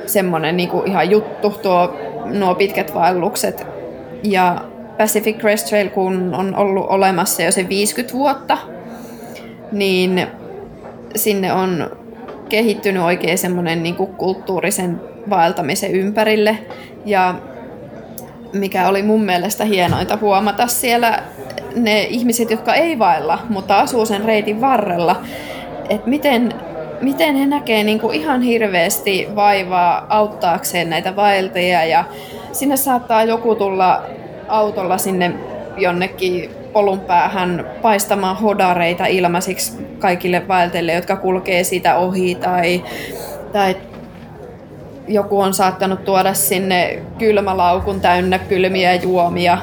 semmonen 0.05 0.57
niinku 0.57 0.83
ihan 0.85 1.09
juttu, 1.09 1.49
tuo, 1.49 1.95
nuo 2.25 2.55
pitkät 2.55 2.93
vaellukset. 2.93 3.65
Ja 4.23 4.61
Pacific 4.97 5.37
Crest 5.37 5.67
Trail, 5.67 5.89
kun 5.89 6.35
on 6.35 6.55
ollut 6.55 6.85
olemassa 6.89 7.43
jo 7.43 7.51
se 7.51 7.69
50 7.69 8.13
vuotta, 8.13 8.57
niin 9.71 10.27
sinne 11.15 11.53
on 11.53 11.98
kehittynyt 12.49 13.03
oikein 13.03 13.37
semmoinen 13.37 13.83
niin 13.83 13.95
kulttuurisen 13.95 15.01
vaeltamisen 15.29 15.91
ympärille. 15.91 16.57
Ja 17.05 17.35
mikä 18.53 18.87
oli 18.87 19.03
mun 19.03 19.23
mielestä 19.23 19.65
hienointa 19.65 20.17
huomata 20.21 20.67
siellä 20.67 21.23
ne 21.75 22.03
ihmiset, 22.03 22.51
jotka 22.51 22.73
ei 22.73 22.99
vaella, 22.99 23.39
mutta 23.49 23.79
asuu 23.79 24.05
sen 24.05 24.25
reitin 24.25 24.61
varrella, 24.61 25.21
että 25.89 26.09
miten, 26.09 26.53
miten 27.01 27.35
he 27.35 27.45
näkee 27.45 27.83
niin 27.83 27.99
kuin 27.99 28.15
ihan 28.15 28.41
hirveästi 28.41 29.27
vaivaa 29.35 30.05
auttaakseen 30.09 30.89
näitä 30.89 31.15
vaeltajia 31.15 31.85
ja 31.85 32.03
sinne 32.51 32.77
saattaa 32.77 33.23
joku 33.23 33.55
tulla 33.55 34.03
autolla 34.47 34.97
sinne 34.97 35.33
jonnekin 35.77 36.58
polun 36.73 36.99
päähän 36.99 37.65
paistamaan 37.81 38.37
hodareita 38.37 39.05
ilmaisiksi 39.05 39.73
kaikille 39.99 40.47
vaeltajille, 40.47 40.93
jotka 40.93 41.15
kulkee 41.15 41.63
siitä 41.63 41.95
ohi 41.95 42.35
tai, 42.35 42.83
tai 43.51 43.75
joku 45.07 45.39
on 45.39 45.53
saattanut 45.53 46.05
tuoda 46.05 46.33
sinne 46.33 46.99
kylmälaukun 47.17 48.01
täynnä 48.01 48.39
kylmiä 48.39 48.95
juomia 48.95 49.57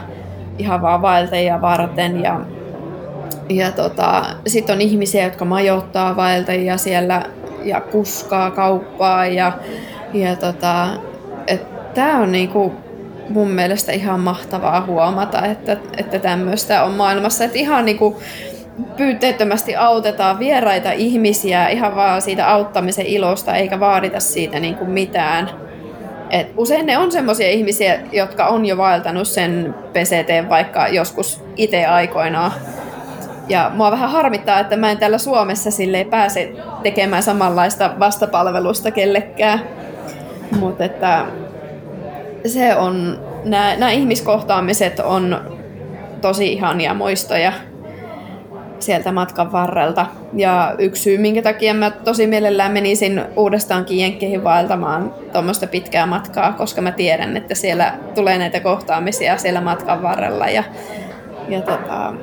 ihan 0.59 0.83
vaan 0.83 1.03
vaeltajia 1.03 1.61
varten. 1.61 2.23
Ja, 2.23 2.41
ja 3.49 3.73
tota, 3.73 4.25
sitten 4.47 4.75
on 4.75 4.81
ihmisiä, 4.81 5.25
jotka 5.25 5.45
majoittaa 5.45 6.17
vaeltajia 6.17 6.77
siellä 6.77 7.23
ja 7.63 7.81
kuskaa 7.81 8.51
kauppaa 8.51 9.27
ja, 9.27 9.53
ja 10.15 10.37
tota, 10.37 10.89
tämä 11.95 12.19
on 12.19 12.33
niinku 12.33 12.75
mun 13.29 13.51
mielestä 13.51 13.93
ihan 13.93 14.21
mahtavaa 14.21 14.87
huomata, 14.87 15.47
että, 15.47 15.77
että 15.97 16.19
tämmöistä 16.19 16.85
on 16.85 16.93
maailmassa. 16.93 17.45
Että 17.45 17.59
ihan 17.59 17.85
niin 17.85 17.99
kuin 17.99 18.17
pyyteettömästi 18.97 19.77
autetaan 19.77 20.39
vieraita 20.39 20.93
ihmisiä 20.93 21.69
ihan 21.69 21.97
vaan 21.97 22.23
siitä 22.23 22.51
auttamisen 22.51 23.07
ilosta, 23.07 23.55
eikä 23.55 23.81
vaadita 23.81 24.21
siitä 24.21 24.61
niin 24.61 24.75
kuin 24.75 24.91
mitään. 24.91 25.51
Et 26.31 26.53
usein 26.57 26.87
ne 26.87 26.99
on 26.99 27.13
semmoisia 27.13 27.51
ihmisiä, 27.51 28.01
jotka 28.13 28.47
on 28.47 28.67
jo 28.67 28.77
vaeltanut 28.77 29.29
sen 29.29 29.75
PCT 29.93 30.49
vaikka 30.49 30.89
joskus 30.89 31.45
itse 31.57 31.87
aikoinaan. 31.87 32.53
Ja 33.49 33.71
mua 33.75 33.91
vähän 33.91 34.11
harmittaa, 34.11 34.61
että 34.61 34.77
mä 34.77 34.91
en 34.91 34.99
täällä 34.99 35.19
Suomessa 35.19 35.71
sille 35.71 36.05
pääse 36.05 36.53
tekemään 36.83 37.23
samanlaista 37.23 37.91
vastapalvelusta 37.99 38.91
kellekään. 38.91 39.61
Mutta 40.61 40.85
että 40.85 41.27
se 42.47 42.77
on, 42.77 43.21
nämä 43.45 43.91
ihmiskohtaamiset 43.91 45.01
on 45.01 45.41
tosi 46.21 46.53
ihania 46.53 46.95
muistoja 46.95 47.53
sieltä 48.79 49.13
matkan 49.13 49.53
varrelta. 49.53 50.07
Ja 50.33 50.75
yksi 50.79 51.03
syy, 51.03 51.19
minkä 51.19 51.43
takia 51.43 51.75
mä 51.75 51.91
tosi 51.91 52.27
mielellään 52.27 52.73
menisin 52.73 53.23
uudestaankin 53.37 53.99
Jenkkeihin 53.99 54.45
vaeltamaan 54.45 55.15
tuommoista 55.33 55.67
pitkää 55.67 56.07
matkaa, 56.07 56.53
koska 56.53 56.81
mä 56.81 56.93
tiedän, 56.93 57.37
että 57.37 57.55
siellä 57.55 57.95
tulee 58.15 58.39
näitä 58.39 58.61
kohtaamisia 58.61 59.37
siellä 59.37 59.61
matkan 59.61 60.03
varrella. 60.03 60.47
Ja, 60.47 60.65
ja 61.49 61.61
tota, 61.61 62.15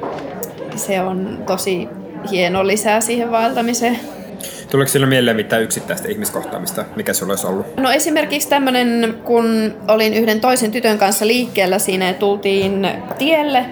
se 0.76 1.01
on 1.01 1.43
tosi 1.47 1.89
hieno 2.32 2.68
lisää 2.68 3.01
siihen 3.01 3.32
vaeltamiseen. 3.32 3.99
Tuleeko 4.74 4.91
sillä 4.91 5.07
mieleen 5.07 5.36
mitään 5.36 5.63
yksittäistä 5.63 6.07
ihmiskohtaamista, 6.07 6.86
mikä 6.95 7.13
sulla 7.13 7.32
olisi 7.32 7.47
ollut? 7.47 7.78
No 7.78 7.91
esimerkiksi 7.91 8.49
tämmöinen, 8.49 9.15
kun 9.24 9.74
olin 9.88 10.13
yhden 10.13 10.41
toisen 10.41 10.71
tytön 10.71 10.97
kanssa 10.97 11.28
liikkeellä 11.28 11.80
siinä 11.80 12.07
ja 12.07 12.13
tultiin 12.13 12.88
tielle, 13.17 13.65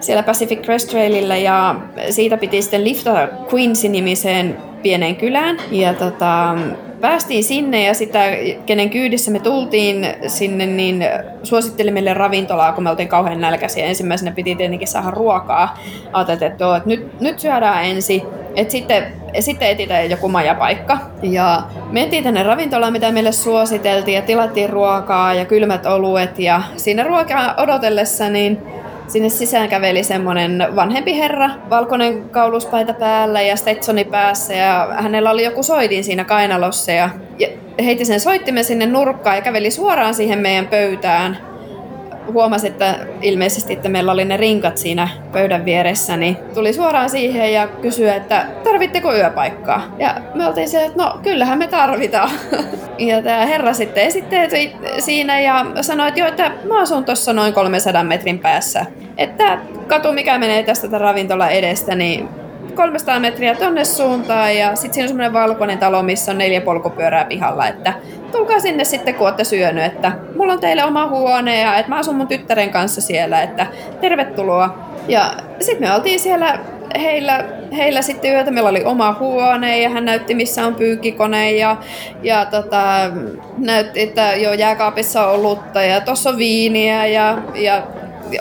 siellä 0.00 0.22
Pacific 0.22 0.62
Crest 0.62 0.90
Trailillä 0.90 1.36
ja 1.36 1.80
siitä 2.10 2.36
piti 2.36 2.62
sitten 2.62 2.84
liftata 2.84 3.28
Quincy-nimiseen 3.54 4.56
pieneen 4.82 5.16
kylään. 5.16 5.56
Ja 5.70 5.94
tota, 5.94 6.56
päästiin 7.00 7.44
sinne 7.44 7.84
ja 7.84 7.94
sitä, 7.94 8.22
kenen 8.66 8.90
kyydissä 8.90 9.30
me 9.30 9.38
tultiin 9.38 10.06
sinne, 10.26 10.66
niin 10.66 11.04
suositteli 11.42 11.90
meille 11.90 12.14
ravintolaa, 12.14 12.72
kun 12.72 12.84
me 12.84 12.90
oltiin 12.90 13.08
kauhean 13.08 13.40
nälkäisiä. 13.40 13.86
Ensimmäisenä 13.86 14.30
piti 14.30 14.54
tietenkin 14.54 14.88
saada 14.88 15.10
ruokaa. 15.10 15.78
Ajateltiin, 16.12 16.52
että, 16.52 16.76
että 16.76 16.88
nyt, 16.88 17.20
nyt 17.20 17.38
syödään 17.38 17.84
ensin, 17.84 18.22
että 18.56 18.72
sitten, 18.72 19.06
sitten 19.40 19.68
etsitään 19.68 20.10
joku 20.10 20.28
majapaikka. 20.28 20.98
Ja 21.22 21.62
mentiin 21.90 22.24
tänne 22.24 22.42
ravintolaan, 22.42 22.92
mitä 22.92 23.12
meille 23.12 23.32
suositeltiin 23.32 24.14
ja 24.14 24.22
tilattiin 24.22 24.70
ruokaa 24.70 25.34
ja 25.34 25.44
kylmät 25.44 25.86
oluet. 25.86 26.38
Ja 26.38 26.62
siinä 26.76 27.02
ruokaa 27.02 27.54
odotellessa, 27.56 28.28
niin 28.28 28.58
Sinne 29.08 29.28
sisään 29.28 29.68
käveli 29.68 30.02
semmoinen 30.02 30.66
vanhempi 30.76 31.18
herra, 31.18 31.50
valkoinen 31.70 32.30
kauluspaita 32.30 32.94
päällä 32.94 33.42
ja 33.42 33.56
Stetsoni 33.56 34.04
päässä 34.04 34.54
ja 34.54 34.88
hänellä 34.98 35.30
oli 35.30 35.44
joku 35.44 35.62
soitin 35.62 36.04
siinä 36.04 36.24
kainalossa 36.24 36.92
ja 36.92 37.10
heitti 37.84 38.04
sen 38.04 38.20
soittimen 38.20 38.64
sinne 38.64 38.86
nurkkaan 38.86 39.36
ja 39.36 39.42
käveli 39.42 39.70
suoraan 39.70 40.14
siihen 40.14 40.38
meidän 40.38 40.66
pöytään 40.66 41.38
huomasi, 42.32 42.66
että 42.66 43.06
ilmeisesti, 43.22 43.72
että 43.72 43.88
meillä 43.88 44.12
oli 44.12 44.24
ne 44.24 44.36
rinkat 44.36 44.78
siinä 44.78 45.08
pöydän 45.32 45.64
vieressä, 45.64 46.16
niin 46.16 46.36
tuli 46.54 46.72
suoraan 46.72 47.10
siihen 47.10 47.52
ja 47.52 47.68
kysyi, 47.68 48.08
että 48.08 48.46
tarvitteko 48.64 49.14
yöpaikkaa? 49.14 49.82
Ja 49.98 50.14
me 50.34 50.46
oltiin 50.46 50.68
se, 50.68 50.84
että 50.84 51.02
no 51.02 51.18
kyllähän 51.22 51.58
me 51.58 51.66
tarvitaan. 51.66 52.30
Ja 52.98 53.22
tämä 53.22 53.46
herra 53.46 53.72
sitten 53.72 54.04
esitteli 54.04 54.76
siinä 54.98 55.40
ja 55.40 55.66
sanoi, 55.80 56.08
että 56.08 56.20
joo, 56.20 56.28
että 56.28 56.52
mä 56.68 56.80
asun 56.80 57.04
tuossa 57.04 57.32
noin 57.32 57.52
300 57.52 58.04
metrin 58.04 58.38
päässä. 58.38 58.86
Että 59.18 59.58
katu, 59.86 60.12
mikä 60.12 60.38
menee 60.38 60.62
tästä 60.62 60.98
ravintola 60.98 61.48
edestä, 61.48 61.94
niin 61.94 62.28
300 62.76 63.20
metriä 63.20 63.54
tonne 63.54 63.84
suuntaan 63.84 64.56
ja 64.56 64.76
sitten 64.76 64.94
siinä 64.94 65.04
on 65.04 65.08
semmoinen 65.08 65.32
valkoinen 65.32 65.78
talo, 65.78 66.02
missä 66.02 66.32
on 66.32 66.38
neljä 66.38 66.60
polkupyörää 66.60 67.24
pihalla, 67.24 67.68
että 67.68 67.94
tulkaa 68.32 68.60
sinne 68.60 68.84
sitten, 68.84 69.14
kun 69.14 69.26
olette 69.26 69.44
syönyt, 69.44 69.84
että 69.84 70.12
mulla 70.36 70.52
on 70.52 70.60
teille 70.60 70.84
oma 70.84 71.08
huone 71.08 71.60
ja 71.60 71.76
että 71.76 71.90
mä 71.90 71.98
asun 71.98 72.16
mun 72.16 72.28
tyttären 72.28 72.70
kanssa 72.70 73.00
siellä, 73.00 73.42
että 73.42 73.66
tervetuloa. 74.00 74.78
Ja 75.08 75.30
sitten 75.60 75.88
me 75.88 75.94
oltiin 75.94 76.20
siellä 76.20 76.58
heillä, 77.00 77.44
heillä 77.76 78.02
sitten 78.02 78.32
yötä. 78.32 78.50
Meillä 78.50 78.70
oli 78.70 78.84
oma 78.84 79.16
huone 79.20 79.80
ja 79.80 79.88
hän 79.88 80.04
näytti, 80.04 80.34
missä 80.34 80.66
on 80.66 80.74
pyykkikone 80.74 81.52
ja, 81.52 81.76
ja 82.22 82.44
tota, 82.44 83.10
näytti, 83.58 84.00
että 84.02 84.34
jo 84.34 84.52
jääkaapissa 84.52 85.26
on 85.26 85.34
olutta 85.34 85.82
ja 85.82 86.00
tuossa 86.00 86.30
on 86.30 86.38
viiniä 86.38 87.06
ja, 87.06 87.38
ja 87.54 87.82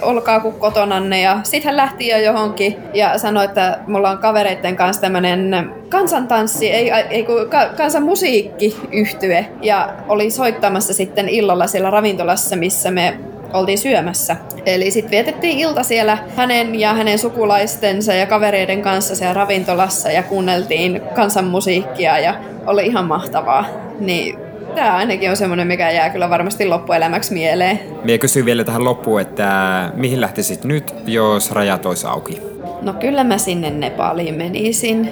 olkaa 0.02 0.40
kuin 0.40 0.56
kotonanne. 0.56 1.22
Ja 1.22 1.40
sitten 1.44 1.70
hän 1.70 1.78
lähti 1.78 2.08
jo 2.08 2.18
johonkin 2.18 2.78
ja 2.94 3.18
sanoi, 3.18 3.46
että 3.46 3.80
mulla 3.88 4.10
on 4.10 4.18
kavereiden 4.18 4.76
kanssa 4.76 5.02
tämmöinen 5.02 5.72
kansantanssi, 5.90 6.72
ei, 6.72 6.92
ei 6.92 7.24
kun 7.24 7.50
ka, 7.50 7.70
kansanmusiikki 7.78 8.76
yhtye 8.92 9.48
ja 9.62 9.94
oli 10.08 10.32
soittamassa 10.32 10.94
sitten 10.94 11.30
illalla 11.30 11.68
siellä 11.68 11.90
ravintolassa, 11.90 12.56
missä 12.56 12.92
me 12.92 13.20
oltiin 13.54 13.78
syömässä. 13.78 14.36
Eli 14.66 14.92
sitten 14.92 15.12
vietettiin 15.12 15.60
ilta 15.60 15.84
siellä 15.84 16.18
hänen 16.36 16.80
ja 16.80 16.94
hänen 16.94 17.20
sukulaistensa 17.20 18.14
ja 18.14 18.26
kavereiden 18.26 18.82
kanssa 18.82 19.16
siellä 19.16 19.34
ravintolassa 19.34 20.12
ja 20.12 20.24
kuunneltiin 20.24 21.02
kansanmusiikkia 21.16 22.20
ja 22.20 22.36
oli 22.66 22.86
ihan 22.86 23.06
mahtavaa. 23.06 23.66
Niin 24.00 24.45
Tämä 24.76 24.96
ainakin 24.96 25.30
on 25.30 25.38
semmoinen, 25.38 25.68
mikä 25.68 25.92
jää 25.92 26.10
kyllä 26.10 26.30
varmasti 26.30 26.66
loppuelämäksi 26.68 27.34
mieleen. 27.34 27.80
Mie 28.04 28.18
kysyn 28.18 28.46
vielä 28.46 28.64
tähän 28.64 28.84
loppuun, 28.84 29.22
että 29.22 29.50
mihin 29.94 30.22
lähtisit 30.22 30.64
nyt, 30.64 30.94
jos 31.08 31.52
rajat 31.52 31.86
olisi 31.86 32.08
auki? 32.08 32.42
No 32.82 32.94
kyllä 32.94 33.24
mä 33.24 33.38
sinne 33.38 33.70
Nepaliin 33.70 34.36
menisin, 34.36 35.10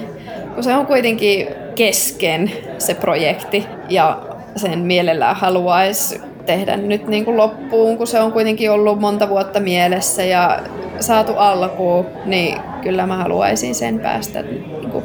kun 0.54 0.64
se 0.64 0.74
on 0.74 0.86
kuitenkin 0.86 1.46
kesken 1.74 2.52
se 2.78 2.94
projekti 2.94 3.66
ja 3.88 4.22
sen 4.56 4.78
mielellään 4.78 5.36
haluaisi 5.36 6.20
tehdä 6.46 6.76
nyt 6.76 7.06
niin 7.06 7.24
kuin 7.24 7.36
loppuun, 7.36 7.96
kun 7.96 8.06
se 8.06 8.20
on 8.20 8.32
kuitenkin 8.32 8.70
ollut 8.70 9.00
monta 9.00 9.28
vuotta 9.28 9.60
mielessä 9.60 10.24
ja 10.24 10.60
saatu 11.00 11.32
alkuun, 11.36 12.06
niin 12.24 12.58
kyllä 12.82 13.06
mä 13.06 13.16
haluaisin 13.16 13.74
sen 13.74 14.00
päästä 14.00 14.42
niin 14.42 14.90
kuin 14.92 15.04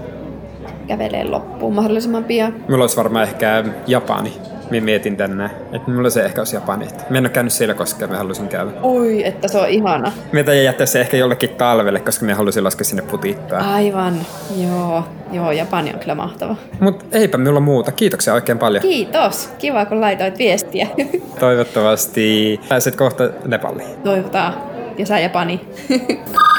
kävelee 0.89 1.23
loppuun 1.23 1.75
mahdollisimman 1.75 2.23
pian. 2.23 2.55
Mulla 2.69 2.83
olisi 2.83 2.97
varmaan 2.97 3.23
ehkä 3.27 3.63
Japani. 3.87 4.33
Minä 4.69 4.85
mietin 4.85 5.17
tänne, 5.17 5.45
että 5.73 5.91
mulla 5.91 6.09
se 6.09 6.21
ehkä 6.23 6.41
olisi 6.41 6.55
Japani. 6.55 6.87
Mä 7.09 7.17
en 7.17 7.23
ole 7.23 7.29
käynyt 7.29 7.53
siellä 7.53 7.73
koskaan, 7.73 8.11
mä 8.11 8.17
haluaisin 8.17 8.47
käydä. 8.47 8.71
Oi, 8.81 9.27
että 9.27 9.47
se 9.47 9.57
on 9.57 9.69
ihana. 9.69 10.11
Mitä 10.31 10.53
jättää 10.53 10.85
se 10.85 11.01
ehkä 11.01 11.17
jollekin 11.17 11.49
talvelle, 11.49 11.99
koska 11.99 12.25
mä 12.25 12.35
haluaisin 12.35 12.63
laskea 12.63 12.85
sinne 12.85 13.01
putittaa. 13.01 13.73
Aivan, 13.73 14.13
joo. 14.57 15.03
Joo, 15.31 15.51
Japani 15.51 15.93
on 15.93 15.99
kyllä 15.99 16.15
mahtava. 16.15 16.55
Mut 16.79 17.05
eipä 17.11 17.37
minulla 17.37 17.59
muuta. 17.59 17.91
Kiitoksia 17.91 18.33
oikein 18.33 18.57
paljon. 18.57 18.81
Kiitos. 18.81 19.49
Kiva, 19.57 19.85
kun 19.85 20.01
laitoit 20.01 20.37
viestiä. 20.37 20.87
Toivottavasti 21.39 22.59
pääset 22.69 22.95
kohta 22.95 23.29
Nepaliin. 23.45 23.97
Toivotaan. 24.03 24.53
Ja 24.97 25.05
sä 25.05 25.19
Japani. 25.19 25.61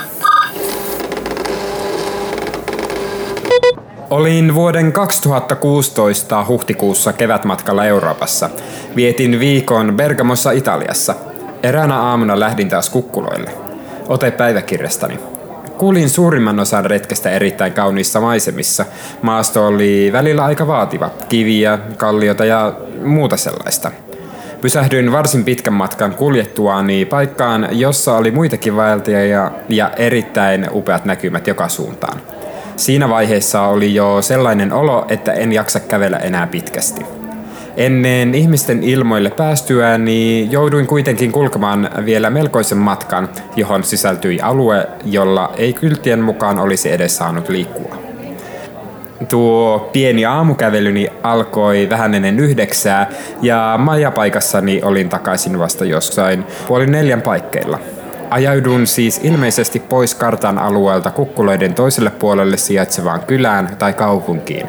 Olin 4.11 4.54
vuoden 4.54 4.92
2016 4.92 6.44
huhtikuussa 6.48 7.12
kevätmatkalla 7.12 7.84
Euroopassa. 7.84 8.50
Vietin 8.96 9.40
viikon 9.40 9.94
Bergamossa 9.96 10.50
Italiassa. 10.50 11.14
Eräänä 11.62 12.00
aamuna 12.00 12.40
lähdin 12.40 12.68
taas 12.68 12.90
kukkuloille. 12.90 13.50
Ote 14.08 14.30
päiväkirjastani. 14.30 15.18
Kuulin 15.78 16.11
suurimman 16.11 16.61
osan 16.61 16.84
retkestä 16.84 17.30
erittäin 17.30 17.72
kauniissa 17.72 18.20
maisemissa. 18.20 18.84
Maasto 19.22 19.66
oli 19.66 20.11
välillä 20.12 20.44
aika 20.44 20.66
vaativa. 20.66 21.11
Kiviä, 21.28 21.78
kalliota 21.96 22.44
ja 22.44 22.72
muuta 23.04 23.36
sellaista. 23.36 23.90
Pysähdyin 24.61 25.12
varsin 25.12 25.44
pitkän 25.44 25.74
matkan 25.74 26.14
kuljettuani 26.14 27.04
paikkaan, 27.04 27.68
jossa 27.70 28.16
oli 28.16 28.30
muitakin 28.30 28.76
vaeltajia 28.76 29.50
ja 29.68 29.90
erittäin 29.96 30.66
upeat 30.72 31.04
näkymät 31.04 31.46
joka 31.46 31.68
suuntaan. 31.68 32.20
Siinä 32.80 33.08
vaiheessa 33.08 33.62
oli 33.62 33.94
jo 33.94 34.22
sellainen 34.22 34.72
olo, 34.72 35.06
että 35.08 35.32
en 35.32 35.52
jaksa 35.52 35.80
kävellä 35.80 36.16
enää 36.16 36.46
pitkästi. 36.46 37.06
Ennen 37.76 38.34
ihmisten 38.34 38.82
ilmoille 38.82 39.30
päästyäni 39.30 40.48
jouduin 40.50 40.86
kuitenkin 40.86 41.32
kulkemaan 41.32 41.90
vielä 42.04 42.30
melkoisen 42.30 42.78
matkan, 42.78 43.28
johon 43.56 43.84
sisältyi 43.84 44.40
alue, 44.40 44.86
jolla 45.04 45.52
ei 45.56 45.72
kylttien 45.72 46.20
mukaan 46.20 46.58
olisi 46.58 46.92
edes 46.92 47.16
saanut 47.16 47.48
liikkua. 47.48 47.96
Tuo 49.28 49.88
pieni 49.92 50.24
aamukävelyni 50.24 51.08
alkoi 51.22 51.86
vähän 51.90 52.14
ennen 52.14 52.40
yhdeksää 52.40 53.10
ja 53.42 53.74
majapaikassani 53.78 54.82
olin 54.82 55.08
takaisin 55.08 55.58
vasta 55.58 55.84
jossain 55.84 56.44
puoli 56.68 56.86
neljän 56.86 57.22
paikkeilla. 57.22 57.78
Ajaudun 58.30 58.86
siis 58.86 59.20
ilmeisesti 59.22 59.80
pois 59.80 60.14
kartan 60.14 60.58
alueelta 60.58 61.10
kukkuloiden 61.10 61.74
toiselle 61.74 62.10
puolelle 62.10 62.56
sijaitsevaan 62.56 63.20
kylään 63.20 63.76
tai 63.78 63.92
kaupunkiin, 63.92 64.66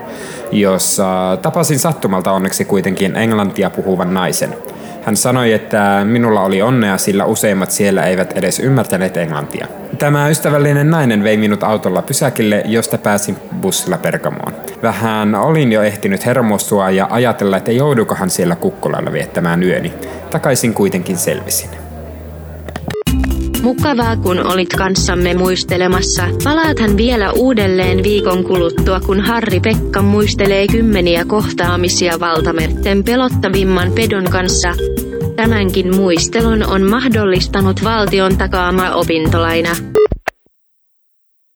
jossa 0.52 1.38
tapasin 1.42 1.80
sattumalta 1.80 2.32
onneksi 2.32 2.66
kuitenkin 2.66 3.16
englantia 3.16 3.70
puhuvan 3.70 4.14
naisen. 4.14 4.56
Hän 5.04 5.16
sanoi, 5.16 5.54
että 5.54 6.02
minulla 6.04 6.42
oli 6.42 6.62
onnea, 6.62 6.98
sillä 6.98 7.26
useimmat 7.26 7.72
siellä 7.72 8.04
eivät 8.04 8.32
edes 8.32 8.60
ymmärtäneet 8.60 9.18
englantia. 9.18 9.68
Tämä 9.98 10.30
ystävällinen 10.30 10.90
nainen 10.90 11.24
vei 11.24 11.38
minut 11.38 11.64
autolla 11.64 12.02
pysäkille, 12.02 12.64
josta 12.66 12.98
pääsin 12.98 13.38
bussilla 13.62 13.98
Pergamoon. 13.98 14.54
Vähän 14.82 15.36
olin 15.36 15.72
jo 15.72 15.82
ehtinyt 15.82 16.26
hermostua 16.26 16.90
ja 16.90 17.08
ajatella, 17.10 17.58
että 17.58 17.72
joudukohan 17.72 18.30
siellä 18.30 18.56
kukkulalla 18.56 19.12
viettämään 19.12 19.64
yöni. 19.64 19.94
Takaisin 20.30 20.74
kuitenkin 20.74 21.18
selvisin. 21.18 21.91
Mukavaa 23.62 24.18
kun 24.18 24.48
olit 24.54 24.74
kanssamme 24.78 25.34
muistelemassa. 25.34 26.24
Palaathan 26.44 26.98
vielä 26.98 27.32
uudelleen 27.32 28.04
viikon 28.04 28.44
kuluttua 28.44 29.00
kun 29.00 29.22
Harri 29.22 29.60
Pekka 29.60 30.02
muistelee 30.02 30.68
kymmeniä 30.68 31.26
kohtaamisia 31.26 32.20
valtamerten 32.20 33.04
pelottavimman 33.04 33.92
pedon 33.92 34.26
kanssa. 34.30 34.74
Tämänkin 35.36 35.96
muistelun 35.96 36.64
on 36.64 36.90
mahdollistanut 36.90 37.84
valtion 37.84 38.38
takaama 38.38 38.92
opintolaina. 38.92 39.91